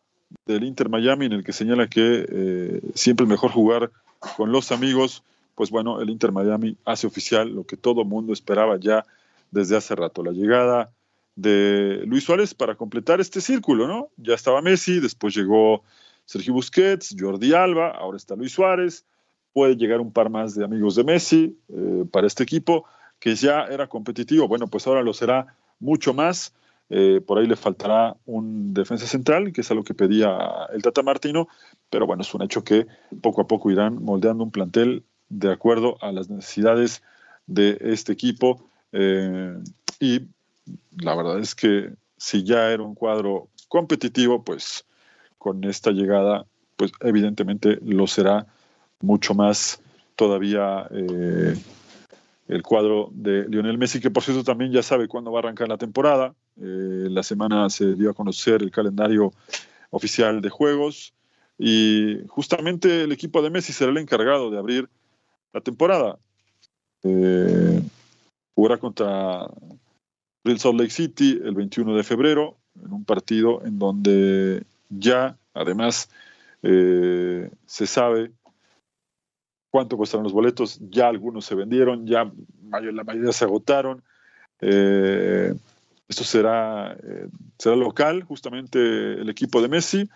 del 0.47 0.65
Inter 0.65 0.89
Miami 0.89 1.27
en 1.27 1.33
el 1.33 1.45
que 1.45 1.53
señala 1.53 1.87
que 1.87 2.27
eh, 2.27 2.81
siempre 2.95 3.25
es 3.25 3.29
mejor 3.29 3.51
jugar 3.51 3.91
con 4.37 4.53
los 4.53 4.73
amigos, 4.73 5.23
pues 5.55 5.71
bueno, 5.71 6.01
el 6.01 6.11
Inter 6.11 6.33
Miami 6.33 6.77
hace 6.85 7.07
oficial 7.07 7.49
lo 7.49 7.65
que 7.65 7.77
todo 7.77 8.05
mundo 8.05 8.33
esperaba 8.33 8.79
ya 8.79 9.05
desde 9.51 9.77
hace 9.77 9.95
rato, 9.95 10.23
la 10.23 10.33
llegada 10.33 10.91
de 11.37 12.03
Luis 12.07 12.25
Suárez 12.25 12.55
para 12.55 12.77
completar 12.77 13.21
este 13.21 13.41
círculo, 13.41 13.87
¿no? 13.89 14.09
Ya 14.17 14.35
estaba 14.35 14.63
Messi, 14.63 15.01
después 15.01 15.35
llegó 15.35 15.83
Sergio 16.25 16.55
Busquets, 16.55 17.15
Jordi 17.19 17.53
Alba, 17.55 17.91
ahora 17.91 18.17
está 18.17 18.37
Luis 18.37 18.53
Suárez, 18.53 19.05
puede 19.53 19.77
llegar 19.77 20.01
un 20.01 20.13
par 20.13 20.31
más 20.31 20.55
de 20.55 20.65
amigos 20.65 20.97
de 20.97 21.05
Messi 21.05 21.59
eh, 21.69 22.05
para 22.11 22.27
este 22.27 22.43
equipo, 22.43 22.85
que 23.19 23.35
ya 23.35 23.65
era 23.65 23.89
competitivo, 23.89 24.49
bueno, 24.49 24.67
pues 24.67 24.87
ahora 24.87 25.03
lo 25.03 25.13
será 25.13 25.57
mucho 25.81 26.13
más. 26.15 26.53
Eh, 26.91 27.23
por 27.27 27.39
ahí 27.39 27.47
le 27.47 27.57
faltará 27.57 28.15
un 28.27 28.75
defensa 28.75 29.07
central, 29.07 29.53
que 29.53 29.63
es 29.63 29.71
algo 29.71 29.85
que 29.85 29.95
pedía 29.95 30.37
el 30.73 30.83
Tata 30.83 31.03
Martino, 31.03 31.49
pero 31.95 32.09
bueno, 32.09 32.23
es 32.23 32.35
un 32.35 32.43
hecho 32.43 32.65
que 32.65 32.89
poco 33.23 33.43
a 33.43 33.47
poco 33.47 33.71
irán 33.71 34.03
moldeando 34.03 34.43
un 34.43 34.51
plantel 34.51 35.05
de 35.29 35.53
acuerdo 35.53 35.97
a 36.03 36.11
las 36.11 36.29
necesidades 36.29 37.05
de 37.47 37.79
este 37.83 38.13
equipo. 38.13 38.69
Eh, 38.91 39.57
y 40.01 40.23
la 40.97 41.15
verdad 41.15 41.39
es 41.39 41.55
que 41.55 41.93
si 42.17 42.43
ya 42.43 42.73
era 42.73 42.83
un 42.83 42.97
cuadro 42.97 43.47
competitivo, 43.69 44.43
pues 44.43 44.85
con 45.39 45.63
esta 45.63 45.93
llegada, 45.93 46.47
pues 46.75 46.91
evidentemente 47.01 47.79
lo 47.81 48.09
será 48.09 48.45
mucho 49.01 49.35
más 49.35 49.81
todavía 50.17 50.89
eh, 50.91 51.55
el 52.49 52.63
cuadro 52.65 53.11
de 53.13 53.49
Lionel 53.49 53.79
Messi, 53.79 54.01
que 54.01 54.11
por 54.11 54.25
cierto 54.25 54.43
también 54.43 54.73
ya 54.73 54.83
sabe 54.83 55.07
cuándo 55.07 55.31
va 55.31 55.39
a 55.39 55.43
arrancar 55.43 55.69
la 55.69 55.79
temporada. 55.79 56.35
Eh, 56.57 57.07
la 57.09 57.23
semana 57.23 57.71
se 57.71 57.95
dio 57.95 58.11
a 58.11 58.15
conocer 58.15 58.65
el 58.65 58.73
calendario 58.73 59.33
oficial 59.93 60.41
de 60.41 60.51
juegos 60.51 61.15
y 61.59 62.19
justamente 62.29 63.05
el 63.05 63.13
equipo 63.13 63.43
de 63.43 63.51
Messi 63.51 63.73
será 63.73 63.91
el 63.91 63.99
encargado 63.99 64.51
de 64.51 64.59
abrir 64.59 64.89
la 65.53 65.61
temporada. 65.61 66.19
Eh, 67.03 67.81
jugará 68.55 68.79
contra 68.79 69.47
Real 70.45 70.59
Salt 70.59 70.81
Lake 70.81 70.91
City 70.91 71.41
el 71.45 71.55
21 71.55 71.97
de 71.97 72.03
febrero, 72.03 72.57
en 72.83 72.93
un 72.93 73.05
partido 73.05 73.65
en 73.65 73.79
donde 73.79 74.65
ya, 74.89 75.37
además, 75.55 76.11
eh, 76.63 77.51
se 77.67 77.87
sabe 77.87 78.33
cuánto 79.71 79.97
costarán 79.97 80.25
los 80.25 80.33
boletos, 80.33 80.79
ya 80.89 81.09
algunos 81.09 81.45
se 81.45 81.55
vendieron, 81.55 82.07
ya 82.07 82.31
la 82.71 83.05
mayoría 83.05 83.33
se 83.33 83.45
agotaron. 83.45 84.03
Eh, 84.61 85.53
esto 86.09 86.25
será, 86.25 86.97
eh, 87.03 87.29
será 87.59 87.77
local, 87.77 88.23
justamente 88.23 88.79
el 88.79 89.29
equipo 89.29 89.61
de 89.61 89.69
Messi. 89.69 90.09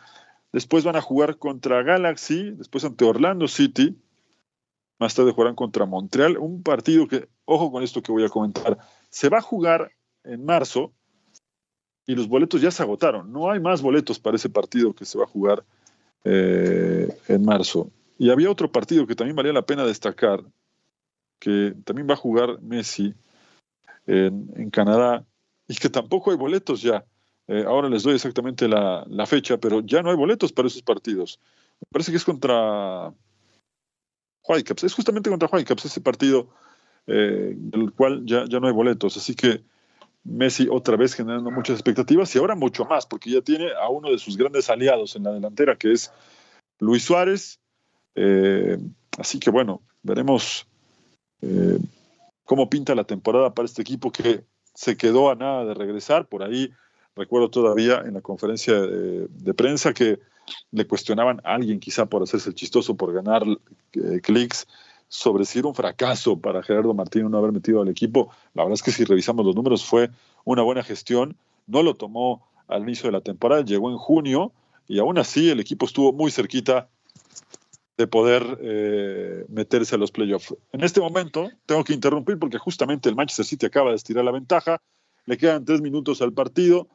Después 0.52 0.84
van 0.84 0.96
a 0.96 1.02
jugar 1.02 1.38
contra 1.38 1.82
Galaxy, 1.82 2.50
después 2.52 2.84
ante 2.84 3.04
Orlando 3.04 3.48
City. 3.48 3.96
Más 4.98 5.14
tarde 5.14 5.32
jugarán 5.32 5.54
contra 5.54 5.86
Montreal. 5.86 6.38
Un 6.38 6.62
partido 6.62 7.06
que, 7.06 7.28
ojo 7.44 7.70
con 7.70 7.82
esto 7.82 8.02
que 8.02 8.12
voy 8.12 8.24
a 8.24 8.28
comentar, 8.28 8.78
se 9.10 9.28
va 9.28 9.38
a 9.38 9.42
jugar 9.42 9.92
en 10.24 10.44
marzo 10.44 10.92
y 12.06 12.14
los 12.14 12.26
boletos 12.26 12.60
ya 12.62 12.70
se 12.70 12.82
agotaron. 12.82 13.30
No 13.30 13.50
hay 13.50 13.60
más 13.60 13.82
boletos 13.82 14.18
para 14.18 14.36
ese 14.36 14.48
partido 14.48 14.94
que 14.94 15.04
se 15.04 15.18
va 15.18 15.24
a 15.24 15.28
jugar 15.28 15.64
eh, 16.24 17.08
en 17.28 17.44
marzo. 17.44 17.90
Y 18.18 18.30
había 18.30 18.50
otro 18.50 18.72
partido 18.72 19.06
que 19.06 19.14
también 19.14 19.36
valía 19.36 19.52
la 19.52 19.66
pena 19.66 19.84
destacar, 19.84 20.42
que 21.38 21.74
también 21.84 22.08
va 22.08 22.14
a 22.14 22.16
jugar 22.16 22.60
Messi 22.62 23.14
en, 24.06 24.70
Canadá 24.70 25.24
y 25.68 25.76
que 25.76 25.88
tampoco 25.88 26.30
hay 26.30 26.36
boletos 26.36 26.82
ya. 26.82 27.04
Eh, 27.48 27.64
ahora 27.66 27.88
les 27.88 28.02
doy 28.02 28.14
exactamente 28.14 28.68
la, 28.68 29.26
fecha, 29.26 29.56
pero 29.56 29.80
ya 29.80 30.02
no 30.02 30.10
hay 30.10 30.16
boletos 30.16 30.52
para 30.52 30.68
esos 30.68 30.82
partidos. 30.82 31.40
Me 31.80 31.86
parece 31.90 32.10
que 32.10 32.18
es 32.18 32.24
contra 32.24 33.12
Whitecaps. 34.46 34.84
Es 34.84 34.94
justamente 34.94 35.30
contra 35.30 35.48
Whitecaps 35.50 35.86
ese 35.86 36.02
partido 36.02 36.50
eh, 37.06 37.54
del 37.56 37.92
cual 37.92 38.22
ya, 38.26 38.44
ya 38.46 38.60
no 38.60 38.66
hay 38.66 38.74
boletos. 38.74 39.16
Así 39.16 39.34
que 39.34 39.62
Messi 40.24 40.68
otra 40.70 40.96
vez 40.96 41.14
generando 41.14 41.50
muchas 41.50 41.76
expectativas 41.76 42.34
y 42.34 42.38
ahora 42.38 42.54
mucho 42.54 42.84
más, 42.84 43.06
porque 43.06 43.30
ya 43.30 43.40
tiene 43.40 43.70
a 43.80 43.88
uno 43.88 44.10
de 44.10 44.18
sus 44.18 44.36
grandes 44.36 44.68
aliados 44.68 45.16
en 45.16 45.22
la 45.22 45.32
delantera, 45.32 45.76
que 45.76 45.92
es 45.92 46.12
Luis 46.80 47.04
Suárez. 47.04 47.60
Eh, 48.14 48.76
así 49.18 49.40
que 49.40 49.50
bueno, 49.50 49.80
veremos 50.02 50.66
cómo 52.44 52.68
pinta 52.68 52.94
la 52.94 53.04
temporada 53.04 53.54
para 53.54 53.66
este 53.66 53.80
equipo 53.80 54.10
que 54.10 54.44
se 54.74 54.96
quedó 54.96 55.30
a 55.30 55.34
nada 55.34 55.64
de 55.64 55.72
regresar. 55.72 56.26
Por 56.26 56.42
ahí 56.42 56.72
recuerdo 57.18 57.50
todavía 57.50 58.02
en 58.06 58.14
la 58.14 58.20
conferencia 58.20 58.74
de, 58.80 59.54
prensa 59.54 59.92
que 59.92 60.20
le 60.70 60.86
cuestionaban 60.86 61.40
a 61.44 61.54
alguien 61.54 61.80
quizá 61.80 62.06
por 62.06 62.22
hacerse 62.22 62.48
el 62.48 62.54
chistoso, 62.54 62.96
por 62.96 63.12
ganar 63.12 63.42
eh, 63.44 64.20
clics 64.22 64.66
sobre 65.08 65.44
si 65.44 65.58
era 65.58 65.68
un 65.68 65.74
fracaso 65.74 66.38
para 66.38 66.62
Gerardo 66.62 66.94
Martínez 66.94 67.30
no 67.30 67.38
haber 67.38 67.52
metido 67.52 67.82
al 67.82 67.88
equipo. 67.88 68.30
La 68.54 68.62
verdad 68.62 68.74
es 68.74 68.82
que 68.82 68.92
si 68.92 69.04
revisamos 69.04 69.44
los 69.44 69.54
números 69.54 69.84
fue 69.84 70.10
una 70.44 70.62
buena 70.62 70.82
gestión. 70.82 71.36
No 71.66 71.82
lo 71.82 71.94
tomó 71.94 72.46
al 72.66 72.82
inicio 72.82 73.08
de 73.08 73.12
la 73.12 73.20
temporada, 73.20 73.62
llegó 73.62 73.90
en 73.90 73.96
junio 73.96 74.52
y 74.86 74.98
aún 74.98 75.18
así 75.18 75.50
el 75.50 75.60
equipo 75.60 75.86
estuvo 75.86 76.12
muy 76.12 76.30
cerquita 76.30 76.88
de 77.96 78.06
poder 78.06 78.58
eh, 78.62 79.44
meterse 79.48 79.96
a 79.96 79.98
los 79.98 80.12
playoffs. 80.12 80.54
En 80.72 80.84
este 80.84 81.00
momento 81.00 81.50
tengo 81.66 81.82
que 81.82 81.92
interrumpir 81.92 82.38
porque 82.38 82.58
justamente 82.58 83.08
el 83.08 83.16
Manchester 83.16 83.44
City 83.44 83.66
acaba 83.66 83.90
de 83.90 83.96
estirar 83.96 84.24
la 84.24 84.30
ventaja. 84.30 84.80
Le 85.26 85.36
quedan 85.36 85.64
tres 85.64 85.80
minutos 85.80 86.22
al 86.22 86.32
partido. 86.32 86.88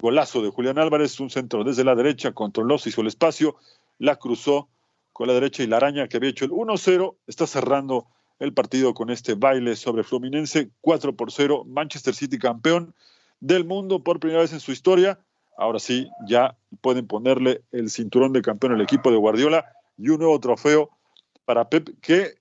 Golazo 0.00 0.42
de 0.42 0.50
Julián 0.50 0.78
Álvarez, 0.78 1.18
un 1.20 1.30
centro 1.30 1.64
desde 1.64 1.84
la 1.84 1.94
derecha, 1.94 2.32
controló, 2.32 2.78
se 2.78 2.90
hizo 2.90 3.00
el 3.00 3.06
espacio, 3.06 3.56
la 3.98 4.16
cruzó 4.16 4.68
con 5.12 5.28
la 5.28 5.34
derecha 5.34 5.62
y 5.62 5.66
la 5.66 5.78
araña 5.78 6.08
que 6.08 6.16
había 6.16 6.30
hecho 6.30 6.44
el 6.44 6.50
1-0, 6.50 7.16
está 7.26 7.46
cerrando 7.46 8.06
el 8.38 8.52
partido 8.52 8.92
con 8.92 9.10
este 9.10 9.34
baile 9.34 9.76
sobre 9.76 10.04
Fluminense, 10.04 10.70
4 10.82 11.16
por 11.16 11.32
0, 11.32 11.64
Manchester 11.66 12.14
City 12.14 12.38
campeón 12.38 12.94
del 13.40 13.64
mundo 13.64 14.02
por 14.02 14.20
primera 14.20 14.42
vez 14.42 14.52
en 14.52 14.60
su 14.60 14.72
historia. 14.72 15.18
Ahora 15.56 15.78
sí, 15.78 16.08
ya 16.28 16.56
pueden 16.82 17.06
ponerle 17.06 17.62
el 17.72 17.88
cinturón 17.90 18.32
de 18.32 18.42
campeón 18.42 18.74
al 18.74 18.82
equipo 18.82 19.10
de 19.10 19.16
Guardiola 19.16 19.64
y 19.96 20.10
un 20.10 20.18
nuevo 20.18 20.38
trofeo 20.38 20.90
para 21.46 21.70
Pep, 21.70 21.98
que 22.02 22.34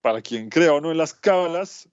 para 0.00 0.22
quien 0.22 0.50
crea 0.50 0.74
o 0.74 0.80
no 0.80 0.92
en 0.92 0.98
las 0.98 1.14
cábalas, 1.14 1.88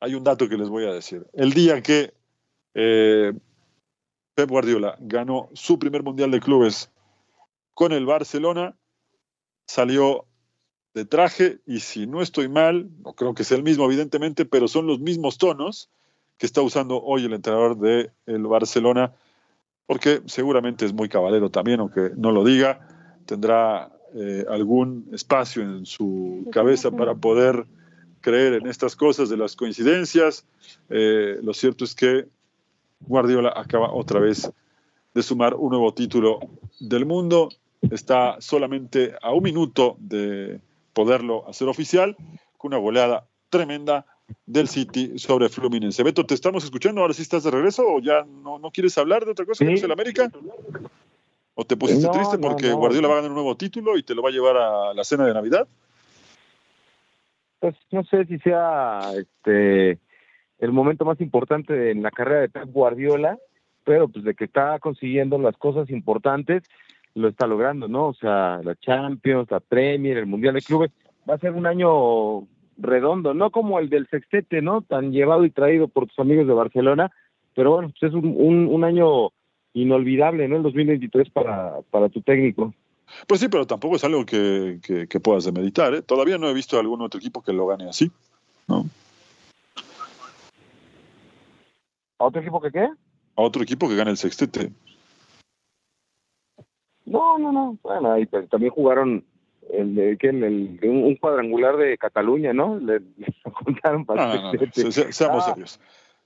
hay 0.00 0.14
un 0.14 0.24
dato 0.24 0.48
que 0.48 0.58
les 0.58 0.68
voy 0.68 0.84
a 0.84 0.92
decir. 0.92 1.26
El 1.32 1.52
día 1.52 1.80
que 1.82 2.12
eh, 2.74 3.32
Pep 4.34 4.48
Guardiola 4.48 4.96
ganó 5.00 5.50
su 5.52 5.78
primer 5.78 6.02
mundial 6.02 6.30
de 6.30 6.40
clubes 6.40 6.90
con 7.74 7.92
el 7.92 8.06
Barcelona, 8.06 8.76
salió 9.66 10.26
de 10.94 11.04
traje 11.04 11.60
y 11.66 11.80
si 11.80 12.06
no 12.06 12.22
estoy 12.22 12.48
mal, 12.48 12.90
no 13.04 13.14
creo 13.14 13.34
que 13.34 13.44
sea 13.44 13.56
el 13.56 13.62
mismo 13.62 13.84
evidentemente, 13.84 14.44
pero 14.44 14.68
son 14.68 14.86
los 14.86 15.00
mismos 15.00 15.38
tonos 15.38 15.90
que 16.38 16.46
está 16.46 16.60
usando 16.60 17.02
hoy 17.02 17.24
el 17.24 17.32
entrenador 17.32 17.78
del 17.78 18.10
el 18.26 18.46
Barcelona, 18.46 19.12
porque 19.86 20.22
seguramente 20.26 20.84
es 20.84 20.92
muy 20.92 21.08
caballero 21.08 21.50
también, 21.50 21.80
aunque 21.80 22.10
no 22.16 22.32
lo 22.32 22.44
diga, 22.44 22.88
tendrá 23.26 23.92
eh, 24.14 24.44
algún 24.48 25.08
espacio 25.12 25.62
en 25.62 25.86
su 25.86 26.48
cabeza 26.52 26.90
para 26.90 27.14
poder 27.14 27.66
creer 28.20 28.54
en 28.54 28.66
estas 28.66 28.96
cosas 28.96 29.28
de 29.28 29.36
las 29.36 29.56
coincidencias. 29.56 30.44
Eh, 30.90 31.38
lo 31.42 31.54
cierto 31.54 31.84
es 31.84 31.94
que 31.94 32.28
Guardiola 33.06 33.52
acaba 33.54 33.92
otra 33.92 34.20
vez 34.20 34.50
de 35.14 35.22
sumar 35.22 35.54
un 35.54 35.70
nuevo 35.70 35.92
título 35.92 36.40
del 36.80 37.06
mundo 37.06 37.50
está 37.90 38.40
solamente 38.40 39.14
a 39.20 39.32
un 39.32 39.42
minuto 39.42 39.96
de 39.98 40.60
poderlo 40.92 41.48
hacer 41.48 41.68
oficial, 41.68 42.16
con 42.56 42.72
una 42.72 42.78
goleada 42.78 43.26
tremenda 43.50 44.06
del 44.46 44.68
City 44.68 45.18
sobre 45.18 45.48
Fluminense. 45.48 46.02
Beto, 46.02 46.24
¿te 46.24 46.34
estamos 46.34 46.64
escuchando? 46.64 47.00
¿Ahora 47.00 47.14
sí 47.14 47.22
estás 47.22 47.44
de 47.44 47.50
regreso 47.50 47.84
o 47.86 48.00
ya 48.00 48.24
no, 48.24 48.58
no 48.58 48.70
quieres 48.70 48.96
hablar 48.98 49.24
de 49.24 49.32
otra 49.32 49.44
cosa 49.44 49.64
que 49.64 49.70
no 49.70 49.76
es 49.76 49.82
el 49.82 49.92
América? 49.92 50.30
¿O 51.54 51.64
te 51.64 51.76
pusiste 51.76 52.08
triste 52.08 52.38
porque 52.38 52.72
Guardiola 52.72 53.08
va 53.08 53.14
a 53.14 53.16
ganar 53.16 53.30
un 53.30 53.36
nuevo 53.36 53.56
título 53.56 53.98
y 53.98 54.02
te 54.02 54.14
lo 54.14 54.22
va 54.22 54.30
a 54.30 54.32
llevar 54.32 54.56
a 54.56 54.94
la 54.94 55.04
cena 55.04 55.26
de 55.26 55.34
Navidad? 55.34 55.66
Pues 57.58 57.74
no 57.90 58.04
sé 58.04 58.24
si 58.26 58.38
sea 58.38 59.12
este 59.16 59.98
el 60.62 60.70
momento 60.70 61.04
más 61.04 61.20
importante 61.20 61.90
en 61.90 62.02
la 62.02 62.12
carrera 62.12 62.42
de 62.42 62.48
Pep 62.48 62.68
Guardiola, 62.72 63.36
pero 63.82 64.06
pues 64.06 64.24
de 64.24 64.34
que 64.34 64.44
está 64.44 64.78
consiguiendo 64.78 65.36
las 65.38 65.56
cosas 65.56 65.90
importantes, 65.90 66.62
lo 67.14 67.26
está 67.26 67.48
logrando, 67.48 67.88
¿no? 67.88 68.06
O 68.06 68.14
sea, 68.14 68.60
la 68.62 68.76
Champions, 68.76 69.50
la 69.50 69.58
Premier, 69.58 70.18
el 70.18 70.26
Mundial 70.26 70.54
de 70.54 70.62
Clubes, 70.62 70.92
va 71.28 71.34
a 71.34 71.38
ser 71.38 71.52
un 71.52 71.66
año 71.66 72.46
redondo, 72.78 73.34
no 73.34 73.50
como 73.50 73.80
el 73.80 73.90
del 73.90 74.06
sextete, 74.06 74.62
¿no? 74.62 74.82
Tan 74.82 75.10
llevado 75.10 75.44
y 75.44 75.50
traído 75.50 75.88
por 75.88 76.06
tus 76.06 76.18
amigos 76.20 76.46
de 76.46 76.54
Barcelona, 76.54 77.10
pero 77.56 77.72
bueno, 77.72 77.92
pues 77.98 78.12
es 78.12 78.14
un, 78.16 78.68
un, 78.70 78.84
año 78.84 79.30
inolvidable, 79.74 80.46
¿no? 80.46 80.58
El 80.58 80.62
2023 80.62 81.28
para, 81.30 81.80
para 81.90 82.08
tu 82.08 82.22
técnico. 82.22 82.72
Pues 83.26 83.40
sí, 83.40 83.48
pero 83.48 83.66
tampoco 83.66 83.96
es 83.96 84.04
algo 84.04 84.24
que, 84.24 84.78
que, 84.80 85.20
puedas 85.20 85.44
demeditar, 85.44 85.92
¿eh? 85.92 86.02
Todavía 86.02 86.38
no 86.38 86.48
he 86.48 86.54
visto 86.54 86.78
algún 86.78 87.02
otro 87.02 87.18
equipo 87.18 87.42
que 87.42 87.52
lo 87.52 87.66
gane 87.66 87.88
así, 87.88 88.12
¿no? 88.68 88.86
¿A 92.22 92.26
otro 92.26 92.40
equipo 92.40 92.60
que 92.60 92.70
qué? 92.70 92.84
A 92.84 93.42
otro 93.42 93.62
equipo 93.64 93.88
que 93.88 93.96
gane 93.96 94.12
el 94.12 94.16
sextete. 94.16 94.70
No, 97.04 97.36
no, 97.36 97.50
no. 97.50 97.78
Bueno, 97.82 98.12
ahí 98.12 98.26
también 98.26 98.70
jugaron 98.70 99.24
el, 99.68 99.98
el, 99.98 100.78
un 100.84 101.16
cuadrangular 101.16 101.76
de 101.76 101.98
Cataluña, 101.98 102.52
¿no? 102.52 102.78
Le, 102.78 103.02
contaron 103.64 104.06
para 104.06 104.52
seamos 105.10 105.48
ah. 105.48 105.50
serios. 105.50 105.80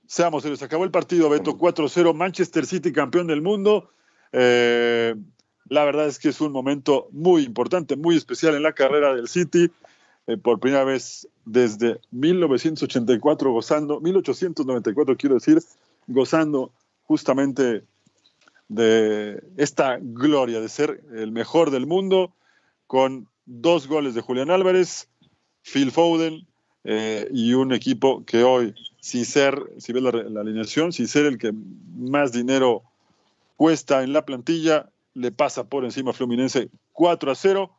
Seamos 0.05 0.43
serios. 0.43 0.61
Acabó 0.61 0.83
el 0.83 0.91
partido, 0.91 1.31
Beto 1.31 1.57
4-0. 1.57 2.13
Manchester 2.13 2.67
City, 2.67 2.91
campeón 2.91 3.25
del 3.25 3.41
mundo. 3.41 3.89
Eh, 4.33 5.15
la 5.67 5.83
verdad 5.83 6.05
es 6.05 6.19
que 6.19 6.29
es 6.29 6.39
un 6.41 6.51
momento 6.51 7.07
muy 7.11 7.41
importante, 7.41 7.95
muy 7.95 8.15
especial 8.15 8.53
en 8.53 8.61
la 8.61 8.73
carrera 8.73 9.15
del 9.15 9.27
City. 9.27 9.71
Eh, 10.27 10.37
por 10.37 10.59
primera 10.59 10.83
vez 10.83 11.27
desde 11.45 11.99
1984 12.11 13.51
gozando, 13.51 13.99
1894 13.99 15.17
quiero 15.17 15.35
decir, 15.35 15.59
gozando 16.07 16.71
justamente 17.03 17.83
de 18.67 19.43
esta 19.57 19.97
gloria 20.01 20.59
de 20.59 20.69
ser 20.69 21.01
el 21.13 21.31
mejor 21.31 21.71
del 21.71 21.85
mundo 21.85 22.33
con 22.85 23.27
dos 23.45 23.87
goles 23.87 24.13
de 24.13 24.21
Julián 24.21 24.51
Álvarez, 24.51 25.09
Phil 25.61 25.91
Foden 25.91 26.45
eh, 26.83 27.27
y 27.31 27.53
un 27.53 27.73
equipo 27.73 28.23
que 28.25 28.43
hoy, 28.43 28.73
sin 28.99 29.25
ser, 29.25 29.61
si 29.77 29.93
ves 29.93 30.03
la, 30.03 30.41
alineación, 30.41 30.93
sin 30.93 31.07
ser 31.07 31.25
el 31.25 31.37
que 31.37 31.53
más 31.95 32.31
dinero 32.31 32.83
cuesta 33.55 34.03
en 34.03 34.13
la 34.13 34.25
plantilla, 34.25 34.89
le 35.13 35.31
pasa 35.31 35.65
por 35.65 35.83
encima 35.83 36.13
Fluminense 36.13 36.69
4 36.93 37.31
a 37.31 37.35
0. 37.35 37.71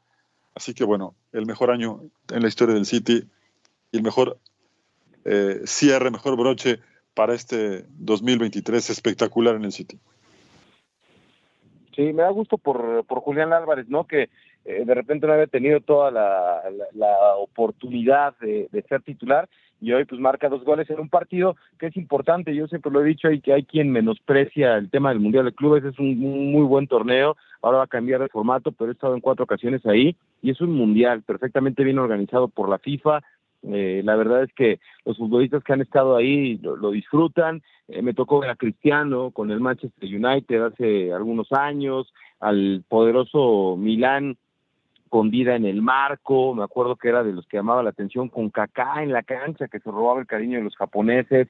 Así 0.54 0.74
que 0.74 0.84
bueno, 0.84 1.14
el 1.32 1.46
mejor 1.46 1.70
año 1.70 2.02
en 2.30 2.42
la 2.42 2.48
historia 2.48 2.74
del 2.74 2.86
City 2.86 3.24
y 3.92 3.96
el 3.96 4.02
mejor 4.02 4.38
eh, 5.24 5.60
cierre, 5.64 6.10
mejor 6.10 6.36
broche 6.36 6.80
para 7.18 7.34
este 7.34 7.84
2023 7.98 8.90
espectacular 8.90 9.56
en 9.56 9.64
el 9.64 9.72
City. 9.72 9.98
Sí, 11.96 12.12
me 12.12 12.22
da 12.22 12.30
gusto 12.30 12.58
por, 12.58 13.04
por 13.06 13.18
Julián 13.22 13.52
Álvarez, 13.52 13.88
¿no? 13.88 14.06
Que 14.06 14.30
eh, 14.64 14.84
de 14.86 14.94
repente 14.94 15.26
no 15.26 15.32
había 15.32 15.48
tenido 15.48 15.80
toda 15.80 16.12
la, 16.12 16.62
oportunidad 17.38 18.36
de, 18.38 18.68
ser 18.88 19.02
titular 19.02 19.48
y 19.80 19.90
hoy 19.90 20.04
pues 20.04 20.20
marca 20.20 20.48
dos 20.48 20.62
goles 20.62 20.88
en 20.90 21.00
un 21.00 21.08
partido 21.08 21.56
que 21.80 21.86
es 21.86 21.96
importante, 21.96 22.54
yo 22.54 22.68
siempre 22.68 22.92
lo 22.92 23.00
he 23.00 23.08
dicho, 23.08 23.26
hay 23.26 23.40
que 23.40 23.52
hay 23.52 23.64
quien 23.64 23.90
menosprecia 23.90 24.76
el 24.76 24.88
tema 24.88 25.08
del 25.08 25.18
Mundial 25.18 25.44
de 25.44 25.52
Clubes, 25.52 25.84
es 25.84 25.98
un, 25.98 26.18
muy 26.52 26.62
buen 26.62 26.86
torneo, 26.86 27.36
ahora 27.62 27.78
va 27.78 27.84
a 27.84 27.88
cambiar 27.88 28.20
de 28.20 28.28
formato, 28.28 28.70
pero 28.70 28.90
he 28.90 28.94
estado 28.94 29.14
en 29.16 29.20
cuatro 29.20 29.42
ocasiones 29.42 29.84
ahí 29.86 30.14
y 30.40 30.52
es 30.52 30.60
un 30.60 30.72
Mundial 30.72 31.22
perfectamente 31.22 31.82
bien 31.82 31.98
organizado 31.98 32.46
por 32.46 32.68
la 32.68 32.78
FIFA, 32.78 33.22
eh, 33.62 34.02
la 34.04 34.16
verdad 34.16 34.44
es 34.44 34.52
que 34.52 34.80
los 35.04 35.16
futbolistas 35.16 35.64
que 35.64 35.72
han 35.72 35.80
estado 35.80 36.16
ahí 36.16 36.58
lo, 36.58 36.90
disfrutan. 36.90 37.62
Eh, 37.88 38.02
me 38.02 38.14
tocó 38.14 38.40
ver 38.40 38.50
a 38.50 38.56
Cristiano 38.56 39.30
con 39.30 39.50
el 39.50 39.60
Manchester 39.60 40.08
United 40.08 40.62
hace 40.62 41.12
algunos 41.12 41.50
años, 41.52 42.12
al 42.40 42.84
poderoso 42.88 43.76
Milán 43.76 44.36
con 45.08 45.30
vida 45.30 45.56
en 45.56 45.64
el 45.64 45.80
marco, 45.80 46.54
me 46.54 46.62
acuerdo 46.62 46.96
que 46.96 47.08
era 47.08 47.24
de 47.24 47.32
los 47.32 47.46
que 47.46 47.56
llamaba 47.56 47.82
la 47.82 47.90
atención 47.90 48.28
con 48.28 48.50
Kaká 48.50 49.02
en 49.02 49.10
la 49.10 49.22
cancha, 49.22 49.68
que 49.68 49.80
se 49.80 49.90
robaba 49.90 50.20
el 50.20 50.26
cariño 50.26 50.58
de 50.58 50.64
los 50.64 50.76
japoneses. 50.76 51.48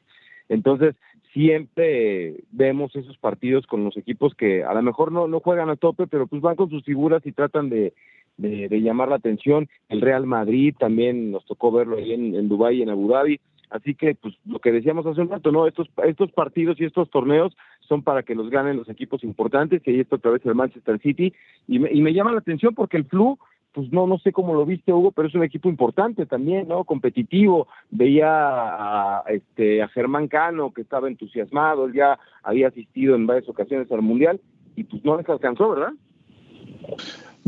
Entonces, 0.48 0.94
siempre 1.32 2.36
vemos 2.52 2.94
esos 2.94 3.18
partidos 3.18 3.66
con 3.66 3.84
los 3.84 3.96
equipos 3.96 4.34
que 4.36 4.64
a 4.64 4.72
lo 4.74 4.82
mejor 4.82 5.10
no, 5.10 5.26
no 5.26 5.40
juegan 5.40 5.70
a 5.70 5.76
tope, 5.76 6.06
pero 6.06 6.28
pues 6.28 6.40
van 6.40 6.54
con 6.54 6.70
sus 6.70 6.84
figuras 6.84 7.26
y 7.26 7.32
tratan 7.32 7.68
de, 7.68 7.92
de, 8.38 8.80
llamar 8.80 9.08
la 9.08 9.16
atención. 9.16 9.68
El 9.88 10.00
Real 10.00 10.26
Madrid 10.26 10.74
también 10.78 11.30
nos 11.30 11.44
tocó 11.44 11.70
verlo 11.70 11.98
ahí 11.98 12.12
en, 12.12 12.34
en 12.34 12.48
Dubái 12.48 12.82
en 12.82 12.90
Abu 12.90 13.08
Dhabi. 13.08 13.38
Así 13.70 13.94
que, 13.94 14.14
pues, 14.14 14.34
lo 14.46 14.60
que 14.60 14.72
decíamos 14.72 15.04
hace 15.06 15.20
un 15.20 15.28
rato, 15.28 15.52
¿no? 15.52 15.66
Estos, 15.66 15.88
estos 16.04 16.32
partidos 16.32 16.80
y 16.80 16.84
estos 16.84 17.10
torneos 17.10 17.54
son 17.80 18.02
para 18.02 18.22
que 18.22 18.34
los 18.34 18.48
ganen 18.50 18.76
los 18.76 18.88
equipos 18.88 19.22
importantes, 19.24 19.82
y 19.84 19.90
ahí 19.90 20.00
está 20.00 20.16
otra 20.16 20.30
vez 20.30 20.44
el 20.46 20.54
Manchester 20.54 20.98
City, 21.00 21.34
y 21.66 21.78
me, 21.78 21.92
y 21.92 22.00
me 22.00 22.14
llama 22.14 22.32
la 22.32 22.38
atención 22.38 22.74
porque 22.74 22.96
el 22.96 23.04
Flu, 23.04 23.38
pues 23.72 23.92
no, 23.92 24.06
no 24.06 24.18
sé 24.18 24.32
cómo 24.32 24.54
lo 24.54 24.64
viste, 24.64 24.92
Hugo, 24.92 25.12
pero 25.12 25.28
es 25.28 25.34
un 25.34 25.42
equipo 25.42 25.68
importante 25.68 26.24
también, 26.24 26.68
¿no? 26.68 26.84
Competitivo. 26.84 27.68
Veía 27.90 28.28
a, 28.28 29.24
este, 29.28 29.82
a 29.82 29.88
Germán 29.88 30.28
Cano, 30.28 30.72
que 30.72 30.80
estaba 30.80 31.08
entusiasmado, 31.08 31.84
él 31.86 31.92
ya 31.92 32.18
había 32.42 32.68
asistido 32.68 33.14
en 33.14 33.26
varias 33.26 33.48
ocasiones 33.48 33.90
al 33.92 34.02
Mundial, 34.02 34.40
y 34.76 34.84
pues 34.84 35.04
no 35.04 35.18
les 35.18 35.28
alcanzó, 35.28 35.70
¿verdad? 35.70 35.92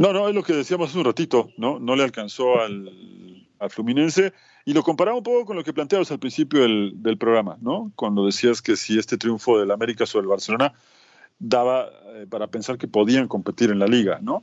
No, 0.01 0.15
no, 0.15 0.31
es 0.31 0.35
lo 0.35 0.43
que 0.43 0.55
decíamos 0.55 0.89
hace 0.89 0.99
un 0.99 1.05
ratito, 1.05 1.51
¿no? 1.59 1.79
No 1.79 1.95
le 1.95 2.03
alcanzó 2.03 2.59
al, 2.59 2.91
Fluminense 3.69 4.33
y 4.65 4.73
lo 4.73 4.83
comparaba 4.83 5.19
un 5.19 5.23
poco 5.23 5.45
con 5.45 5.57
lo 5.57 5.63
que 5.63 5.75
planteabas 5.75 6.11
al 6.11 6.19
principio 6.19 6.63
del, 6.63 6.93
del, 7.03 7.19
programa, 7.19 7.59
¿no? 7.61 7.93
Cuando 7.97 8.25
decías 8.25 8.63
que 8.63 8.77
si 8.77 8.99
este 8.99 9.19
triunfo 9.19 9.59
del 9.59 9.71
América 9.71 10.07
sobre 10.07 10.23
el 10.23 10.29
Barcelona 10.29 10.73
daba 11.39 11.91
eh, 12.15 12.27
para 12.31 12.47
pensar 12.47 12.79
que 12.79 12.89
podían 12.89 13.29
competir 13.29 13.71
en 13.71 13.79
la 13.79 13.87
liga, 13.87 14.21
¿no? 14.23 14.43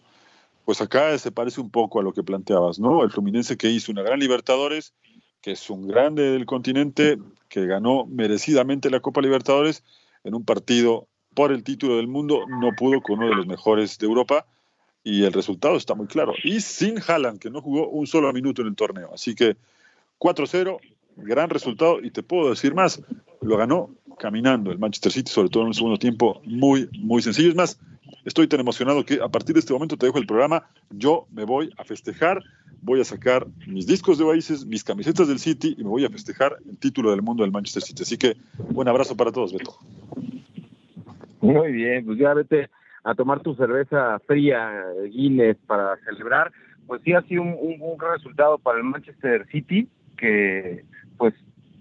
Pues 0.63 0.79
acá 0.79 1.17
se 1.17 1.31
parece 1.31 1.59
un 1.59 1.71
poco 1.71 1.99
a 1.99 2.03
lo 2.03 2.13
que 2.13 2.21
planteabas, 2.21 2.77
¿no? 2.77 3.03
El 3.03 3.09
Fluminense 3.09 3.57
que 3.57 3.71
hizo 3.71 3.91
una 3.91 4.03
gran 4.03 4.19
Libertadores, 4.19 4.93
que 5.41 5.53
es 5.53 5.69
un 5.71 5.87
grande 5.87 6.33
del 6.33 6.45
continente, 6.45 7.17
que 7.49 7.65
ganó 7.65 8.05
merecidamente 8.05 8.91
la 8.91 8.99
Copa 8.99 9.21
Libertadores 9.21 9.83
en 10.23 10.35
un 10.35 10.45
partido 10.45 11.07
por 11.33 11.51
el 11.51 11.63
título 11.63 11.97
del 11.97 12.07
mundo, 12.07 12.45
no 12.47 12.75
pudo 12.77 13.01
con 13.01 13.17
uno 13.17 13.29
de 13.29 13.35
los 13.35 13.47
mejores 13.47 13.97
de 13.97 14.05
Europa 14.05 14.45
y 15.07 15.23
el 15.23 15.31
resultado 15.31 15.77
está 15.77 15.95
muy 15.95 16.07
claro. 16.07 16.33
Y 16.43 16.59
sin 16.59 16.99
Haaland, 16.99 17.39
que 17.39 17.49
no 17.49 17.61
jugó 17.61 17.87
un 17.87 18.05
solo 18.07 18.31
minuto 18.33 18.61
en 18.61 18.67
el 18.67 18.75
torneo. 18.75 19.09
Así 19.13 19.35
que 19.35 19.55
4-0, 20.19 20.79
gran 21.15 21.49
resultado 21.49 22.01
y 22.03 22.11
te 22.11 22.23
puedo 22.23 22.49
decir 22.49 22.75
más, 22.75 23.01
lo 23.39 23.55
ganó 23.55 23.89
caminando 24.19 24.69
el 24.69 24.79
Manchester 24.79 25.13
City, 25.13 25.31
sobre 25.31 25.47
todo 25.47 25.63
en 25.63 25.67
un 25.67 25.73
segundo 25.73 25.97
tiempo 25.97 26.41
muy, 26.43 26.89
muy 26.99 27.21
sencillo. 27.21 27.47
Es 27.47 27.55
más, 27.55 27.79
estoy 28.25 28.49
tan 28.49 28.59
emocionado 28.59 29.05
que 29.05 29.21
a 29.23 29.29
partir 29.29 29.53
de 29.53 29.61
este 29.61 29.71
momento 29.71 29.95
te 29.95 30.07
dejo 30.07 30.17
el 30.17 30.27
programa, 30.27 30.67
yo 30.89 31.25
me 31.31 31.45
voy 31.45 31.73
a 31.77 31.85
festejar, 31.85 32.43
voy 32.81 32.99
a 32.99 33.05
sacar 33.05 33.47
mis 33.65 33.87
discos 33.87 34.17
de 34.17 34.25
Oasis, 34.25 34.65
mis 34.65 34.83
camisetas 34.83 35.29
del 35.29 35.39
City 35.39 35.73
y 35.77 35.83
me 35.85 35.89
voy 35.89 36.03
a 36.03 36.09
festejar 36.09 36.57
el 36.69 36.75
título 36.75 37.11
del 37.11 37.21
mundo 37.21 37.43
del 37.43 37.53
Manchester 37.53 37.81
City. 37.81 38.03
Así 38.03 38.17
que 38.17 38.35
un 38.73 38.89
abrazo 38.89 39.15
para 39.15 39.31
todos, 39.31 39.53
Beto. 39.53 39.73
Muy 41.39 41.71
bien, 41.71 42.03
pues 42.03 42.19
ya 42.19 42.33
vete 42.33 42.69
a 43.07 43.15
tomar 43.15 43.39
tu 43.39 43.55
cerveza 43.55 44.19
fría 44.27 44.83
Guinness 45.09 45.55
para 45.65 45.95
celebrar. 46.03 46.51
Pues 46.87 47.01
sí 47.03 47.13
ha 47.13 47.21
sido 47.21 47.41
un, 47.41 47.55
un 47.79 47.99
resultado 47.99 48.57
para 48.57 48.79
el 48.79 48.83
Manchester 48.83 49.47
City 49.47 49.87
que, 50.17 50.83
pues, 51.17 51.33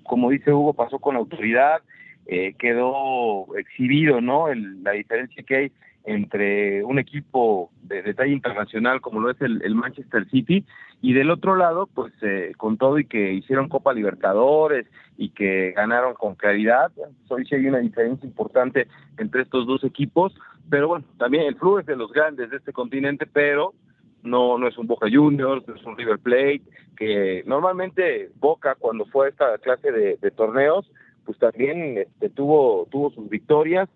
como 0.04 0.30
dice 0.30 0.52
Hugo, 0.52 0.72
pasó 0.72 1.00
con 1.00 1.16
autoridad, 1.16 1.82
eh, 2.26 2.54
quedó 2.58 3.56
exhibido, 3.56 4.20
¿no? 4.20 4.46
la 4.54 4.92
diferencia 4.92 5.42
que 5.42 5.56
hay 5.56 5.72
entre 6.04 6.84
un 6.84 7.00
equipo 7.00 7.72
de, 7.82 8.02
detalle 8.02 8.32
internacional 8.32 9.00
como 9.00 9.18
lo 9.18 9.30
es 9.30 9.40
el, 9.40 9.74
Manchester 9.74 10.28
City 10.30 10.64
y 11.02 11.12
del 11.14 11.32
otro 11.32 11.56
lado, 11.56 11.88
pues 11.92 12.12
eh, 12.22 12.52
con 12.56 12.78
todo 12.78 13.00
y 13.00 13.06
que 13.06 13.32
hicieron 13.32 13.68
Copa 13.68 13.92
Libertadores 13.92 14.86
y 15.18 15.30
que 15.30 15.72
ganaron 15.72 16.14
con 16.14 16.36
claridad, 16.36 16.92
pues, 16.94 17.10
hoy 17.28 17.44
sí 17.46 17.56
hay 17.56 17.66
una 17.66 17.78
diferencia 17.78 18.24
importante 18.24 18.86
entre 19.18 19.42
estos 19.42 19.66
dos 19.66 19.82
equipos, 19.82 20.32
pero 20.68 20.88
bueno, 20.88 21.04
también 21.18 21.44
el 21.44 21.56
flujo 21.56 21.80
es 21.80 21.86
de 21.86 21.96
los 21.96 22.12
grandes 22.12 22.50
de 22.50 22.56
este 22.56 22.72
continente, 22.72 23.26
pero 23.26 23.74
no, 24.22 24.58
no 24.58 24.66
es 24.68 24.76
un 24.76 24.86
Boca 24.86 25.06
Juniors, 25.10 25.66
no 25.66 25.74
es 25.74 25.84
un 25.84 25.96
River 25.96 26.18
Plate, 26.18 26.62
que 26.96 27.42
normalmente 27.46 28.30
Boca 28.38 28.74
cuando 28.74 29.06
fue 29.06 29.26
a 29.26 29.28
esta 29.30 29.58
clase 29.58 29.92
de, 29.92 30.30
torneos, 30.32 30.90
pues 31.24 31.38
también 31.38 31.98
este, 31.98 32.30
tuvo, 32.30 32.86
tuvo 32.90 33.10
sus 33.10 33.28
victorias 33.28 33.88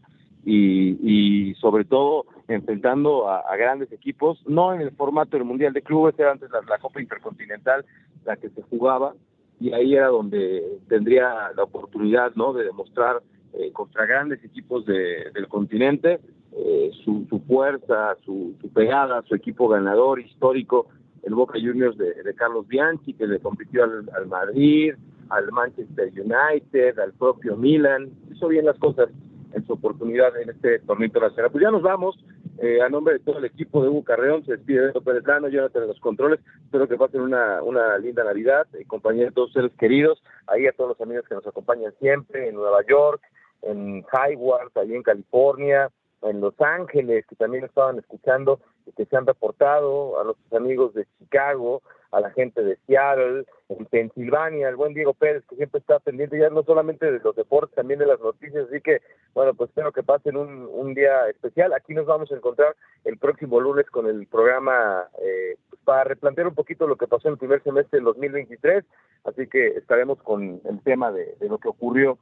y, 0.45 0.97
y 1.03 1.55
sobre 1.57 1.85
todo 1.85 2.27
enfrentando 2.49 3.29
a, 3.29 3.57
grandes 3.57 3.93
equipos, 3.93 4.43
no 4.47 4.75
en 4.75 4.81
el 4.81 4.91
formato 4.93 5.37
del 5.37 5.45
Mundial 5.45 5.73
de 5.73 5.83
Clubes, 5.83 6.19
era 6.19 6.33
antes 6.33 6.51
la, 6.51 6.79
Copa 6.79 7.01
Intercontinental 7.01 7.85
la 8.25 8.37
que 8.37 8.51
se 8.51 8.63
jugaba 8.63 9.15
y 9.61 9.73
ahí 9.73 9.95
era 9.95 10.09
donde 10.09 10.63
tendría 10.89 11.53
la 11.55 11.63
oportunidad 11.63 12.35
¿no? 12.35 12.53
de 12.53 12.65
demostrar 12.65 13.23
eh, 13.53 13.71
contra 13.73 14.07
grandes 14.07 14.43
equipos 14.45 14.85
del 14.85 15.49
continente 15.49 16.21
eh, 16.53 16.91
su, 17.05 17.27
fuerza, 17.47 18.17
su, 18.25 18.55
pegada, 18.75 19.23
su 19.29 19.35
equipo 19.35 19.69
ganador 19.69 20.21
histórico, 20.21 20.89
el 21.23 21.35
Boca 21.35 21.59
Juniors 21.61 21.97
de, 21.97 22.15
Carlos 22.35 22.67
Bianchi, 22.67 23.15
que 23.15 23.27
le 23.27 23.39
compitió 23.39 23.85
al, 23.85 24.27
Madrid, 24.27 24.95
al 25.29 25.53
Manchester 25.53 26.09
United, 26.09 26.99
al 26.99 27.13
propio 27.13 27.57
Milan, 27.57 28.11
hizo 28.33 28.49
bien 28.49 28.65
las 28.65 28.79
cosas. 28.79 29.11
en 29.53 29.67
su 29.67 29.73
oportunidad 29.73 30.37
en 30.41 30.49
este 30.49 30.79
torneo 30.79 31.07
internacional. 31.07 31.51
Pues 31.51 31.63
ya 31.63 31.73
nos 31.73 31.83
vamos, 31.83 32.17
eh, 32.59 32.81
a 32.83 32.89
nombre 32.89 33.15
de 33.15 33.21
todo 33.21 33.39
el 33.39 33.45
equipo 33.47 33.83
de 33.83 33.89
Hugo 33.89 34.05
Carreón, 34.05 34.45
se 34.45 34.53
despide 34.53 34.87
Beto 34.87 35.03
Pérez 35.03 35.27
Lano, 35.27 35.49
Jonathan 35.49 35.83
en 35.83 35.89
los 35.89 35.99
controles, 35.99 36.39
espero 36.65 36.87
que 36.87 36.97
pasen 36.97 37.21
una, 37.21 37.61
una 37.63 37.99
linda 37.99 38.23
Navidad, 38.23 38.69
en 38.75 38.87
compañía 38.87 39.25
de 39.25 39.33
todos 39.33 39.53
seres 39.53 39.73
queridos, 39.77 40.23
ahí 40.47 40.69
a 40.69 40.73
todos 40.73 40.91
los 40.91 41.01
amigos 41.01 41.27
que 41.29 41.35
nos 41.35 41.47
acompañan 41.47 41.93
siempre, 41.99 42.49
en 42.49 42.55
Nueva 42.55 42.87
York, 42.89 43.21
en 43.63 44.05
Hayward, 44.13 44.71
allí 44.77 44.95
en 44.95 45.03
California, 45.03 45.91
en 46.23 46.41
Los 46.41 46.55
Ángeles, 46.61 47.27
que 47.27 47.37
también 47.37 47.65
estaban 47.65 47.99
escuchando 47.99 48.61
que 48.97 49.07
se 49.07 49.17
han 49.17 49.27
reportado, 49.27 50.21
a 50.21 50.25
los 50.25 50.37
amigos 50.53 50.95
de 50.95 51.07
Chicago, 51.19 51.83
a 52.11 52.21
la 52.21 52.31
gente 52.31 52.63
de 52.63 52.77
Seattle, 52.87 53.45
en 53.69 53.87
Pensilvania, 53.87 54.69
el 54.69 54.77
buen 54.77 54.95
Diego 54.95 55.15
Pérez, 55.15 55.45
que 55.49 55.57
siempre 55.57 55.79
está 55.79 56.01
pendiente 56.01 56.39
ya 56.39 56.51
no 56.51 56.65
solamente 56.65 57.11
de 57.11 57.21
los 57.21 57.37
deportes, 57.37 57.75
también 57.75 58.01
de 58.01 58.07
las 58.07 58.21
noticias, 58.21 58.67
así 58.69 58.81
que, 58.81 59.01
bueno, 59.33 59.55
pues 59.55 59.71
espero 59.71 59.93
que 59.93 60.03
pasen 60.03 60.37
un, 60.37 60.69
un 60.73 60.95
día 60.95 61.29
especial. 61.29 61.73
Aquí 61.73 61.95
nos 61.95 62.07
vamos 62.07 62.31
a 62.33 62.35
encontrar 62.35 62.75
el 63.05 63.17
próximo 63.17 63.61
lunes 63.61 63.89
con 63.91 64.07
el 64.07 64.27
programa 64.27 65.09
eh, 65.23 65.57
pues, 65.69 65.81
para 65.85 66.05
replantear 66.05 66.49
un 66.49 66.55
poquito 66.55 66.89
lo 66.89 66.97
que 66.97 67.07
pasó 67.07 67.29
en 67.29 67.33
el 67.33 67.39
primer 67.39 67.63
semestre 67.63 67.99
del 67.99 68.05
2023, 68.05 68.85
así 69.25 69.47
que 69.47 69.69
estaremos 69.69 70.21
con 70.23 70.61
el 70.65 70.83
tema 70.83 71.13
de, 71.13 71.37
de 71.39 71.49
lo 71.49 71.59
que 71.59 71.69
ocurrió 71.69 72.19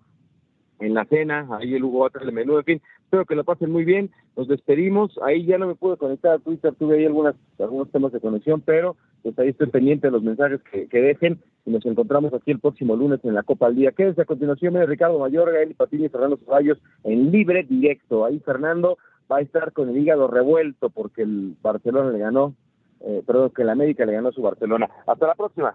en 0.80 0.94
la 0.94 1.04
cena, 1.06 1.46
ahí 1.58 1.74
el 1.74 1.84
Hugo 1.84 2.00
va 2.00 2.06
a 2.08 2.10
traer 2.10 2.28
el 2.28 2.34
menú, 2.34 2.58
en 2.58 2.64
fin, 2.64 2.82
espero 3.02 3.24
que 3.24 3.34
lo 3.34 3.44
pasen 3.44 3.70
muy 3.70 3.84
bien, 3.84 4.10
nos 4.36 4.48
despedimos, 4.48 5.18
ahí 5.22 5.44
ya 5.44 5.58
no 5.58 5.66
me 5.66 5.74
pude 5.74 5.96
conectar 5.96 6.32
a 6.32 6.38
Twitter, 6.38 6.74
tuve 6.74 6.98
ahí 6.98 7.06
algunas, 7.06 7.34
algunos 7.58 7.90
temas 7.90 8.12
de 8.12 8.20
conexión, 8.20 8.60
pero 8.60 8.96
pues 9.22 9.38
ahí 9.38 9.48
estoy 9.48 9.68
pendiente 9.68 10.06
de 10.06 10.12
los 10.12 10.22
mensajes 10.22 10.60
que, 10.70 10.86
que 10.86 11.00
dejen 11.00 11.40
y 11.66 11.70
nos 11.70 11.84
encontramos 11.86 12.32
aquí 12.32 12.50
el 12.50 12.60
próximo 12.60 12.96
lunes 12.96 13.20
en 13.24 13.34
la 13.34 13.42
Copa 13.42 13.66
al 13.66 13.74
Día. 13.74 13.92
Quédense 13.92 14.22
a 14.22 14.26
continuación, 14.26 14.72
viene 14.72 14.86
Ricardo 14.86 15.18
Mayor, 15.18 15.52
Gael 15.52 15.74
Patini 15.74 16.06
y 16.06 16.08
Fernando 16.08 16.38
Ceballos 16.38 16.78
en 17.04 17.30
libre 17.30 17.64
directo. 17.64 18.24
Ahí 18.24 18.38
Fernando 18.40 18.96
va 19.30 19.38
a 19.38 19.40
estar 19.42 19.72
con 19.72 19.88
el 19.90 19.98
hígado 19.98 20.28
revuelto 20.28 20.88
porque 20.90 21.22
el 21.22 21.56
Barcelona 21.60 22.10
le 22.10 22.18
ganó, 22.18 22.54
eh, 23.00 23.22
perdón, 23.26 23.50
que 23.54 23.62
el 23.62 23.70
América 23.70 24.06
le 24.06 24.14
ganó 24.14 24.32
su 24.32 24.40
Barcelona. 24.40 24.88
Hasta 25.06 25.26
la 25.26 25.34
próxima. 25.34 25.74